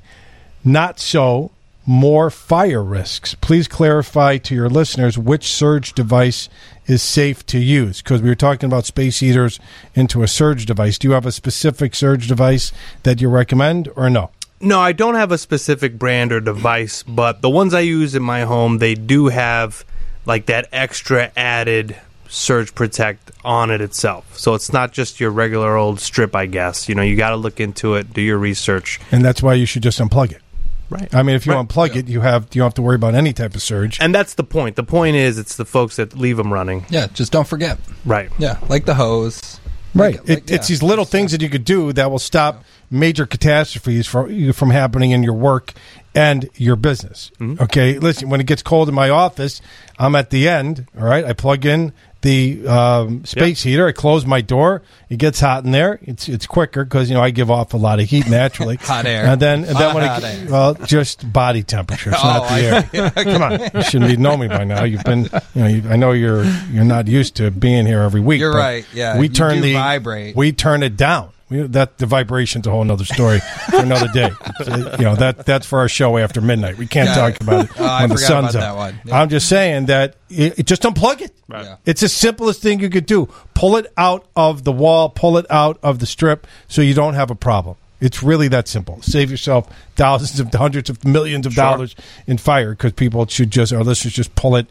[0.66, 1.50] Not so.
[1.86, 3.36] More fire risks.
[3.36, 6.50] Please clarify to your listeners which surge device
[6.88, 9.62] is safe to use because we were talking about space heaters
[9.96, 11.00] into a surge device.
[11.00, 12.74] Do you have a specific surge device
[13.04, 14.30] that you recommend or no?
[14.60, 18.24] No, I don't have a specific brand or device, but the ones I use in
[18.24, 19.86] my home, they do have
[20.26, 21.96] like that extra added
[22.34, 24.38] surge protect on it itself.
[24.38, 26.88] So it's not just your regular old strip, I guess.
[26.88, 29.00] You know, you got to look into it, do your research.
[29.12, 30.42] And that's why you should just unplug it.
[30.90, 31.14] Right.
[31.14, 31.66] I mean, if you Right.
[31.68, 33.98] unplug it, you have you don't have to worry about any type of surge.
[34.02, 34.76] And that's the point.
[34.76, 36.86] The point is it's the folks that leave them running.
[36.90, 37.78] Yeah, just don't forget.
[38.06, 38.30] Right.
[38.38, 39.60] Yeah, like the hose.
[39.94, 40.16] Right.
[40.20, 40.74] Like- it, like- It's yeah.
[40.74, 45.12] these little things that you could do that will stop major catastrophes from from happening
[45.12, 45.74] in your work
[46.14, 47.32] and your business.
[47.40, 47.64] Mm-hmm.
[47.64, 47.98] Okay.
[47.98, 49.62] Listen, when it gets cold in my office,
[49.98, 50.88] I'm at the end.
[50.98, 51.24] All right.
[51.24, 53.88] I plug in the um, space heater.
[53.88, 54.82] I close my door.
[55.10, 56.00] It gets hot in there.
[56.04, 58.76] It's it's quicker because you know I give off a lot of heat naturally.
[58.82, 59.26] Hot air.
[59.26, 60.48] And then and then Hot, when hot it air.
[60.50, 62.12] well just body temperature.
[62.12, 62.90] It's Oh, not the I- air.
[62.94, 63.60] yeah, Come on.
[63.74, 64.84] You shouldn't be know me by now.
[64.84, 68.22] You've been you know you, I know you're you're not used to being here every
[68.22, 68.40] week.
[68.40, 69.18] You're right, yeah.
[69.20, 70.36] We turn the vibrate.
[70.36, 71.32] we turn it down.
[71.52, 73.40] We, that the vibration's a whole other story
[73.70, 74.32] for another day.
[74.64, 76.78] So, you know that that's for our show after midnight.
[76.78, 78.76] We can't Got talk about it oh, I when the forgot sun's about up.
[78.76, 79.02] that one.
[79.06, 79.20] Yeah.
[79.22, 81.32] I'm just saying that it, it- just unplug it.
[81.48, 81.64] Right.
[81.66, 81.76] Yeah.
[81.86, 83.28] It's the simplest thing you could do.
[83.56, 85.10] Pull it out of the wall.
[85.10, 87.76] Pull it out of the strip so you don't have a problem.
[88.00, 89.02] It's really that simple.
[89.02, 91.64] Save yourself thousands of hundreds of millions of Sure.
[91.64, 91.96] dollars
[92.28, 94.68] in fire because people should just or listeners just pull it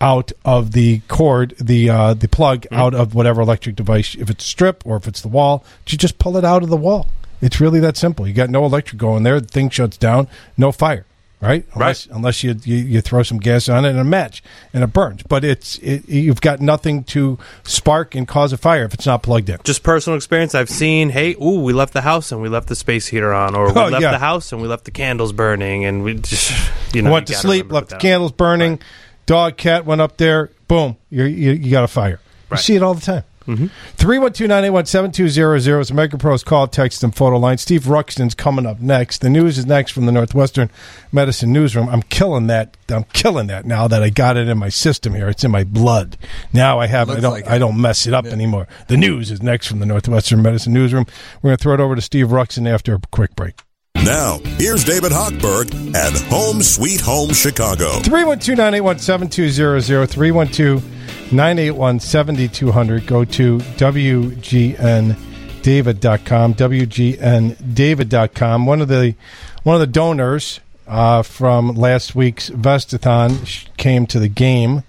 [0.00, 2.74] out of the cord, the uh, the plug Mm-hmm.
[2.74, 4.14] out of whatever electric device.
[4.14, 6.76] If it's strip or if it's the wall, you just pull it out of the
[6.76, 7.08] wall.
[7.40, 8.26] It's really that simple.
[8.26, 9.40] You got no electric going there.
[9.40, 10.28] The thing shuts down.
[10.56, 11.04] No fire.
[11.40, 14.42] Right, unless, unless you, you you throw some gas on it and a match
[14.72, 18.84] and it burns, but it's it, you've got nothing to spark and cause a fire
[18.84, 19.58] if it's not plugged in.
[19.62, 20.54] Just personal experience.
[20.54, 23.54] I've seen, hey, ooh, we left the house and we left the space heater on,
[23.54, 24.12] or we Oh, left yeah.
[24.12, 26.50] the house and we left the candles burning, and we just,
[26.94, 28.78] you know, went you to sleep, left the candles burning,
[29.26, 32.20] dog, cat went up there, boom, you you got a fire.
[32.50, 33.24] You see it all the time.
[33.46, 33.66] Mm-hmm.
[33.96, 36.66] Three one two nine eight one seven two zero zero is a Mega Pros call,
[36.66, 37.58] text, and photo line.
[37.58, 39.20] Steve Ruxton's coming up next.
[39.20, 40.70] The news is next from the Northwestern
[41.12, 41.88] Medicine Newsroom.
[41.90, 42.76] I'm killing that.
[42.88, 45.28] I'm killing that now that I got it in my system here.
[45.28, 46.16] It's in my blood.
[46.54, 47.10] Now I have.
[47.10, 47.32] I don't.
[47.32, 47.46] like.
[47.46, 48.66] I don't mess it up anymore.
[48.88, 51.04] The news is next from the Northwestern Medicine Newsroom.
[51.42, 53.60] We're going to throw it over to Steve Ruxton after a quick break.
[54.02, 58.00] Now, here's David Hochberg and Home Sweet Home Chicago.
[58.00, 60.06] 312 981 7200.
[60.10, 63.06] 312 981 7200.
[63.06, 66.54] Go to WGNDavid.com.
[66.54, 68.66] WGNDavid.com.
[68.66, 69.14] One of the,
[69.62, 74.82] one of the donors uh, from last week's Vestathon came to the game.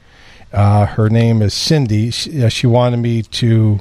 [0.51, 2.11] Uh, her name is Cindy.
[2.11, 3.79] She, uh, she wanted me to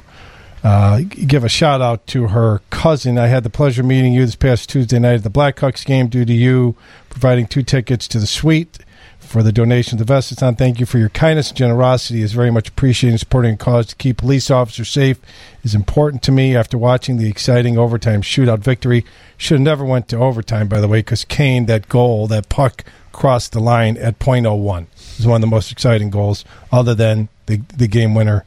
[0.65, 3.19] uh, give a shout out to her cousin.
[3.19, 6.07] I had the pleasure of meeting you this past Tuesday night at the Blackhawks game
[6.07, 6.75] due to you
[7.07, 8.79] providing two tickets to the suite
[9.19, 10.57] for the donation to Vestathon.
[10.57, 12.23] Thank you for your kindness and generosity.
[12.23, 13.19] is very much appreciated.
[13.19, 15.19] Supporting a cause to keep police officers safe
[15.61, 16.55] is important to me.
[16.55, 19.05] After watching the exciting overtime shootout victory,
[19.37, 22.83] should have never went to overtime, by the way, because Kane, that goal, that puck
[23.11, 24.81] crossed the line at .01.
[24.81, 28.45] It was one of the most exciting goals, other than the the game winner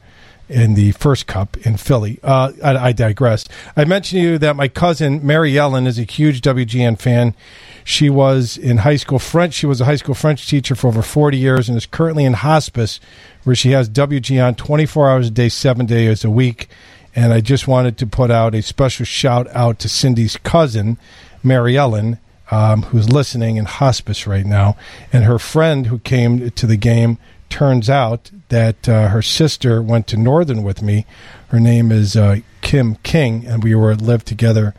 [0.49, 2.19] in the first cup in Philly.
[2.23, 3.45] Uh, I, I digress.
[3.77, 7.35] I mentioned to you that my cousin Mary Ellen is a huge WGN fan.
[7.83, 9.53] She was in high school French.
[9.53, 12.33] She was a high school French teacher for over 40 years and is currently in
[12.33, 12.99] hospice
[13.43, 16.67] where she has WGN 24 hours a day, seven days a week.
[17.15, 20.97] And I just wanted to put out a special shout out to Cindy's cousin,
[21.43, 22.19] Mary Ellen,
[22.51, 24.75] um, who's listening in hospice right now,
[25.13, 27.17] and her friend who came to the game
[27.49, 31.05] turns out that uh, her sister went to Northern with me.
[31.49, 34.73] Her name is uh, Kim King, and we were lived together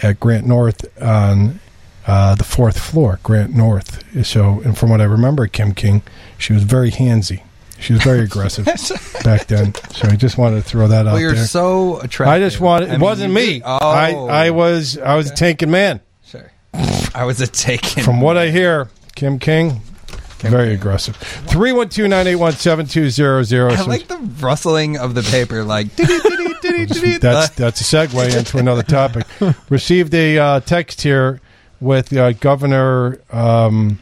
[0.00, 1.60] at Grant North on
[2.06, 4.04] uh, the fourth floor, Grant North.
[4.26, 6.02] So, and from what I remember, Kim King,
[6.38, 7.42] she was very handsy.
[7.78, 8.64] She was very aggressive
[9.24, 9.74] back then.
[9.92, 11.44] So I just wanted to throw that out Well, you're there.
[11.44, 12.32] so attractive.
[12.32, 12.88] I just wanted.
[12.90, 13.62] I It mean, wasn't me.
[13.64, 13.88] oh.
[13.88, 16.00] I I was I was a tanking man.
[16.24, 16.50] Sure.
[17.14, 18.02] I was a taken.
[18.04, 19.80] From what I hear, Kim King,
[20.50, 21.16] very aggressive.
[21.16, 23.72] Three one two nine eight one seven two zero zero.
[23.72, 25.94] I like the rustling of the paper, like
[27.20, 29.26] That's that's a segue into another topic.
[29.68, 31.40] Received a uh, text here
[31.80, 33.98] with uh, Governor um,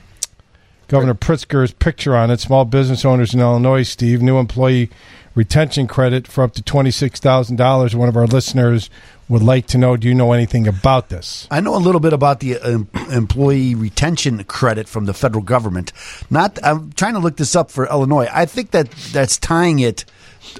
[0.89, 2.41] Governor Pritzker's picture on it.
[2.41, 4.91] Small business owners in Illinois, Steve, new employee
[5.35, 7.95] retention credit for up to twenty six thousand dollars.
[7.95, 8.91] One of our listeners
[9.29, 11.47] would like to know: Do you know anything about this?
[11.51, 12.79] I know a little bit about the uh,
[13.11, 15.93] employee retention credit from the federal government.
[16.31, 18.29] Not, I'm trying to look this up for Illinois.
[18.33, 20.05] I think that that's tying it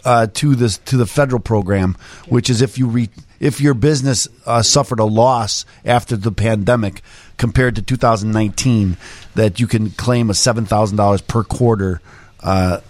[0.05, 1.97] uh, to this to the federal program,
[2.29, 3.09] which is if you re,
[3.41, 7.03] if your business uh, suffered a loss after the pandemic
[7.39, 8.97] compared to 2019,
[9.35, 12.01] that you can claim a seven thousand dollars per quarter.
[12.43, 12.81] Uh,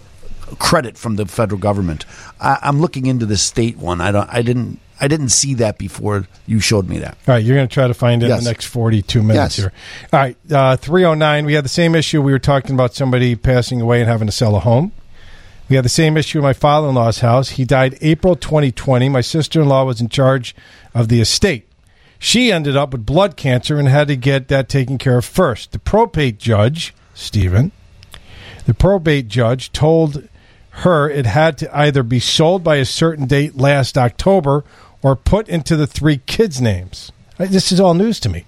[0.59, 2.05] credit from the federal government.
[2.39, 4.01] I, I'm looking into the state one.
[4.01, 4.29] I don't.
[4.31, 4.79] I didn't.
[5.03, 7.17] I didn't see that before you showed me that.
[7.27, 9.55] All right, you're going to try to find it in the next 42 minutes Yes.
[9.57, 9.73] here.
[10.13, 11.45] All right, uh, 309.
[11.45, 12.21] We had the same issue.
[12.21, 14.91] We were talking about somebody passing away and having to sell a home.
[15.69, 17.49] We had the same issue in my father in law's house.
[17.49, 19.09] He died April 2020.
[19.09, 20.53] My sister in law was in charge
[20.93, 21.67] of the estate.
[22.19, 25.71] She ended up with blood cancer and had to get that taken care of first.
[25.71, 27.71] The probate judge, Stephen,
[28.67, 30.27] the probate judge told
[30.71, 34.63] her it had to either be sold by a certain date last October
[35.01, 37.11] or put into the three kids' names.
[37.39, 38.45] Uh, This is all news to me.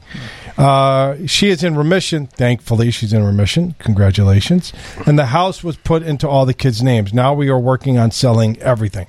[0.57, 2.27] Uh, she is in remission.
[2.27, 3.75] Thankfully, she's in remission.
[3.79, 4.71] Congratulations.
[5.05, 7.13] And the house was put into all the kids' names.
[7.13, 9.07] Now we are working on selling everything.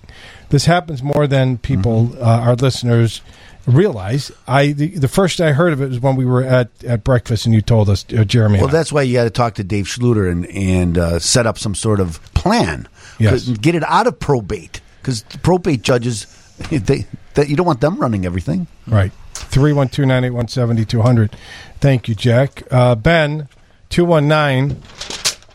[0.49, 3.20] This happens more than people, uh, our listeners,
[3.66, 4.31] realize.
[4.47, 7.47] I the, the first I heard of it was when we were at, at breakfast,
[7.47, 8.59] and you told us, uh, Jeremy.
[8.61, 11.59] Well, that's why you got to talk to Dave Schluter and and uh, set up
[11.59, 12.89] some sort of plan.
[13.19, 13.31] Yes.
[13.47, 16.27] 'Cause- Get it out of probate because probate judges,
[16.70, 18.66] they that you don't want them running everything.
[18.86, 19.12] Right.
[19.35, 21.36] 312 981 7200.
[21.81, 22.62] Thank you, Jack.
[22.70, 23.49] Uh, ben,
[23.91, 24.81] 219,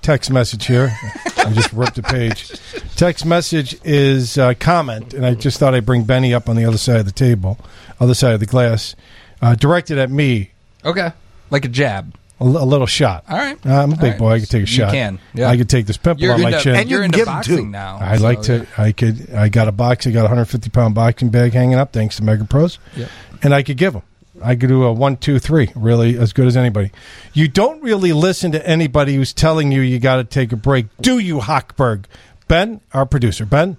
[0.01, 0.91] text message here.
[1.37, 2.51] I just ripped a page.
[2.95, 6.65] Text message is uh, comment, and I just thought I'd bring Benny up on the
[6.65, 7.57] other side of the table,
[7.99, 8.95] other side of the glass,
[9.41, 10.51] uh, directed at me.
[10.85, 11.11] Okay,
[11.49, 12.13] like a jab.
[12.41, 13.25] A, little shot.
[13.27, 13.57] All right.
[13.65, 14.19] Uh, I'm a big right.
[14.19, 14.31] boy.
[14.31, 14.93] I could take a shot.
[14.93, 15.49] You can, yeah.
[15.49, 16.75] I could take this pimple You're on my into- chin.
[16.75, 17.97] and you're into boxing now.
[17.99, 18.81] I like so, to.
[18.81, 19.29] I could.
[19.33, 20.07] I got a box.
[20.07, 22.79] I got a 150 pound boxing bag hanging up, thanks to Mega Pros.
[22.95, 23.09] Yep.
[23.43, 24.03] And I could give them.
[24.41, 26.91] I could do a one, two, three, really as good as anybody.
[27.33, 30.85] You don't really listen to anybody who's telling you you got to take a break,
[31.01, 32.05] do you, Hochberg?
[32.47, 33.75] Ben, our producer, Ben.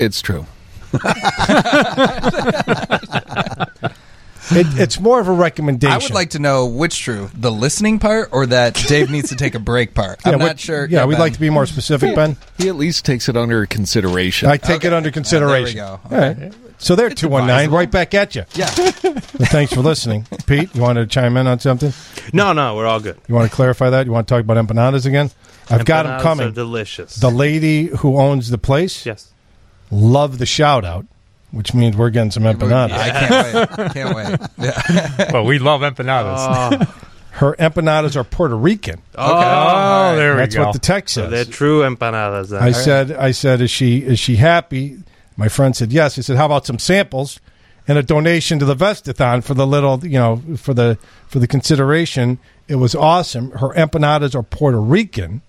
[0.00, 0.46] It's true.
[4.56, 5.92] It, it's more of a recommendation.
[5.92, 9.36] I would like to know which true, the listening part or that Dave needs to
[9.36, 10.20] take a break part.
[10.24, 10.86] I'm Yeah, not what- sure.
[10.86, 11.20] Yeah, we'd Ben.
[11.20, 12.36] like to be more specific, Ben.
[12.58, 14.48] He at least takes it under consideration.
[14.48, 15.76] I take it under uh, consideration.
[15.76, 16.00] go.
[16.10, 16.52] All right.
[16.78, 18.44] So they're two one nine, right back at you.
[18.54, 18.70] Yeah.
[19.38, 20.72] Well, thanks for listening, Pete.
[20.74, 21.92] You want to chime in on something?
[22.32, 23.18] No, no, we're all good.
[23.26, 24.06] You want to clarify that?
[24.06, 25.30] You want to talk about empanadas again?
[25.68, 26.46] I've got them Empanadas coming.
[26.48, 27.16] Are delicious.
[27.16, 29.32] The lady who owns the place, yes,
[29.90, 31.06] love the shout out,
[31.52, 32.92] which means we're getting some empanadas.
[32.92, 33.92] I can't wait.
[33.92, 34.40] Can't wait.
[34.58, 35.32] Yeah.
[35.32, 36.36] well, we love empanadas.
[36.38, 37.04] Oh.
[37.32, 39.00] Her empanadas are Puerto Rican.
[39.14, 40.64] Oh, oh there we That's go.
[40.64, 41.30] That's what the text so says.
[41.30, 42.50] they're true empanadas.
[42.50, 42.62] Then.
[42.62, 44.98] I said, I said, is she is she happy?
[45.36, 46.16] My friend said yes.
[46.16, 47.40] He said, how about some samples
[47.88, 51.46] and a donation to the Vestathon for the little, you know, for the for the
[51.46, 52.38] consideration.
[52.68, 53.50] It was awesome.
[53.52, 55.42] Her empanadas are Puerto Rican,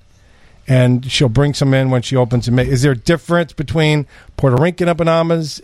[0.68, 2.60] and she'll bring some in when she opens them.
[2.60, 4.08] Is there a difference between
[4.38, 5.62] Puerto Rican empanadas,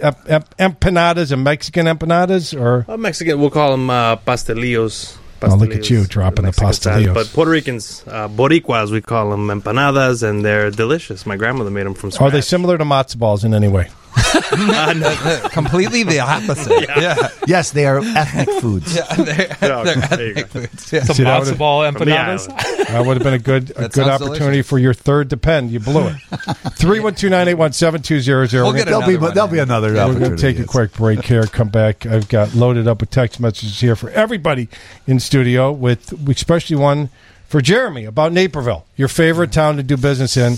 [0.58, 5.18] empanadas, and Mexican empanadas, or Well, Mexican, we'll call them uh, pastelillos.
[5.42, 6.66] Oh, look at you dropping the side.
[6.66, 7.14] pastelillos.
[7.14, 11.26] But Puerto Ricans, uh, boricuas, we call them empanadas, and they're delicious.
[11.26, 12.28] My grandmother made them from scratch.
[12.28, 13.90] are they similar to matzo balls in any way?
[15.52, 16.88] Completely the opposite.
[16.98, 17.30] yeah.
[17.48, 18.96] Yes, they are ethnic foods.
[18.96, 20.42] Yeah, they're, Yeah, they're there you go.
[20.42, 20.94] ethnic foods.
[20.94, 21.04] Yeah.
[21.04, 22.50] Some See, that matzo would've- ball From the empanadas.
[22.50, 22.88] island.
[22.90, 24.70] That would have been a good a That good sounds opportunity delicious.
[24.70, 25.72] for your third depend.
[25.72, 26.16] You blew it.
[26.78, 28.64] Three one two nine eight one seven two zero zero.
[28.66, 29.64] We'll get There'll be another one there'll be in.
[29.64, 30.68] another We're going to take a yes.
[30.70, 31.44] quick break here.
[31.46, 32.06] Come back.
[32.06, 34.68] I've got loaded up with text messages here for everybody
[35.06, 37.10] in studio, with especially one
[37.48, 40.58] for Jeremy about Naperville, your favorite town to do business in.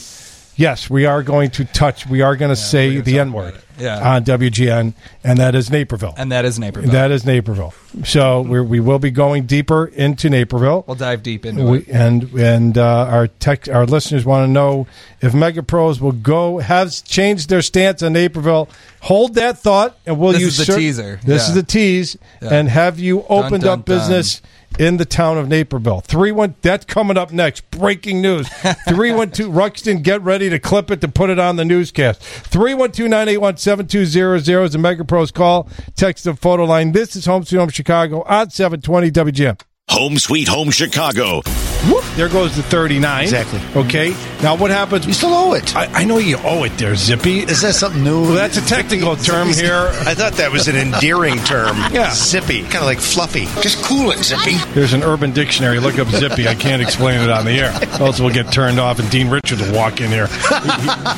[0.62, 2.06] Yes, we are going to touch.
[2.06, 4.14] We are going to say the N word Yeah.
[4.14, 4.94] on WGN,
[5.24, 6.14] and that is Naperville.
[6.18, 6.92] And that is Naperville.
[6.92, 7.74] That is Naperville.
[8.04, 10.84] So we're, we will be going deeper into Naperville.
[10.86, 11.88] We'll dive deep into We, it.
[11.90, 14.86] and and uh, our tech, our listeners want to know
[15.20, 18.70] if Mega Pros will go has changed their stance on Naperville.
[19.02, 20.48] Hold that thought, and will This you?
[20.48, 21.20] is the teaser.
[21.26, 21.50] This Yeah.
[21.50, 22.18] is the tease.
[22.40, 22.54] Yeah.
[22.54, 24.42] And have you opened dun, up business
[24.80, 26.02] in the town of Naperville?
[26.02, 26.56] Three one.
[26.62, 27.70] That's coming up next.
[27.72, 28.48] Breaking news.
[28.88, 29.50] Three one two.
[29.50, 32.22] Ruxton, get ready to clip it to put it on the newscast.
[32.22, 35.70] Three one two nine eight one seven two zero zero is the Mega Pros call.
[35.96, 36.92] Text and photo line.
[36.92, 39.60] This is Home Sweet Home Chicago on seven twenty WGN.
[39.90, 41.42] Home Sweet Home Chicago.
[41.90, 43.24] Whoop, there goes the 39.
[43.24, 43.60] Exactly.
[43.76, 44.16] Okay.
[44.42, 45.06] Now what happens?
[45.06, 45.76] You still owe it.
[45.76, 47.40] I, I know you owe it there, Zippy.
[47.40, 48.22] Is that something new?
[48.22, 49.90] Well, that's a technical term here.
[50.06, 51.76] I thought that was an endearing term.
[51.92, 52.14] Yeah.
[52.14, 52.62] Zippy.
[52.62, 53.46] Kind of like fluffy.
[53.62, 54.56] Just cool it, Zippy.
[54.74, 55.80] There's an urban dictionary.
[55.80, 56.48] Look up Zippy.
[56.48, 57.72] I can't explain it on the air.
[58.00, 60.30] Else we'll get turned off and Dean Richards will walk in here.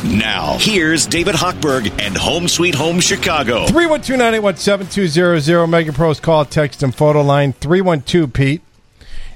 [0.03, 3.65] Now, here's David Hochberg and Home Sweet Home Chicago.
[3.67, 5.69] 312-981-7200.
[5.69, 7.53] Mega Pros call, text, and photo line.
[7.53, 8.61] 312 Pete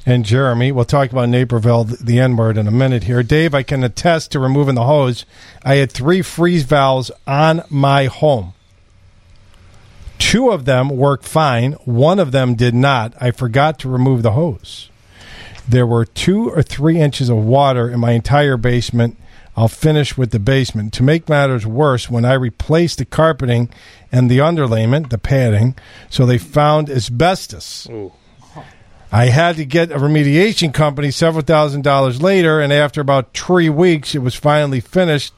[0.08, 0.72] and Jeremy.
[0.72, 3.22] We'll talk about Naperville, the- N word, in a minute here.
[3.22, 5.26] Dave, I can attest to removing the hose.
[5.64, 8.54] I had three freeze valves on my home.
[10.18, 11.74] Two of them worked fine.
[11.84, 13.14] One of them did not.
[13.20, 14.90] I forgot to remove the hose.
[15.68, 19.18] There were two or three inches of water in my entire basement.
[19.58, 20.94] I'll finish with the basement.
[20.94, 23.70] To make matters worse, when I replaced the carpeting
[24.10, 25.76] and the underlayment, the padding,
[26.10, 27.88] so they found asbestos.
[29.12, 33.70] I had to get a remediation company several thousand dollars later, and after about three
[33.70, 35.34] weeks, it was finally finished.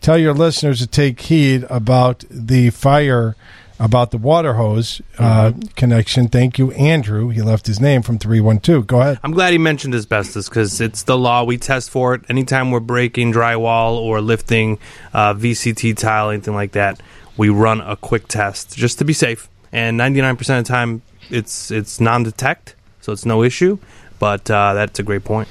[0.00, 3.36] Tell your listeners to take heed about the fire,
[3.78, 6.26] about the water hose uh, connection.
[6.26, 7.28] Thank you, Andrew.
[7.28, 8.86] He left his name from 312.
[8.88, 9.20] Go ahead.
[9.22, 11.44] I'm glad he mentioned asbestos because it's the law.
[11.44, 14.78] We test for it anytime we're breaking drywall or lifting
[15.12, 17.00] uh, VCT tile, anything like that.
[17.36, 19.48] We run a quick test just to be safe.
[19.70, 23.78] And 99% of the time, it's it's non-detect, so it's no issue.
[24.18, 25.48] But uh, that's a great point.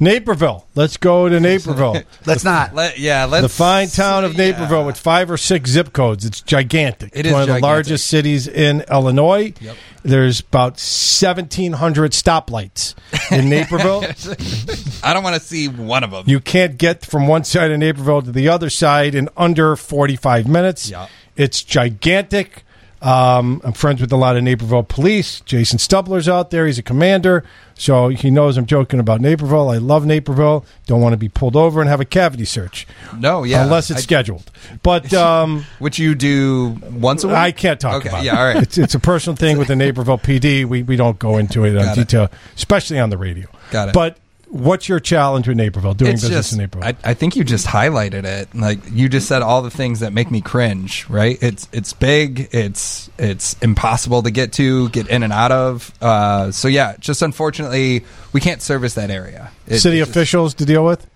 [0.00, 0.66] Naperville.
[0.74, 2.02] Let's go to Naperville.
[2.26, 2.74] Let's not.
[2.74, 4.86] Let, yeah, let's the fine town of Naperville yeah.
[4.86, 6.24] with five or six zip codes.
[6.24, 7.10] It's gigantic.
[7.14, 9.54] It it's is one of the largest cities in Illinois.
[9.60, 9.76] Yep.
[10.02, 12.94] There's about 1,700 stoplights
[13.30, 14.04] in Naperville.
[15.04, 16.24] I don't want to see one of them.
[16.26, 20.48] you can't get from one side of Naperville to the other side in under 45
[20.48, 20.90] minutes.
[20.90, 21.06] Yeah.
[21.36, 22.63] It's gigantic.
[23.04, 25.40] Um, I'm friends with a lot of Naperville police.
[25.42, 26.66] Jason Stubler's out there.
[26.66, 27.44] He's a commander.
[27.74, 29.68] So he knows I'm joking about Naperville.
[29.68, 30.64] I love Naperville.
[30.86, 32.86] Don't want to be pulled over and have a cavity search.
[33.18, 34.50] no, yeah, unless it's I- scheduled.
[34.82, 37.36] But um, Which you do once a week.
[37.36, 38.26] I can't talk Okay, about it.
[38.26, 38.62] yeah, all right.
[38.62, 40.64] It's, it's a personal thing with the Naperville PD.
[40.64, 41.94] We, we don't go into it in it.
[41.94, 43.48] detail, especially on the radio.
[43.70, 43.94] Got it.
[43.94, 44.16] But
[44.54, 46.88] what's your challenge with Naperville, doing it's business just, in Naperville?
[46.88, 48.54] I, I think you just highlighted it.
[48.54, 51.08] Like you just said all the things that make me cringe.
[51.10, 51.36] Right?
[51.42, 52.48] It's it's big.
[52.52, 55.92] It's it's impossible to get to, get in and out of.
[56.00, 59.50] Uh, so yeah, just unfortunately, we can't service that area.
[59.66, 61.06] It- City just- officials to deal with?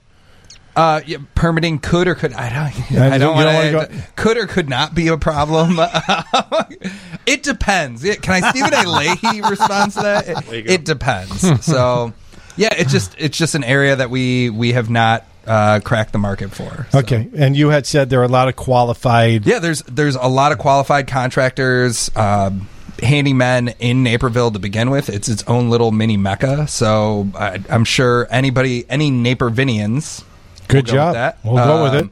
[0.77, 4.47] Uh, yeah, permitting could or could I don't I don't don't want wanna could or
[4.47, 5.77] could not be a problem.
[7.27, 8.05] it depends.
[8.05, 8.86] Yeah, Can I Stephen A.
[8.86, 10.28] Leahy response to that?
[10.52, 11.66] It, it depends.
[11.66, 12.12] so
[12.59, 16.18] yeah, it's just it's just an area that we we have not uh, cracked the
[16.18, 16.86] market for.
[16.90, 16.98] So.
[16.98, 17.28] Okay.
[17.36, 19.47] And you had said there are a lot of qualified.
[19.47, 22.10] Yeah, there's there's a lot of qualified contractors.
[22.14, 22.68] Um,
[22.98, 25.09] handymen in Naperville to begin with.
[25.09, 26.66] It's its own little mini mecca.
[26.66, 30.24] So I, I'm sure anybody, any Napervinians,
[30.66, 31.14] Good will go job.
[31.14, 31.52] With.
[31.52, 32.10] We'll go with Um,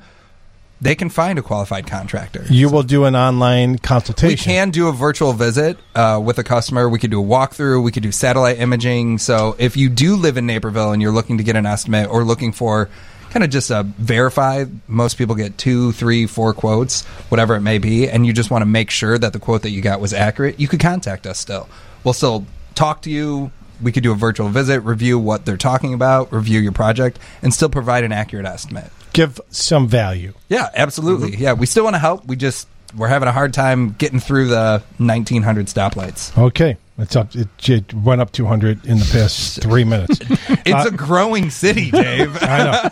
[0.81, 2.45] They can find a qualified contractor.
[2.51, 4.29] You will do an online consultation.
[4.29, 6.89] We can do a virtual visit uh, with a customer.
[6.89, 7.83] We could do a walkthrough.
[7.83, 9.19] We could do satellite imaging.
[9.19, 12.25] So if you do live in Naperville and you're looking to get an estimate or
[12.25, 12.91] looking for
[13.31, 17.79] kind of just a verify, most people get two, three, four quotes, whatever it may
[17.79, 20.13] be, and you just want to make sure that the quote that you got was
[20.13, 21.69] accurate, you could contact us still.
[22.05, 23.51] We'll still talk to you.
[23.83, 27.53] We could do a virtual visit, review what they're talking about, review your project, and
[27.53, 28.91] still provide an accurate estimate.
[29.13, 30.35] Give some value.
[30.49, 31.33] Yeah, absolutely.
[31.33, 31.43] Mm-hmm.
[31.43, 32.27] Yeah, we still want to help.
[32.27, 36.37] We just we're having a hard time getting through the 1900 stoplights.
[36.37, 36.77] Okay.
[36.99, 37.35] It's up.
[37.35, 40.19] It, it went up 200 in the past three minutes.
[40.21, 42.39] It's Uh, a growing city, Dave.
[42.43, 42.89] I know.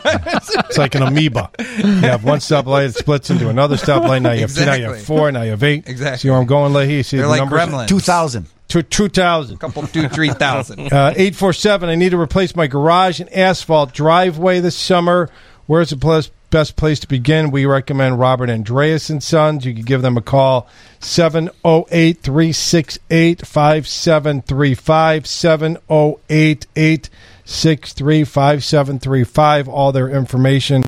[0.69, 1.49] It's like an amoeba.
[1.59, 4.21] You have one stoplight, it splits into another stoplight.
[4.21, 5.89] Now you have two, now you have four, now you have eight.
[5.89, 6.19] Exactly.
[6.19, 7.03] See where I'm going, Leahy?
[7.03, 7.61] See They're the like numbers?
[7.61, 7.89] gremlins.
[7.89, 8.47] 2000.
[8.69, 9.59] Two, 2000.
[9.59, 10.81] couple two three thousand.
[10.93, 11.89] Uh, 847.
[11.89, 15.31] I need to replace my garage and asphalt driveway this summer.
[15.67, 17.51] Where's the ples- best place to begin?
[17.51, 19.67] We recommend Robert Andreas and Sons.
[19.67, 20.69] You can give them a call
[21.01, 29.69] 708 368 5735 708 863 5735.
[29.69, 30.85] All their information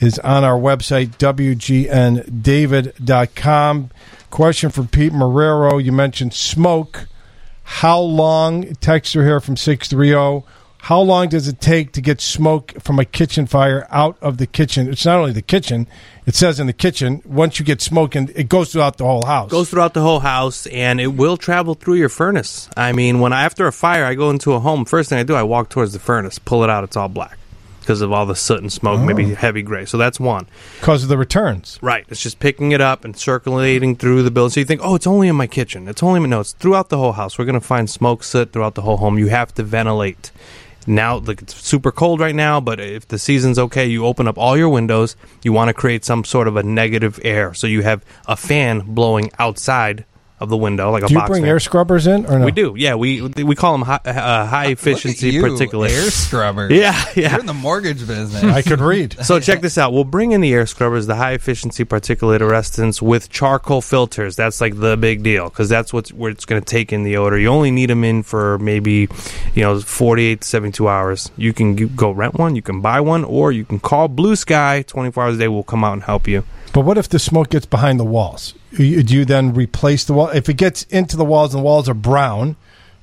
[0.00, 3.90] is on our website, WGNDavid.com.
[4.30, 5.84] Question from Pete Marrero.
[5.84, 7.08] You mentioned smoke.
[7.64, 10.46] How long, texter here from 630,
[10.82, 14.46] how long does it take to get smoke from a kitchen fire out of the
[14.46, 14.88] kitchen?
[14.88, 15.86] It's not only the kitchen,
[16.26, 19.24] it says in the kitchen, once you get smoke, and it goes throughout the whole
[19.26, 19.50] house.
[19.50, 22.68] goes throughout the whole house and it will travel through your furnace.
[22.76, 24.84] I mean, when I, after a fire, I go into a home.
[24.84, 26.84] First thing I do, I walk towards the furnace, pull it out.
[26.84, 27.38] It's all black
[27.80, 29.34] because of all the soot and smoke, maybe oh.
[29.34, 29.84] heavy gray.
[29.84, 30.46] So that's one.
[30.78, 31.78] Because of the returns.
[31.82, 32.04] Right.
[32.08, 34.50] It's just picking it up and circulating through the building.
[34.50, 35.88] So you think, oh, it's only in my kitchen.
[35.88, 36.40] It's only no.
[36.40, 37.36] It's throughout the whole house.
[37.36, 39.18] We're going to find smoke soot throughout the whole home.
[39.18, 40.30] You have to ventilate.
[40.86, 44.38] Now, like it's super cold right now, but if the season's okay, you open up
[44.38, 45.16] all your windows.
[45.42, 48.80] You want to create some sort of a negative air, so you have a fan
[48.80, 50.04] blowing outside
[50.40, 51.48] of the window, like a Do you box bring fan.
[51.50, 52.46] air scrubbers in or no?
[52.46, 52.94] We do, yeah.
[52.94, 56.72] We we call them high, uh, high efficiency particulate air scrubbers.
[56.80, 57.32] Yeah, yeah.
[57.32, 58.42] You're in the mortgage business.
[58.42, 59.16] I could read.
[59.24, 59.92] So check this out.
[59.92, 64.34] We'll bring in the air scrubbers, the high efficiency particulate arrestance with charcoal filters.
[64.36, 67.16] That's like the big deal because that's what's where it's going to take in the
[67.18, 67.38] odor.
[67.38, 69.08] You only need them in for maybe
[69.54, 71.30] you know 48 to 72 hours.
[71.36, 74.82] You can go rent one, you can buy one, or you can call Blue Sky
[74.86, 75.48] 24 hours a day.
[75.48, 76.44] We'll come out and help you.
[76.72, 78.54] But what if the smoke gets behind the walls?
[78.76, 80.28] Do you then replace the wall?
[80.28, 82.56] If it gets into the walls and the walls are brown,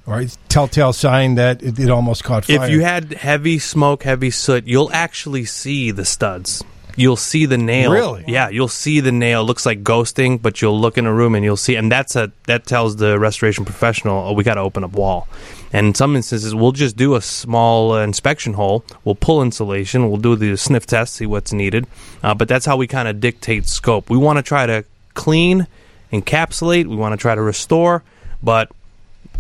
[0.06, 2.64] right, telltale sign that it, it almost caught fire.
[2.64, 6.64] If you had heavy smoke, heavy soot, you'll actually see the studs.
[6.96, 7.92] You'll see the nail.
[7.92, 8.24] Really?
[8.28, 9.42] Yeah, you'll see the nail.
[9.42, 12.16] It looks like ghosting, but you'll look in a room and you'll see, and that's
[12.16, 15.28] a that tells the restoration professional, oh, we got to open up wall.
[15.74, 18.86] And in some instances, we'll just do a small uh, inspection hole.
[19.04, 20.10] We'll pull insulation.
[20.10, 21.88] We'll do the sniff test, see what's needed.
[22.24, 24.10] Uh, but that's how we kind of dictate scope.
[24.10, 25.68] We want to try to clean,
[26.14, 26.88] encapsulate.
[26.88, 28.04] We want to try to restore,
[28.42, 28.72] but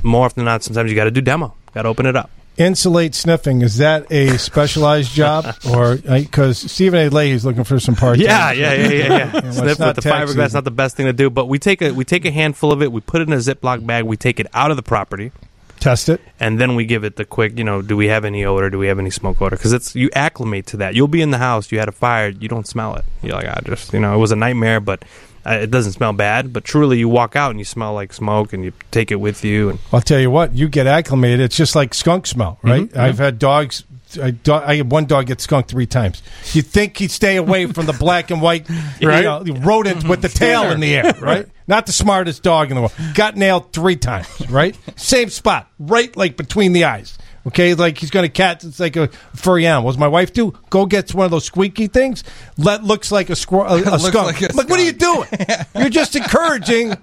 [0.03, 1.53] more often than not, sometimes you got to do demo.
[1.73, 2.29] Got to open it up.
[2.57, 7.09] Insulate sniffing is that a specialized job or because Stephen A.
[7.09, 8.17] Leahy is looking for some part?
[8.17, 9.31] Yeah, yeah, yeah, yeah, yeah.
[9.51, 12.03] Sniff with the fiberglass not the best thing to do, but we take a we
[12.03, 14.47] take a handful of it, we put it in a Ziploc bag, we take it
[14.55, 15.31] out of the property,
[15.79, 16.21] Test it.
[16.39, 18.69] and then we give it the quick, you know, do we have any odor?
[18.69, 19.55] Do we have any smoke odor?
[19.55, 20.95] Because it's you acclimate to that.
[20.95, 23.05] You'll be in the house, you had a fire, you don't smell it.
[23.21, 25.03] You're like, I just, you know, it was a nightmare, but
[25.45, 26.51] uh, it doesn't smell bad.
[26.51, 29.45] But truly, you walk out and you smell like smoke, and you take it with
[29.45, 29.69] you.
[29.69, 31.39] And I'll tell you what, you get acclimated.
[31.39, 32.89] It's just like skunk smell, right?
[32.89, 33.83] Mhm, I've had dogs.
[34.21, 36.21] I, do, I had one dog get skunked three times.
[36.53, 38.69] You think he'd stay away from the black and white
[39.01, 39.45] Right.
[39.45, 41.45] you know, rodent with the tail in the air, right?
[41.67, 42.93] Not the smartest dog in the world.
[43.13, 44.77] Got nailed three times, right?
[44.95, 47.17] Same spot, right like between the eyes.
[47.47, 48.65] Okay, like he's to catch.
[48.65, 49.85] It's like a furry animal.
[49.85, 50.53] What's my wife do?
[50.69, 52.25] Go get one of those squeaky things.
[52.57, 54.41] Let looks like a squirrel, a, a skunk.
[54.41, 55.27] like a like, what are you doing?
[55.75, 56.93] You're just encouraging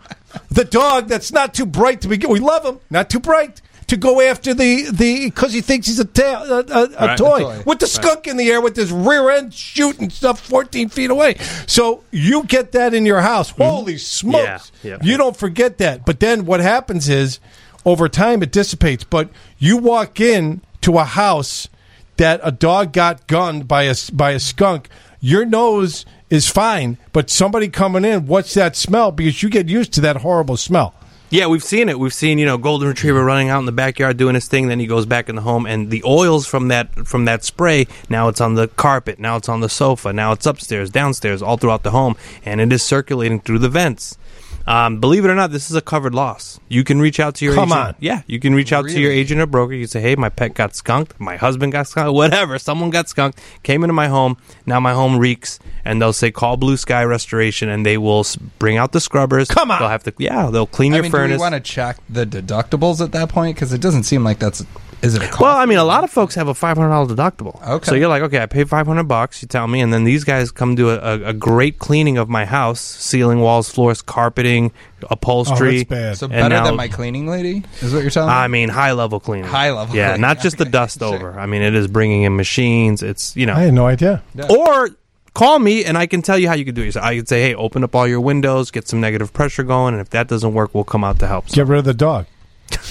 [0.50, 2.30] the dog that's not too bright to begin.
[2.30, 3.62] We love him, not too bright.
[3.88, 7.18] To go after the the because he thinks he's a tail, a, a, a Right.
[7.18, 7.62] toy toy.
[7.66, 11.36] with the skunk in the air with his rear end shooting stuff fourteen feet away.
[11.66, 13.52] So you get that in your house.
[13.52, 13.62] Mm-hmm.
[13.62, 14.72] Holy smokes!
[14.82, 14.98] Yeah, yeah.
[15.02, 16.06] You don't forget that.
[16.06, 17.40] But then what happens is
[17.84, 19.04] over time it dissipates.
[19.04, 19.28] But
[19.58, 21.68] you walk in to a house
[22.16, 24.88] that a dog got gunned by a by a skunk.
[25.20, 29.12] Your nose is fine, but somebody coming in, what's that smell?
[29.12, 30.94] Because you get used to that horrible smell.
[31.34, 31.98] Yeah, we've seen it.
[31.98, 34.68] We've seen you know golden retriever running out in the backyard doing his thing.
[34.68, 37.88] Then he goes back in the home, and the oils from that from that spray
[38.08, 41.56] now it's on the carpet, now it's on the sofa, now it's upstairs, downstairs, all
[41.56, 44.16] throughout the home, and it is circulating through the vents.
[44.66, 46.58] Um, believe it or not, this is a covered loss.
[46.68, 47.80] You can reach out to your Come agent.
[47.88, 47.94] on.
[48.00, 49.74] Yeah, you can reach out to your agent or broker.
[49.74, 51.20] You can say, "Hey, my pet got skunked.
[51.20, 52.14] My husband got skunked.
[52.22, 52.58] Whatever.
[52.58, 53.40] Someone got skunked.
[53.62, 54.38] Came into my home.
[54.64, 58.36] Now my home reeks." And they'll say, "Call Blue Sky Restoration," and they will s-
[58.36, 59.48] bring out the scrubbers.
[59.48, 59.80] Come on.
[59.80, 60.14] They'll have to.
[60.18, 61.40] Yeah, they'll clean I your mean, do furnace.
[61.40, 63.56] want to check the deductibles at that point?
[63.56, 64.64] Because it doesn't seem like that's.
[65.02, 65.40] Is it a cost?
[65.40, 67.66] Well, I mean, a lot of folks have a five hundred dollar deductible.
[67.68, 67.86] Okay.
[67.86, 69.42] So you're like, okay, I pay five hundred bucks.
[69.42, 72.28] You tell me, and then these guys come do a, a, a great cleaning of
[72.28, 74.72] my house: ceiling, walls, floors, carpeting,
[75.10, 75.68] upholstery.
[75.68, 76.16] Oh, that's bad.
[76.18, 78.34] So better now- than my cleaning lady is what you're telling me.
[78.34, 79.46] I mean, high level cleaning.
[79.46, 81.38] High level Yeah, cleaning, not just the dust over.
[81.38, 83.02] I mean, it is bringing in machines.
[83.02, 84.22] It's you know, I had no idea.
[84.48, 84.90] or
[85.34, 86.92] call me and I can tell you how you can do it.
[86.92, 89.94] So I can say, hey, open up all your windows, get some negative pressure going,
[89.94, 91.48] and if that doesn't work, we'll come out to help.
[91.48, 92.26] Get rid of the dog.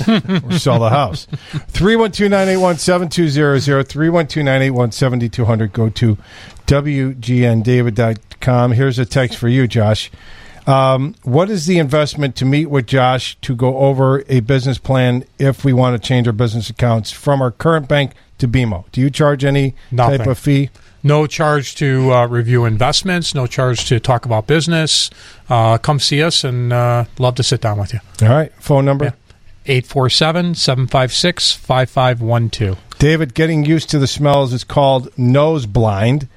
[0.44, 1.26] or sell the house.
[1.70, 3.88] 312 981 7200.
[3.88, 5.74] 312 981 7200.
[5.74, 6.18] Go to
[6.68, 8.72] WGNDavid.com.
[8.72, 10.12] Here's a text for you, Josh.
[10.66, 15.26] Um, what is the investment to meet with Josh to go over a business plan
[15.38, 18.86] if we want to change our business accounts from our current bank to BMO?
[18.92, 20.20] Do you charge any Nothing.
[20.20, 20.70] type of fee?
[21.06, 23.36] No charge to uh, review investments.
[23.36, 25.10] No charge to talk about business.
[25.50, 28.00] Uh, come see us and uh, love to sit down with you.
[28.22, 28.54] All right.
[28.62, 29.14] Phone number?
[29.66, 32.78] 847 756 5512.
[33.00, 36.28] David, getting used to the smells is called nose blind.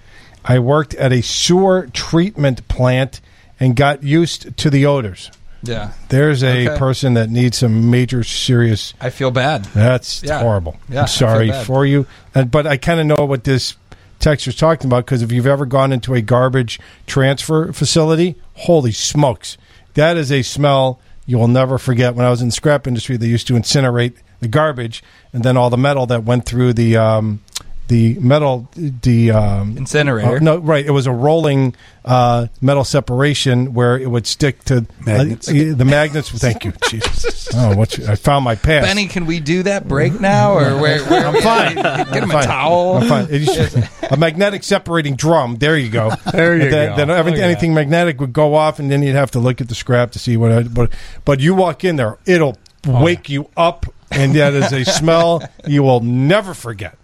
[0.44, 3.20] I worked at a sewer treatment plant
[3.58, 5.30] and got used to the odors.
[5.62, 5.92] Yeah.
[6.08, 6.78] There's a Okay.
[6.78, 8.94] person that needs some major serious.
[9.00, 9.64] I feel bad.
[9.74, 10.40] That's Yeah.
[10.40, 10.76] horrible.
[10.88, 13.74] Yeah, I I'm sorry for you, and, but I kind of know what this
[14.20, 19.56] texture's talking about because if you've ever gone into a garbage transfer facility, holy smokes,
[19.94, 22.14] that is a smell you will never forget.
[22.14, 25.56] When I was in the scrap industry, they used to incinerate the garbage, and then
[25.56, 27.42] all the metal that went through the um,
[27.88, 30.36] the metal the um, Incinerator.
[30.36, 30.84] uh, no, right.
[30.84, 35.48] It was a rolling uh, metal separation where it would stick to Magnets.
[35.48, 36.30] uh, the magnets.
[36.32, 37.48] Thank you, Jesus.
[37.54, 38.84] Oh, what you, I found my pass.
[38.84, 41.02] Benny, can we do that break now, or where?
[41.04, 41.74] where I'm fine.
[41.76, 42.44] Get him I'm a fine.
[42.44, 42.96] towel.
[42.96, 43.26] I'm fine.
[43.30, 43.78] It used-
[44.10, 45.56] a magnetic separating drum.
[45.56, 46.10] There you go.
[46.32, 46.96] There you And then, go.
[46.96, 49.60] Then everything, Look at anything magnetic would go off, and then you'd have to look
[49.60, 50.50] at the scrap to see what.
[50.52, 50.92] I, but
[51.24, 52.56] but you walk in there, it'll
[52.88, 56.96] Oh, wake you up, and that is a smell you will never forget.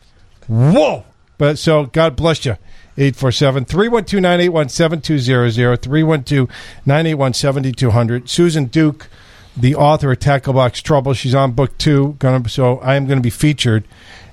[0.49, 1.05] Whoa!
[1.39, 2.57] But so God bless you.
[2.99, 6.49] 847 312 981 7200 312
[6.85, 8.29] 981 7200.
[8.29, 9.09] Susan Duke,
[9.57, 12.17] the author of Tackle Box Trouble, she's on book two.
[12.19, 13.85] Gonna, so I am going to be featured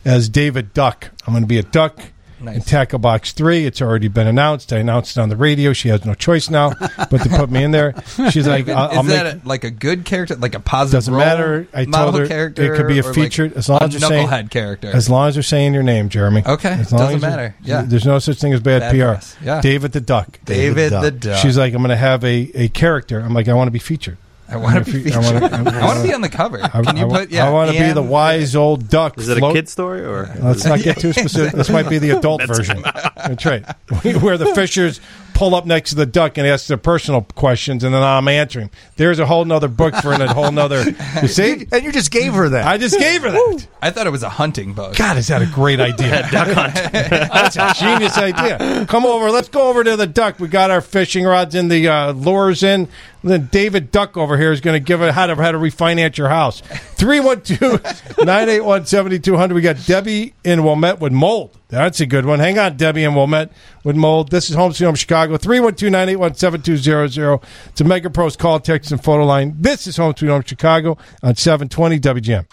[0.04, 1.12] as David Duck.
[1.26, 2.00] I'm going to be a duck
[2.42, 3.66] in Tackle Box 3.
[3.66, 4.72] It's already been announced.
[4.74, 5.74] I announced it on the radio.
[5.74, 6.72] She has no choice now
[7.10, 7.94] but to put me in there.
[8.32, 9.44] She's like, I'll, Is I'll that make.
[9.44, 10.98] a, like a good character, like a positive?
[11.00, 11.68] Doesn't role matter.
[11.74, 13.86] I model told her character, it could be a or like featured as long a
[13.86, 14.88] as you're saying character.
[14.88, 16.44] As long as they're saying your name, Jeremy.
[16.46, 17.56] Okay, As long doesn't as matter.
[17.64, 17.82] Yeah.
[17.84, 19.04] There's no such thing as bad, Bad PR.
[19.14, 19.36] press.
[19.44, 19.62] Yeah.
[19.62, 20.40] David the Duck.
[20.46, 21.38] David the Duck.
[21.40, 23.20] She's like, I'm going to have a, a character.
[23.20, 24.18] I'm like, I want to be featured.
[24.52, 26.58] I want to be fe- I wanna- I want to be on the cover.
[26.60, 27.30] Can you put?
[27.30, 29.18] Yeah, I want to be the wise old duck.
[29.18, 30.34] Is it a float- kid story or?
[30.40, 31.54] Let's not get too specific.
[31.54, 32.82] This might be the adult version.
[32.82, 33.64] That's right.
[34.22, 35.02] Where the fishers
[35.40, 38.70] pull up next to the duck and ask their personal questions, and then I'm answering.
[38.98, 40.84] There's a whole nother book for it, a whole nother.
[41.22, 41.68] You see?
[41.72, 42.68] And you just gave her that.
[42.68, 43.68] I just gave her that.
[43.82, 44.96] I thought it was a hunting book.
[44.96, 46.28] God, is that a great idea?
[46.32, 46.92] Duck hunting.
[46.92, 48.86] That's a genius idea.
[48.86, 49.32] Come over.
[49.32, 50.40] Let's go over to the duck.
[50.40, 52.90] We got our fishing rods in, the uh, lures in.
[53.24, 56.18] Then David Duck over here is going to give it how to how to refinance
[56.18, 56.62] your house.
[56.62, 59.54] 312-981-7200.
[59.54, 61.58] We got Debbie in Wilmette with mold.
[61.70, 62.40] That's a good one.
[62.40, 63.52] Hang on, Debbie in Wilmette
[63.84, 64.32] with mold.
[64.32, 65.38] This is Home Sweet Home Chicago.
[65.38, 67.44] 312-981-7200.
[67.68, 69.54] It's a Mega Pros call, text, and photo line.
[69.56, 72.48] This is Home Sweet Home Chicago on 720 WGN.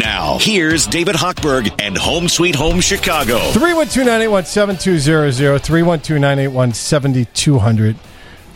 [0.00, 3.36] Now, here's David Hochberg and Home Sweet Home Chicago.
[3.52, 7.96] 312-981-7200, 312-981-7200.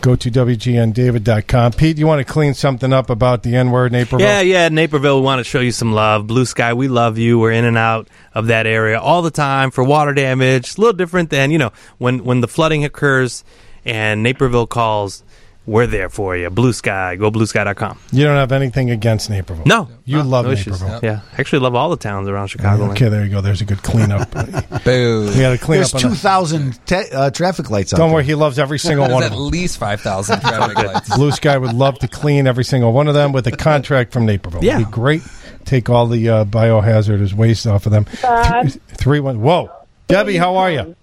[0.01, 1.73] Go to WGNDavid.com.
[1.73, 4.25] Pete, you want to clean something up about the N-word, Naperville?
[4.25, 6.25] Yeah, yeah, Naperville, we want to show you some love.
[6.25, 7.37] Blue Sky, we love you.
[7.37, 10.77] We're in and out of that area all the time for water damage.
[10.77, 13.43] A little different than, you know, when, when the flooding occurs
[13.83, 15.21] and Naperville calls,
[15.69, 16.49] we're there for you.
[16.49, 17.97] Blue Sky, go bluesky.com.
[18.11, 19.65] You don't have anything against Naperville.
[19.65, 19.87] No.
[20.05, 20.81] You no, love no issues.
[20.81, 20.99] Naperville.
[21.03, 21.21] Yeah.
[21.37, 22.85] Actually, love all the towns around Chicago.
[22.91, 23.41] Okay, there you go.
[23.41, 24.29] There's a good cleanup.
[24.83, 25.31] Boo.
[25.33, 26.03] We got to clean There's up.
[26.03, 26.15] on that.
[26.17, 28.13] 2,000 te- uh, traffic lights Don't there.
[28.15, 29.49] worry, he loves every single There's one at of them.
[29.49, 31.15] least five thousand traffic lights.
[31.15, 34.25] Blue Sky would love to clean every single one of them with a contract from
[34.25, 34.63] Naperville.
[34.63, 34.75] Yeah.
[34.75, 35.21] It'd be great.
[35.65, 38.05] Take all the uh, biohazardous waste off of them.
[38.21, 38.67] Bob.
[38.69, 39.41] Th- Three one.
[39.41, 39.69] Whoa,
[40.07, 40.95] Debbie, how are you?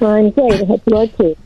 [0.00, 0.60] I'm great.
[0.62, 1.36] I hope you are too.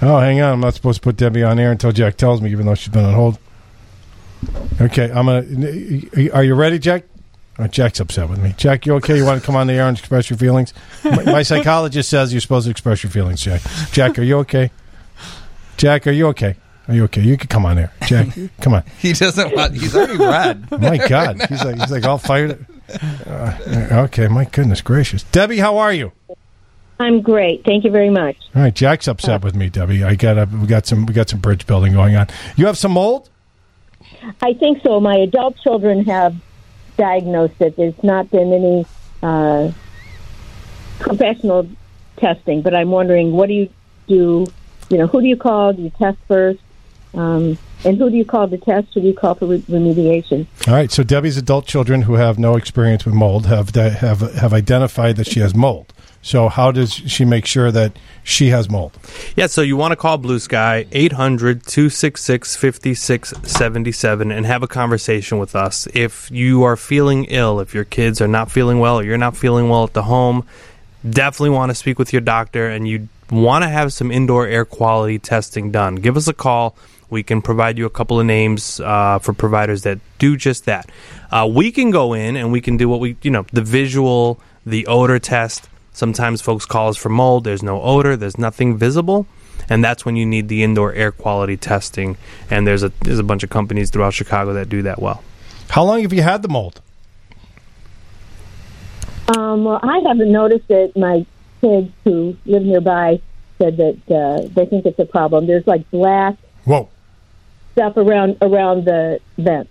[0.00, 0.52] Oh, hang on.
[0.52, 2.92] I'm not supposed to put Debbie on air until Jack tells me, even though she's
[2.92, 3.38] been on hold.
[4.80, 6.30] Okay, I'm gonna.
[6.32, 7.04] Are you ready, Jack?
[7.58, 8.54] Oh, Jack's upset with me.
[8.56, 9.16] Jack, you okay?
[9.16, 10.72] You want to come on the air and express your feelings?
[11.02, 13.62] My, my psychologist says you're supposed to express your feelings, Jack.
[13.90, 14.70] Jack, are you okay?
[15.76, 16.54] Jack, are you okay?
[16.86, 17.20] Are you okay?
[17.22, 18.28] You can come on there, Jack.
[18.60, 18.84] Come on.
[18.98, 19.74] He doesn't want.
[19.74, 20.70] He's already red.
[20.70, 22.64] My God, he's like he's like all fired.
[23.26, 23.58] Uh,
[24.04, 26.12] okay, my goodness gracious, Debbie, how are you?
[27.00, 27.64] I'm great.
[27.64, 28.36] Thank you very much.
[28.56, 30.02] All right, Jack's upset with me, Debbie.
[30.02, 32.26] I got we got some we got some bridge building going on.
[32.56, 33.30] You have some mold?
[34.42, 34.98] I think so.
[34.98, 36.36] My adult children have
[36.96, 37.76] diagnosed it.
[37.76, 38.86] There's not been any
[39.22, 39.70] uh,
[40.98, 41.68] professional
[42.16, 43.68] testing, but I'm wondering what do you
[44.08, 44.46] do?
[44.90, 45.72] You know, who do you call?
[45.72, 46.60] Do you test first?
[47.14, 48.88] Um, and who do you call to test?
[48.94, 50.46] Who do you call for re- remediation?
[50.66, 54.52] All right, so Debbie's adult children who have no experience with mold have have have
[54.52, 55.92] identified that she has mold.
[56.20, 58.98] So how does she make sure that she has mold?
[59.36, 65.38] Yeah, so you want to call Blue Sky 800 266 5677 and have a conversation
[65.38, 65.86] with us.
[65.94, 69.36] If you are feeling ill, if your kids are not feeling well, or you're not
[69.36, 70.44] feeling well at the home,
[71.08, 74.64] definitely want to speak with your doctor and you want to have some indoor air
[74.64, 75.96] quality testing done.
[75.96, 76.76] Give us a call.
[77.10, 80.90] We can provide you a couple of names uh, for providers that do just that.
[81.30, 84.38] Uh, we can go in and we can do what we, you know, the visual,
[84.66, 85.68] the odor test.
[85.92, 87.44] Sometimes folks call us for mold.
[87.44, 88.16] There's no odor.
[88.16, 89.26] There's nothing visible,
[89.68, 92.16] and that's when you need the indoor air quality testing.
[92.50, 95.24] And there's a there's a bunch of companies throughout Chicago that do that well.
[95.70, 96.80] How long have you had the mold?
[99.36, 100.96] Um, well, I haven't noticed it.
[100.96, 101.26] My
[101.60, 103.20] kids who live nearby
[103.58, 105.46] said that uh, they think it's a problem.
[105.46, 106.36] There's like black
[106.68, 106.90] Whoa.
[107.78, 109.70] Stuff around around the vent.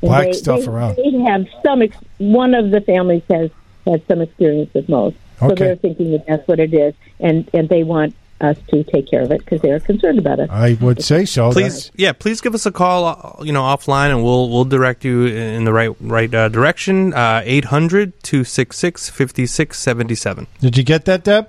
[0.00, 0.96] Black they, stuff they, around.
[0.96, 1.80] They have some.
[1.82, 3.50] Ex- one of the families has
[3.86, 7.68] had some experience with mold, so they're thinking that that's what it is, and and
[7.68, 10.50] they want us to take care of it because they're concerned about it.
[10.50, 11.50] I would say so.
[11.52, 15.04] Please, yeah, please give us a call, uh, you know, offline, and we'll we'll direct
[15.04, 17.14] you in the right right uh, direction.
[17.14, 20.46] Uh, 800-266-5677.
[20.60, 21.48] Did you get that, Deb?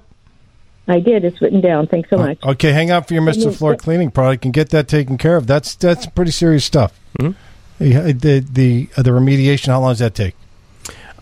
[0.88, 1.26] I did.
[1.26, 1.88] It's written down.
[1.88, 2.38] Thanks so much.
[2.44, 3.54] Okay, hang out for your Mr.
[3.56, 5.46] Floor cleaning product and get that taken care of.
[5.48, 6.98] That's that's pretty serious stuff.
[7.20, 7.32] Hmm?
[7.80, 9.68] The the the, uh, the remediation.
[9.68, 10.36] How long does that take?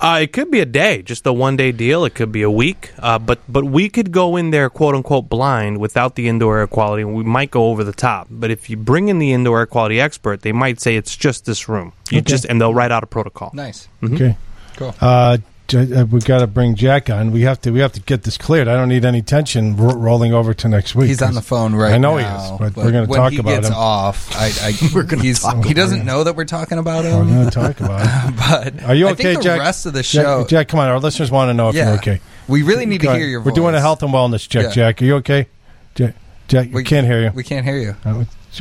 [0.02, 2.04] Uh, it could be a day, just a one day deal.
[2.06, 2.92] It could be a week.
[3.00, 6.68] Uh, but but we could go in there, quote unquote, blind without the indoor air
[6.68, 8.28] quality, and we might go over the top.
[8.30, 11.46] But if you bring in the indoor air quality expert, they might say it's just
[11.46, 11.94] this room.
[12.12, 12.26] You Okay.
[12.26, 13.52] just and they'll write out a protocol.
[13.54, 13.88] Nice.
[14.04, 14.14] Mhm.
[14.16, 14.38] Okay.
[14.76, 14.94] Cool.
[15.00, 15.38] Uh,
[15.68, 17.32] J- uh, got to bring Jack on.
[17.32, 17.72] We have to.
[17.72, 18.68] We have to get this cleared.
[18.68, 21.08] I don't need any tension ro- rolling over to next week.
[21.08, 22.40] He's on the phone right I know now.
[22.40, 23.74] he is, but, we're going to when talk he about gets him.
[23.76, 26.06] off, I, I, We're gonna he's, talk he doesn't him.
[26.06, 27.14] know that we're talking about him.
[27.18, 27.30] We're him.
[27.36, 28.36] going to talk about it.
[28.78, 29.60] but Are you I okay, think the Jack?
[29.60, 30.88] rest of the show, Jack, come on.
[30.88, 31.86] Our listeners want to know if Yeah.
[31.90, 32.22] you're okay.
[32.48, 33.30] We really need to hear ahead.
[33.30, 34.66] your We're doing a health and wellness check.
[34.66, 34.72] Yeah.
[34.72, 35.48] Jack, are you okay?
[35.96, 36.16] Jack,
[36.48, 37.32] Jack we can't hear you.
[37.34, 37.96] we can't hear you.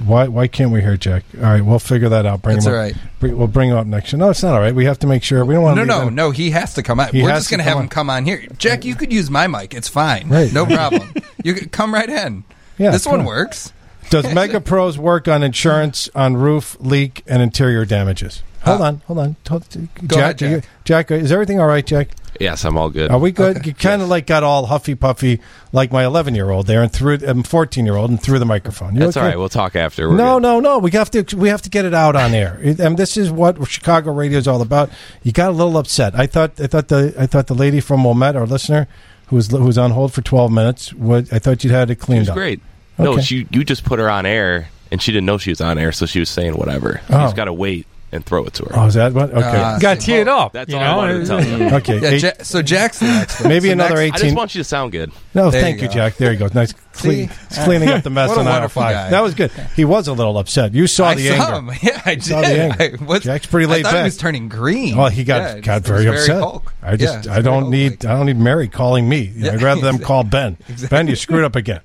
[0.01, 0.29] Uh, Why?
[0.29, 1.25] Why can't we hear Jack?
[1.37, 2.43] All right, we'll figure that out.
[2.43, 2.77] Bring That's him up.
[2.77, 2.95] all right.
[3.21, 4.13] Bring- we'll bring him up next.
[4.13, 4.19] year.
[4.19, 4.75] No, it's not all right.
[4.75, 5.45] We have to make sure.
[5.45, 5.87] We don't want No, to.
[5.87, 6.31] no, no.
[6.31, 7.11] He has to come out.
[7.11, 8.47] He We're just going to have him come on here.
[8.59, 9.75] Jack, you could use my mic.
[9.75, 10.29] It's fine.
[10.29, 10.53] Right.
[10.53, 11.13] No problem.
[11.43, 12.45] you could come right in.
[12.79, 13.27] Yeah, this one on.
[13.27, 13.73] works.
[14.11, 18.43] Does Mega Pros work on insurance on roof leak and interior damages?
[18.65, 19.37] Hold on, hold on.
[19.45, 22.09] Jack, ahead, are you- Jack, is everything all right, Jack?
[22.41, 23.11] Yes, I'm all good.
[23.11, 23.65] Are we good?
[23.65, 25.41] You kind of like got all huffy puffy,
[25.73, 28.45] like my 11 year old there, and threw um, 14 year old, and threw the
[28.45, 28.95] microphone.
[28.95, 29.25] You That's okay?
[29.25, 29.39] all right.
[29.39, 30.09] We'll talk after.
[30.09, 30.43] We're no, good.
[30.43, 30.79] no, no.
[30.79, 31.37] We have to.
[31.37, 32.59] We have to get it out on air.
[32.63, 34.91] It- And this is what Chicago radio is all about.
[35.23, 36.15] You got a little upset.
[36.19, 36.61] I thought.
[36.61, 37.15] I thought the.
[37.19, 38.89] I thought the lady from Wilmette, our listener,
[39.29, 40.93] who was who was on hold for 12 minutes.
[40.95, 42.35] Would I thought you'd had it She cleaned was up.
[42.37, 42.61] great.
[42.99, 45.79] No, she you just put her on air, and she didn't know she was on
[45.79, 47.01] air, so she was saying whatever.
[47.09, 47.21] You Oh.
[47.21, 48.71] just got to wait and throw it to her.
[48.75, 49.31] Oh, is that what?
[49.31, 49.41] Okay.
[49.41, 50.53] Uh, Got to tee it up.
[50.53, 50.91] That's you all know?
[50.93, 51.65] I wanted to tell you.
[51.75, 51.99] Okay.
[52.01, 53.49] Yeah, eight- Ja- so Jack's the expert.
[53.49, 54.21] maybe So another next- I 18.
[54.29, 55.11] just want you to sound good.
[55.35, 55.95] No, There thank you you, go.
[55.95, 56.17] Jack.
[56.17, 56.49] There you go.
[56.55, 57.35] Nice clean, See?
[57.47, 58.95] it's cleaning up the mess What a on wonderful 905.
[59.07, 59.11] guy.
[59.11, 59.51] That was good.
[59.75, 60.73] He was a little upset.
[60.75, 61.73] You saw I the saw anger.
[61.73, 61.79] him.
[61.83, 62.99] Yeah, I Saw the anger.
[63.01, 64.01] I was- Jack's pretty I laid thought back.
[64.01, 64.97] He was turning green.
[64.97, 66.41] Well, he got Yeah, it got was very very upset.
[66.41, 66.73] Hulk.
[66.83, 67.71] I Yeah, just it's I very don't Hulk-like.
[67.73, 69.33] need I don't need Mary calling me.
[69.35, 70.57] You know, I'd rather them call Ben.
[70.91, 71.81] Ben, you screwed up again.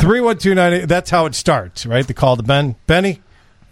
[0.00, 0.88] Three one two nine eight.
[0.88, 2.06] That's how it starts, right?
[2.06, 2.76] The call to Ben.
[2.86, 3.20] Benny.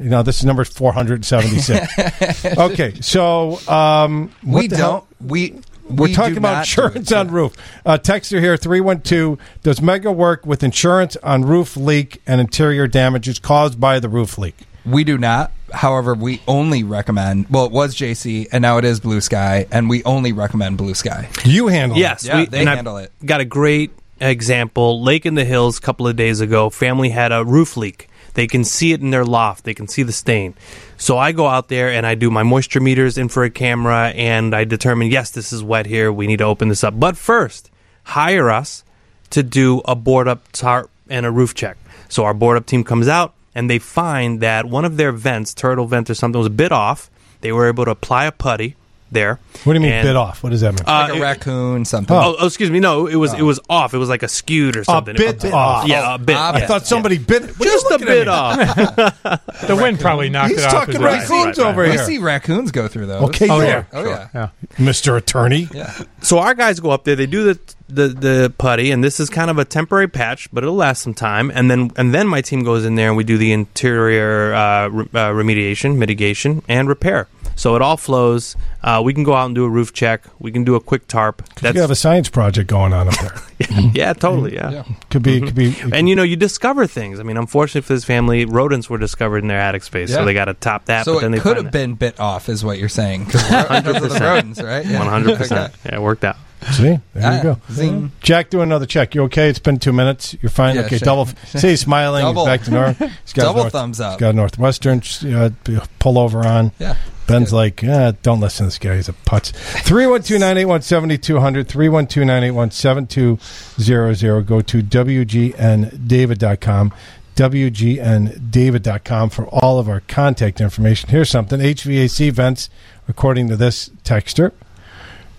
[0.02, 2.44] You know, this is number four hundred seventy six.
[2.58, 4.78] okay, so um, we don't.
[4.78, 5.08] Hell?
[5.20, 5.60] We.
[5.88, 7.16] We're we talking about insurance it.
[7.16, 7.54] on roof.
[7.84, 9.38] Uh, texter here, 312.
[9.62, 14.38] Does Mega work with insurance on roof leak and interior damages caused by the roof
[14.38, 14.54] leak?
[14.86, 15.52] We do not.
[15.72, 17.48] However, we only recommend.
[17.50, 20.94] Well, it was JC, and now it is Blue Sky, and we only recommend Blue
[20.94, 21.28] Sky.
[21.44, 23.12] You handle Yes, Yeah, they and I've handle it.
[23.24, 25.02] Got a great example.
[25.02, 28.08] Lake in the Hills, a couple of days ago, family had a roof leak.
[28.34, 29.64] They can see it in their loft.
[29.64, 30.54] They can see the stain.
[30.96, 34.64] So I go out there and I do my moisture meters, infrared camera, and I
[34.64, 36.12] determine yes, this is wet here.
[36.12, 36.98] We need to open this up.
[36.98, 37.70] But first,
[38.04, 38.84] hire us
[39.30, 41.76] to do a board up tarp and a roof check.
[42.08, 45.54] So our board up team comes out and they find that one of their vents,
[45.54, 47.10] turtle vent or something, was bit off.
[47.40, 48.76] They were able to apply a putty
[49.12, 49.38] there.
[49.64, 50.42] What do you mean And- bit off?
[50.42, 50.82] What does that mean?
[50.86, 52.16] Uh, Like a it- raccoon, something.
[52.16, 52.80] Oh, oh, excuse me.
[52.80, 53.94] No, it was it was off.
[53.94, 55.14] It was like a skewed or something.
[55.16, 55.86] bit It- off.
[55.86, 56.36] Yeah, a bit.
[56.36, 56.66] I I yeah.
[56.66, 57.42] thought somebody bit.
[57.58, 58.58] What just a bit off.
[59.62, 60.86] The wind probably knocked He's it off.
[60.86, 62.04] He's talking raccoons right, over we here.
[62.04, 63.22] see raccoons go through those.
[63.28, 63.66] Okay, Oh, yeah.
[63.66, 63.84] yeah.
[63.92, 64.28] Oh yeah.
[64.34, 64.48] Yeah.
[64.78, 65.16] Mr.
[65.16, 65.68] Attorney.
[65.72, 65.92] Yeah.
[66.20, 67.14] so our guys go up there.
[67.14, 67.58] They do the
[67.88, 71.14] the the putty, and this is kind of a temporary patch, but it'll last some
[71.14, 71.52] time.
[71.54, 74.88] And then and then my team goes in there and we do the interior uh,
[74.88, 77.28] re- uh, remediation, mitigation, and repair.
[77.56, 78.56] So it all flows.
[78.82, 80.22] Uh, we can go out and do a roof check.
[80.38, 81.42] We can do a quick tarp.
[81.62, 83.34] You have a science project going on up there.
[83.94, 84.54] yeah, totally.
[84.54, 84.70] Yeah.
[84.70, 84.84] Yeah.
[85.10, 85.40] Could be.
[85.40, 85.74] Could be.
[85.92, 87.20] And you know, you discover things.
[87.20, 90.16] I mean, unfortunately for this family, rodents were discovered in their attic space, Yeah.
[90.16, 91.04] so they got to top that.
[91.04, 93.24] So but then it they could find have been bit off, is what you're saying?
[93.26, 93.42] Because
[93.86, 94.84] of the rodents, right?
[94.84, 94.98] Yeah.
[94.98, 95.74] One hundred percent.
[95.84, 96.36] Yeah, it worked out.
[96.70, 97.58] See, there Ah, you go.
[97.70, 98.12] zing.
[98.20, 99.14] Jack, do another check.
[99.14, 99.48] You okay?
[99.48, 100.36] It's been two minutes.
[100.40, 100.76] You're fine.
[100.76, 101.26] Yeah, okay, double.
[101.46, 102.22] See, he's smiling.
[102.24, 102.46] Double.
[102.46, 102.98] He's back to north.
[103.24, 104.12] He's got Double north, thumbs up.
[104.12, 105.02] He's got a Northwestern
[105.34, 105.50] uh,
[105.98, 106.70] pull over on.
[106.78, 106.96] Yeah.
[107.26, 107.56] Ben's Good.
[107.56, 108.96] like, eh, don't listen to this guy.
[108.96, 109.52] He's a putz.
[109.52, 111.68] 312 981 7200.
[111.68, 114.46] 312 981 7200.
[114.46, 116.92] Go to WGNDavid.com.
[117.36, 121.08] WGNDavid.com for all of our contact information.
[121.10, 122.68] Here's something HVAC vents,
[123.08, 124.52] according to this texter,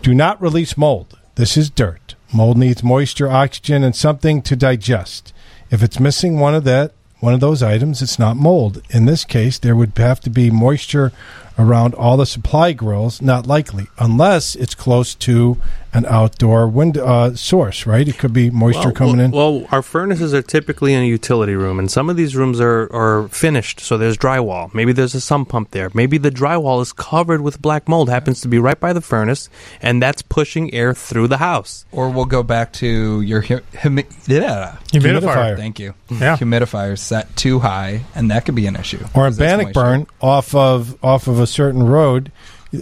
[0.04, 1.18] do not release mold.
[1.36, 2.16] This is dirt.
[2.34, 5.34] Mold needs moisture, oxygen, and something to digest.
[5.72, 8.82] If it's missing one of that, one of those items, it's not mold.
[8.90, 11.14] In this case, there would have to be moisture,
[11.58, 13.22] around all the supply grills.
[13.22, 15.58] Not likely, unless it's close to
[15.94, 17.86] an outdoor wind uh, source.
[17.86, 18.08] Right?
[18.08, 19.32] It could be moisture well, coming well, in.
[19.32, 22.92] Well, our furnaces are typically in a utility room, and some of these rooms are,
[22.94, 24.74] are finished, so there's drywall.
[24.74, 25.90] Maybe there's a sump pump there.
[25.94, 29.50] Maybe the drywall is covered with black mold, happens to be right by the furnace,
[29.82, 31.86] and that's pushing air through the house.
[31.92, 34.78] Or we'll go back to your hu- humi- yeah.
[34.92, 35.58] Humidifier.
[35.58, 35.94] Thank you.
[36.10, 36.38] Yeah.
[36.38, 39.06] Humidifier set too high, and that could be an issue.
[39.14, 42.32] or a it's burn off of off of a certain road,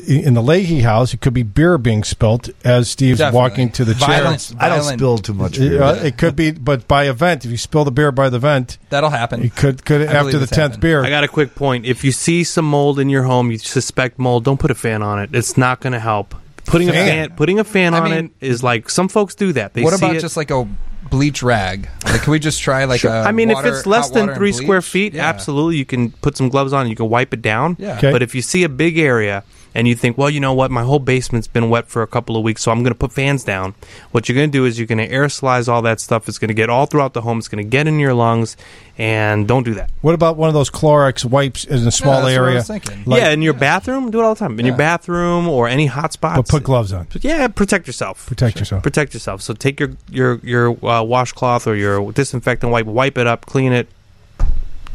[0.08, 3.38] in the Leahy house, it could be beer being spilt as Steve's Definitely.
[3.38, 4.08] walking to the chair.
[4.24, 6.00] Violent- I don't violent- spill too much Uh, beer.
[6.06, 9.10] it could be, but by event, if you spill the beer by the vent, That'll
[9.10, 9.44] happen.
[9.44, 10.82] it could could I after the tenth happened.
[10.82, 11.04] beer.
[11.04, 11.86] I got a quick point.
[11.86, 15.04] If you see some mold in your home, you suspect mold, don't put a fan
[15.04, 15.32] on it.
[15.34, 16.36] It's not going to help.
[16.68, 17.08] Putting a Fan?
[17.28, 19.74] fan, putting a fan I on mean- it is like some folks do that.
[19.74, 20.66] They what see about it- just like a
[21.10, 21.90] bleach rag?
[22.06, 23.12] Like, can we just try like a?
[23.12, 25.28] Uh, I mean, water- if it's less than three square feet, Yeah.
[25.28, 26.82] absolutely, you can put some gloves on.
[26.82, 27.76] and You can wipe it down.
[27.80, 27.98] Yeah.
[27.98, 28.12] Okay.
[28.12, 30.84] But if you see a big area and you think, well, you know what, my
[30.84, 33.44] whole basement's been wet for a couple of weeks, so I'm going to put fans
[33.44, 33.74] down.
[34.12, 36.28] What you're going to do is you're going to aerosolize all that stuff.
[36.28, 37.38] It's going to get all throughout the home.
[37.38, 38.58] It's going to get in your lungs,
[38.98, 39.90] and don't do that.
[40.02, 42.64] what about one of those Clorox wipes in a small that's what I area?
[43.06, 44.60] Like- yeah, in your bathroom, do it all the time.
[44.60, 46.38] In your bathroom or any hot spots.
[46.38, 47.08] but put gloves on.
[47.22, 48.26] yeah, protect yourself.
[48.28, 48.84] Protect yourself.
[48.84, 49.42] Protect yourself.
[49.42, 53.72] So take your your your uh, washcloth or your disinfectant wipe, wipe it up, clean
[53.72, 53.88] it, and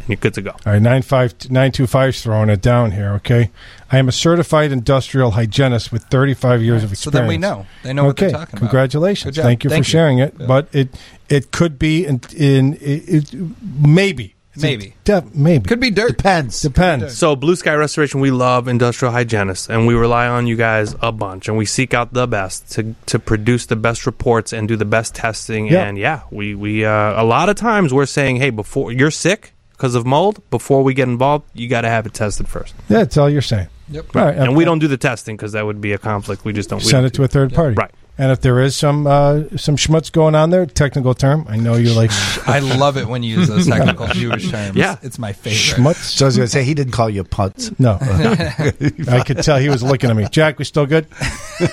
[0.08, 0.50] you're good to go.
[0.50, 3.12] All right, nine five nine two five's throwing it down here.
[3.14, 3.50] Okay,
[3.90, 7.02] I am a certified industrial hygienist with thirty five years of experience.
[7.04, 7.66] So then we know.
[7.82, 8.58] They know what okay, they're talking about.
[8.58, 9.24] congratulations.
[9.36, 9.44] Good job.
[9.44, 9.90] Thank you Thank for you.
[9.92, 10.34] sharing it.
[10.38, 10.46] Yeah.
[10.46, 10.88] But it
[11.28, 14.94] it could be in, in it, it, maybe Maybe.
[15.04, 16.16] def- maybe Could be dirt.
[16.16, 16.62] Depends.
[16.62, 17.16] depends.
[17.16, 21.12] So, Blue Sky Restoration, we love industrial hygienists, and we rely on you guys a
[21.12, 24.76] bunch, and we seek out the best to, to produce the best reports and do
[24.76, 25.66] the best testing.
[25.66, 25.84] Yeah.
[25.84, 29.52] And yeah, we we uh, a lot of times we're saying, hey, before you're sick
[29.76, 32.74] because of mold, before we get involved, you got to have it tested first.
[32.88, 33.68] Yeah, that's all you're saying.
[33.90, 34.16] Yep.
[34.16, 36.44] All right, and we don't do the testing because that would be a conflict.
[36.44, 37.74] We just don't we send don't it do to a third party.
[37.74, 37.92] Right.
[38.18, 41.74] And if there is some uh, some schmutz going on there, technical term, I know
[41.74, 42.10] you like
[42.48, 44.74] I love it when you use those technical Jewish terms.
[44.74, 44.96] Yeah.
[45.02, 45.58] it's my favorite.
[45.82, 45.96] schmutz.
[45.96, 47.78] So I was going to say he didn't call you putz.
[47.78, 47.98] No,
[49.12, 50.26] I could tell he was looking at me.
[50.30, 51.06] Jack, we still good?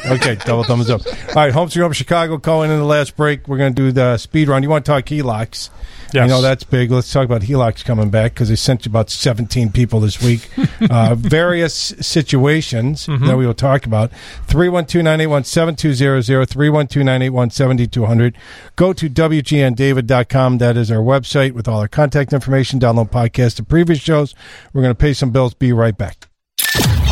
[0.06, 1.02] Okay, double thumbs up.
[1.08, 2.36] All right, home sweet home Chicago.
[2.38, 4.64] Going in the last break, we're going to do the speed run.
[4.64, 5.70] You want to talk HELOCs?
[6.14, 6.26] Yes.
[6.26, 6.92] You know that's big.
[6.92, 10.48] Let's talk about HELOCs coming back because they sent you about 17 people this week.
[10.92, 14.12] uh, various situations that we will talk about.
[14.48, 18.34] 312-981-7200, 312-981-7200.
[18.76, 20.58] Go to WGNDavid.com.
[20.58, 22.80] That is our website with all our contact information.
[22.80, 24.34] Download podcast of previous shows.
[24.74, 25.54] We're going to pay some bills.
[25.54, 26.28] Be right back.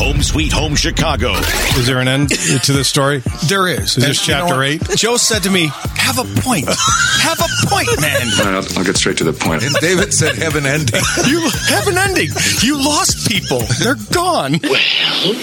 [0.02, 1.34] Home Sweet Home Chicago.
[1.78, 3.20] Is there an end to this story?
[3.46, 3.98] There is.
[3.98, 4.82] Is this And you chapter know eight?
[4.98, 6.66] Joe said to me, "Have a point.
[6.66, 8.28] Have a point, man.
[8.56, 9.62] I'll, I'll get straight to the point.
[9.62, 11.02] And David said, have an ending.
[11.28, 12.30] You have an ending.
[12.62, 13.60] You lost people.
[13.80, 15.36] They're gone." Well,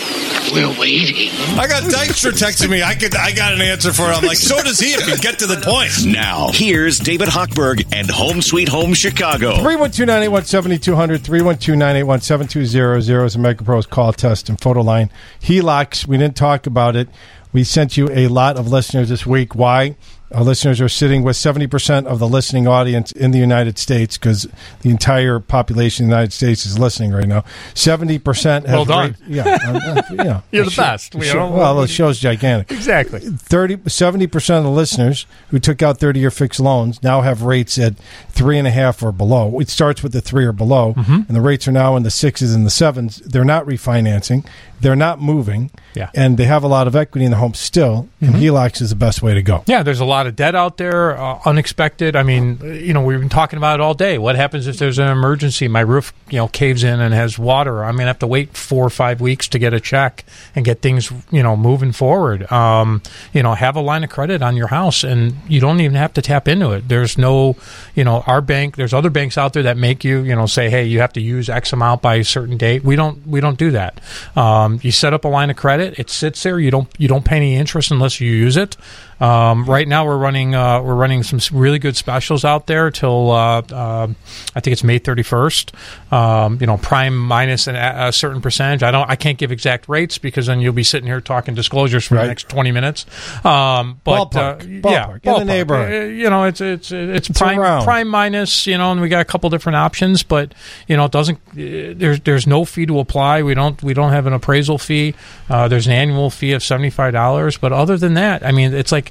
[0.52, 1.30] we're waiting.
[1.58, 2.82] I got Dykstra texting me.
[2.82, 3.14] I could.
[3.14, 4.14] I got an answer for it.
[4.16, 4.90] I'm like, so does he.
[4.92, 6.04] If you get to the point.
[6.04, 9.52] Now, here's David Hochberg and Home Sweet Home Chicago.
[9.56, 15.10] 312-981-7200, 312-981-7200 is a MegaPro's call test and photo line.
[15.40, 17.08] HELOCs, we didn't talk about it.
[17.52, 19.54] We sent you a lot of listeners this week.
[19.54, 19.96] Why?
[20.34, 24.46] Our listeners are sitting with 70% of the listening audience in the United States because
[24.82, 27.44] the entire population of the United States is listening right now.
[27.74, 29.16] 70% have Well done.
[29.26, 30.40] yeah, uh, yeah.
[30.52, 31.14] You're the Show- best.
[31.14, 32.70] We show- don't- well, the show's gigantic.
[32.70, 33.20] Exactly.
[33.20, 37.78] 30, 70% of the listeners who took out 30 year fixed loans now have rates
[37.78, 37.94] at
[38.28, 39.58] three and a half or below.
[39.60, 41.12] It starts with the three or below, Mm-hmm.
[41.28, 43.16] and the rates are now in the sixes and the sevens.
[43.18, 44.44] They're not refinancing,
[44.80, 46.06] they're not moving, Yeah.
[46.06, 46.20] Mm-hmm.
[46.20, 48.96] and they have a lot of equity in the home still, and HELOCs is the
[48.96, 49.64] best way to go.
[49.66, 52.14] Yeah, there's a lot of debt out there, uh, unexpected.
[52.16, 54.18] I mean, you know, we've been talking about it all day.
[54.18, 55.68] What happens if there's an emergency?
[55.68, 57.84] My roof, you know, caves in and has water.
[57.84, 60.24] I'm going to have to wait four or five weeks to get a check
[60.54, 62.50] and get things, you know, moving forward.
[62.52, 63.02] Um,
[63.32, 66.12] you know, have a line of credit on your house, and you don't even have
[66.14, 66.88] to tap into it.
[66.88, 67.56] There's no,
[67.94, 68.76] you know, our bank.
[68.76, 71.20] There's other banks out there that make you, you know, say, hey, you have to
[71.20, 72.84] use X amount by a certain date.
[72.84, 73.26] We don't.
[73.26, 74.00] We don't do that.
[74.36, 75.98] Um, Um, you set up a line of credit.
[75.98, 76.58] It sits there.
[76.58, 76.88] You don't.
[76.98, 78.76] You don't pay any interest unless you use it.
[79.20, 83.30] Um, right now, we're running uh, we're running some really good specials out there till
[83.32, 84.06] uh, uh,
[84.54, 86.12] I think it's May 31st.
[86.12, 88.82] Um, you know, prime minus an, a certain percentage.
[88.82, 92.04] I don't I can't give exact rates because then you'll be sitting here talking disclosures
[92.06, 92.22] for Right.
[92.22, 93.06] the next 20 minutes.
[93.44, 94.36] Um, but Ballpark.
[94.36, 94.56] uh,
[94.88, 94.90] Ballpark.
[94.92, 95.46] yeah, In the ballpark.
[95.46, 95.92] neighborhood.
[96.02, 97.84] Uh, you know, it's it's it's, It's prime around.
[97.84, 98.66] prime minus.
[98.66, 100.54] You know, and we got a couple different options, but
[100.86, 101.38] you know, it doesn't.
[101.50, 103.42] Uh, there's there's no fee to apply.
[103.42, 105.14] We don't we don't have an appraisal fee.
[105.50, 108.72] Uh, there's an annual fee of seventy five dollars, but other than that, I mean,
[108.74, 109.07] it's like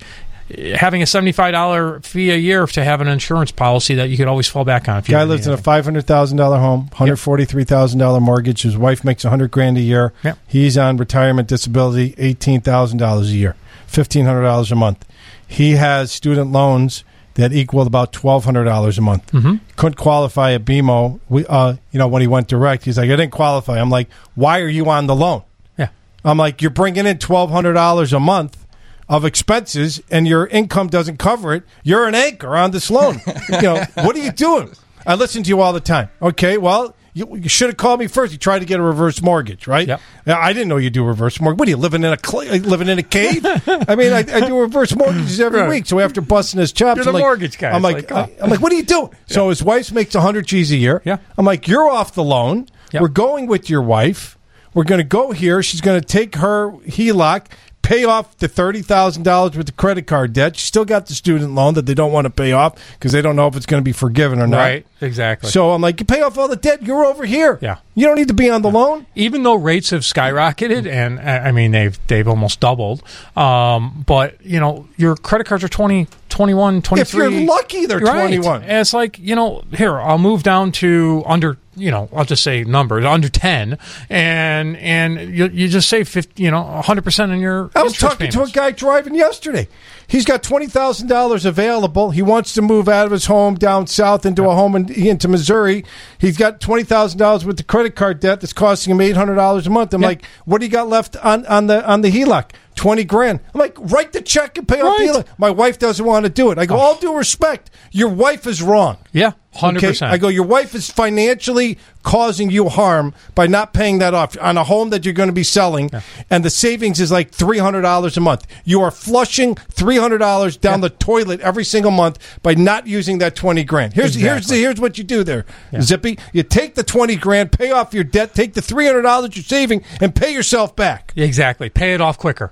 [0.75, 4.27] having a seventy-five dollar fee a year to have an insurance policy that you could
[4.27, 4.99] always fall back on.
[4.99, 7.63] If you Guy lives need in a five hundred thousand dollar home, hundred forty three
[7.65, 8.61] thousand dollar mortgage.
[8.61, 10.13] His wife makes a hundred grand a year.
[10.23, 10.37] Yep.
[10.47, 13.55] He's on retirement disability, eighteen thousand dollars a year,
[13.87, 15.05] fifteen hundred dollars a month.
[15.45, 17.03] He has student loans
[17.33, 19.31] that equal about twelve hundred dollars a month.
[19.31, 19.59] Mhm.
[19.75, 21.19] Couldn't qualify at BMO.
[21.29, 23.79] We, uh, you know, when he went direct, he's like, I didn't qualify.
[23.79, 25.43] I'm like, why are you on the loan?
[25.77, 25.89] Yeah.
[26.25, 28.65] I'm like, you're bringing in twelve hundred dollars a month
[29.09, 31.63] of expenses, and your income doesn't cover it.
[31.83, 33.21] You're an anchor on this loan.
[33.49, 34.71] you know, what are you doing?
[35.05, 36.09] I listen to you all the time.
[36.21, 38.31] Okay, well, you, you should have called me first.
[38.33, 39.87] You tried to get a reverse mortgage, right?
[39.87, 39.97] Yeah.
[40.27, 41.57] I didn't know you do reverse mortgage.
[41.59, 43.43] What are you living in a cl- living in a cave?
[43.67, 45.69] I mean, I, I do reverse mortgages every Right.
[45.69, 45.85] week.
[45.87, 47.71] So after busting his chops, You're I'm the like, mortgage guy.
[47.71, 48.43] I'm like, like, oh.
[48.43, 49.09] I'm like, what are you doing?
[49.27, 51.01] So his wife makes hundred G's a year.
[51.05, 51.17] Yeah.
[51.37, 52.67] I'm like, you're off the loan.
[52.93, 54.37] We're going with your wife.
[54.73, 55.63] We're going to go here.
[55.63, 57.47] She's going to take her HELOC,
[57.87, 60.57] pay off the thirty thousand dollars with the credit card debt.
[60.57, 63.21] She's still got the student loan that they don't want to pay off because they
[63.21, 64.57] don't know if it's going to be forgiven or not.
[64.57, 65.49] Right, exactly.
[65.49, 66.83] So I'm like, you pay off all the debt.
[66.83, 67.57] You're over here.
[67.61, 67.77] Yeah.
[67.97, 69.07] You don't need to be on the loan.
[69.15, 73.01] even though rates have skyrocketed and uh, I mean they've they've almost doubled
[73.35, 77.97] um, but you know your credit cards are 20 21 23 If you're lucky, they're
[77.97, 78.27] Right.
[78.27, 78.61] 21.
[78.61, 82.43] and it's like you know here I'll move down to under you know I'll just
[82.43, 83.79] say numbers under 10
[84.11, 88.29] and and you, you just save 50 you know 100% in your I was talking
[88.29, 89.67] to a guy driving yesterday.
[90.07, 92.11] He's got twenty thousand dollars available.
[92.11, 95.27] He wants to move out of his home down south into a home in, into
[95.27, 95.83] Missouri.
[96.17, 99.35] He's got twenty thousand dollars with the credit card debt that's costing him eight hundred
[99.35, 99.93] dollars a month.
[99.93, 102.51] I'm like, what do you got left on, on the on the HELOC?
[102.77, 103.41] Twenty grand.
[103.53, 105.25] I'm like, write the check and pay off the.
[105.37, 106.57] My wife doesn't want to do it.
[106.57, 106.79] I go, oh.
[106.79, 108.97] all due respect, your wife is wrong.
[109.11, 110.05] yeah 100% Okay?
[110.05, 114.57] I go, your wife is financially causing you harm by not paying that off on
[114.57, 115.89] a home that you're going to be selling,
[116.29, 118.45] and the savings is like three hundred dollars a month.
[118.63, 123.17] You are flushing three hundred dollars down the toilet every single month by not using
[123.17, 123.93] that twenty grand.
[123.93, 124.61] Here's here's Exactly.
[124.61, 125.45] here's what you do there,
[125.81, 126.19] Zippy.
[126.33, 129.43] You take the twenty grand, pay off your debt, take the three hundred dollars you're
[129.43, 131.13] saving, and pay yourself back.
[131.15, 132.51] exactly pay it off quicker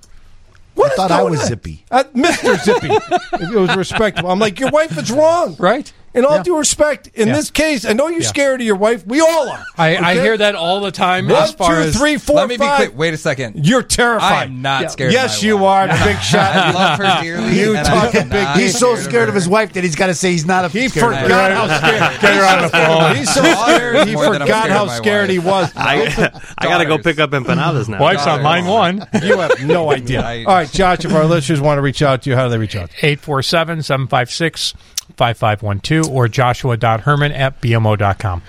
[0.76, 1.47] What I is thought I was on?
[1.47, 1.85] Zippy.
[1.89, 2.64] Uh, Mr.
[2.64, 2.89] Zippy.
[3.43, 4.30] it was respectable.
[4.30, 5.56] I'm like, your wife is wrong.
[5.57, 5.91] Right.
[6.16, 6.44] In all Yeah.
[6.44, 7.36] due respect, in Yeah.
[7.36, 8.28] this case, I know you're Yeah.
[8.28, 9.06] scared of your wife.
[9.06, 9.66] We all are.
[9.78, 12.56] I, I hear that all the time One, as far two, as three, Let me
[12.58, 12.98] be quick.
[12.98, 13.66] Wait a second.
[13.66, 14.32] You're terrified.
[14.32, 14.88] I am not Yeah.
[14.88, 15.12] scared.
[15.14, 15.92] Yes, of my you wife.
[16.02, 16.06] are.
[16.08, 16.56] Big shot.
[16.56, 17.60] I love her dearly.
[17.60, 20.08] You and I talking big- He's so scared scared of his wife that he's got
[20.08, 21.56] to say he's not a He scared forgot her.
[21.56, 22.22] how scared.
[22.22, 23.16] Get her on the phone.
[23.16, 24.08] He's so scared.
[24.08, 25.72] He more than I'm forgot how scared he was.
[25.78, 28.00] I, I got to go pick up empanadas now.
[28.00, 30.22] wife's on line one You have no idea.
[30.48, 31.04] All right, Josh.
[31.06, 32.90] If our listeners want to reach out to you, how do they reach out?
[33.02, 34.74] 847 756
[35.18, 38.42] 5512 or joshua.herman at bmo.com.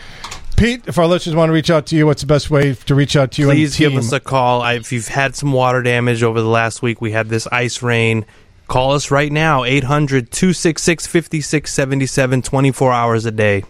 [0.56, 2.94] Pete, if our listeners want to reach out to you, what's the best way to
[2.94, 3.48] reach out to you?
[3.48, 4.62] Please give us a call.
[4.62, 7.82] I, if you've had some water damage over the last week, we had this ice
[7.82, 8.24] rain.
[8.66, 13.64] Call us right now, 800 266 5677, 24 hours a day.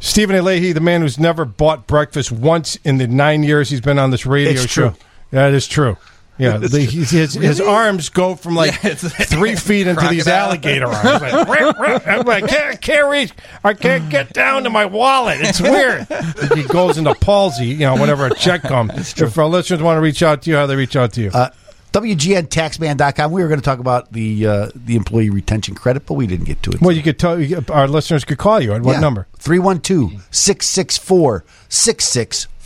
[0.00, 0.42] Stephen A.
[0.42, 4.10] Leahy, the man who's never bought breakfast once in the nine years he's been on
[4.10, 4.90] this radio It's show.
[4.90, 4.98] true.
[5.30, 5.96] That is true.
[6.42, 7.46] Yeah, the, his, really?
[7.46, 11.22] his arms go from like yeah, three feet into these alligator arms.
[11.22, 11.78] Like.
[12.06, 13.32] I'm like, I can't, can't reach.
[13.62, 15.38] I can't get down to my wallet.
[15.40, 16.06] It's weird.
[16.54, 19.20] he goes into palsy, you know, whenever a check comes.
[19.20, 21.30] If our listeners want to reach out to you, how they reach out to you?
[21.32, 21.50] Uh,
[21.92, 23.30] WGNTaxman.com.
[23.30, 26.46] We were going to talk about the uh, the employee retention credit, but we didn't
[26.46, 26.80] get to it.
[26.80, 27.38] Well, you could tell
[27.70, 29.00] our listeners could call you at what yeah.
[29.00, 29.26] number?
[29.38, 31.44] 312 664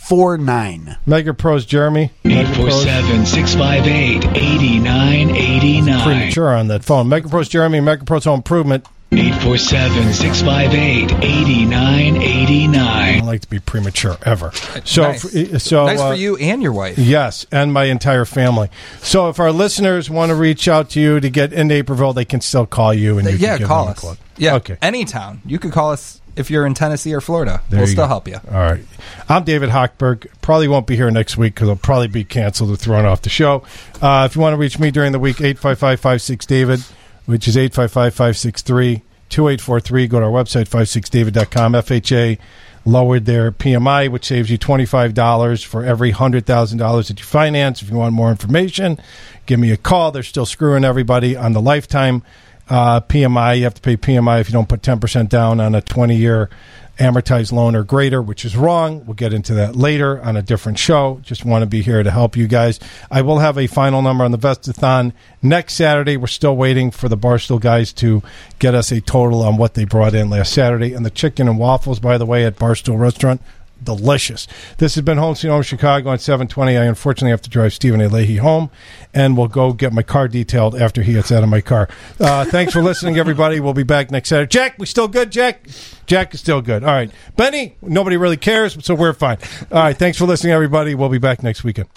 [0.09, 2.11] mega Megapro's Jeremy.
[2.25, 6.03] 847 658 8989.
[6.03, 7.07] Premature on that phone.
[7.07, 8.85] Megapro's Jeremy, Megapro's Home Improvement.
[9.11, 12.77] 847 658 8989.
[12.77, 14.51] I don't like to be premature ever.
[14.83, 15.63] So, nice.
[15.63, 16.97] so nice uh, for you and your wife.
[16.97, 18.69] Yes, and my entire family.
[19.01, 22.25] So, if our listeners want to reach out to you to get into Naperville, they
[22.25, 24.17] can still call you and they, you yeah, call us.
[24.35, 24.77] Yeah, okay.
[24.81, 27.61] Any town, you could call us if you're in Tennessee or Florida.
[27.69, 28.07] There we'll still go.
[28.07, 28.35] help you.
[28.49, 28.83] All right.
[29.27, 30.27] I'm David Hochberg.
[30.41, 33.29] Probably won't be here next week because I'll probably be canceled or thrown off the
[33.29, 33.63] show.
[34.01, 36.79] Uh, if you want to reach me during the week, 855 David,
[37.25, 40.07] which is 855 563 2843.
[40.07, 41.73] Go to our website, 56david.com.
[41.73, 42.37] FHA
[42.85, 47.81] lowered their PMI, which saves you $25 for every $100,000 that you finance.
[47.81, 48.97] If you want more information,
[49.45, 50.11] give me a call.
[50.11, 52.23] They're still screwing everybody on the lifetime
[52.69, 53.57] uh, PMI.
[53.57, 56.49] You have to pay PMI if you don't put 10% down on a 20 year
[56.97, 59.05] amortized loan or greater, which is wrong.
[59.05, 61.19] We'll get into that later on a different show.
[61.21, 62.79] Just want to be here to help you guys.
[63.11, 66.17] I will have a final number on the Vestathon next Saturday.
[66.17, 68.23] We're still waiting for the Barstool guys to
[68.59, 70.93] get us a total on what they brought in last Saturday.
[70.93, 73.41] And the chicken and waffles, by the way, at Barstool Restaurant,
[73.83, 74.47] delicious.
[74.77, 76.77] This has been Home Sweet Home Chicago on 720.
[76.77, 78.07] I unfortunately have to drive Stephen A.
[78.07, 78.69] Leahy home,
[79.13, 81.87] and we'll go get my car detailed after he gets out of my car.
[82.19, 83.59] Uh, thanks for listening, everybody.
[83.59, 84.49] We'll be back next Saturday.
[84.49, 85.67] Jack, we still good, Jack?
[86.05, 86.83] Jack is still good.
[86.83, 87.11] All right.
[87.35, 89.37] Benny, nobody really cares, so we're fine.
[89.71, 89.97] All right.
[89.97, 90.95] Thanks for listening, everybody.
[90.95, 91.89] We'll be back next weekend.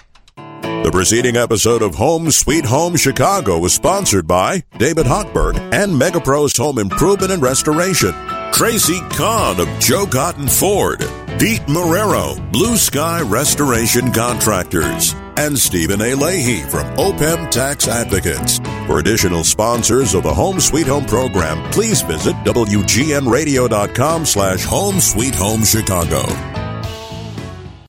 [0.83, 6.57] The preceding episode of Home Sweet Home Chicago was sponsored by David Hochberg and MegaPro's
[6.57, 8.13] Home Improvement and Restoration,
[8.53, 11.01] Tracy Kahn of Joe Cotton Ford,
[11.39, 16.15] Pete Marrero, Blue Sky Restoration Contractors, and Stephen A.
[16.15, 18.59] Leahy from OPEM Tax Advocates.
[18.87, 25.35] For additional sponsors of the Home Sweet Home program, please visit WGNradio.com slash Home Sweet
[25.37, 26.60] Home Chicago.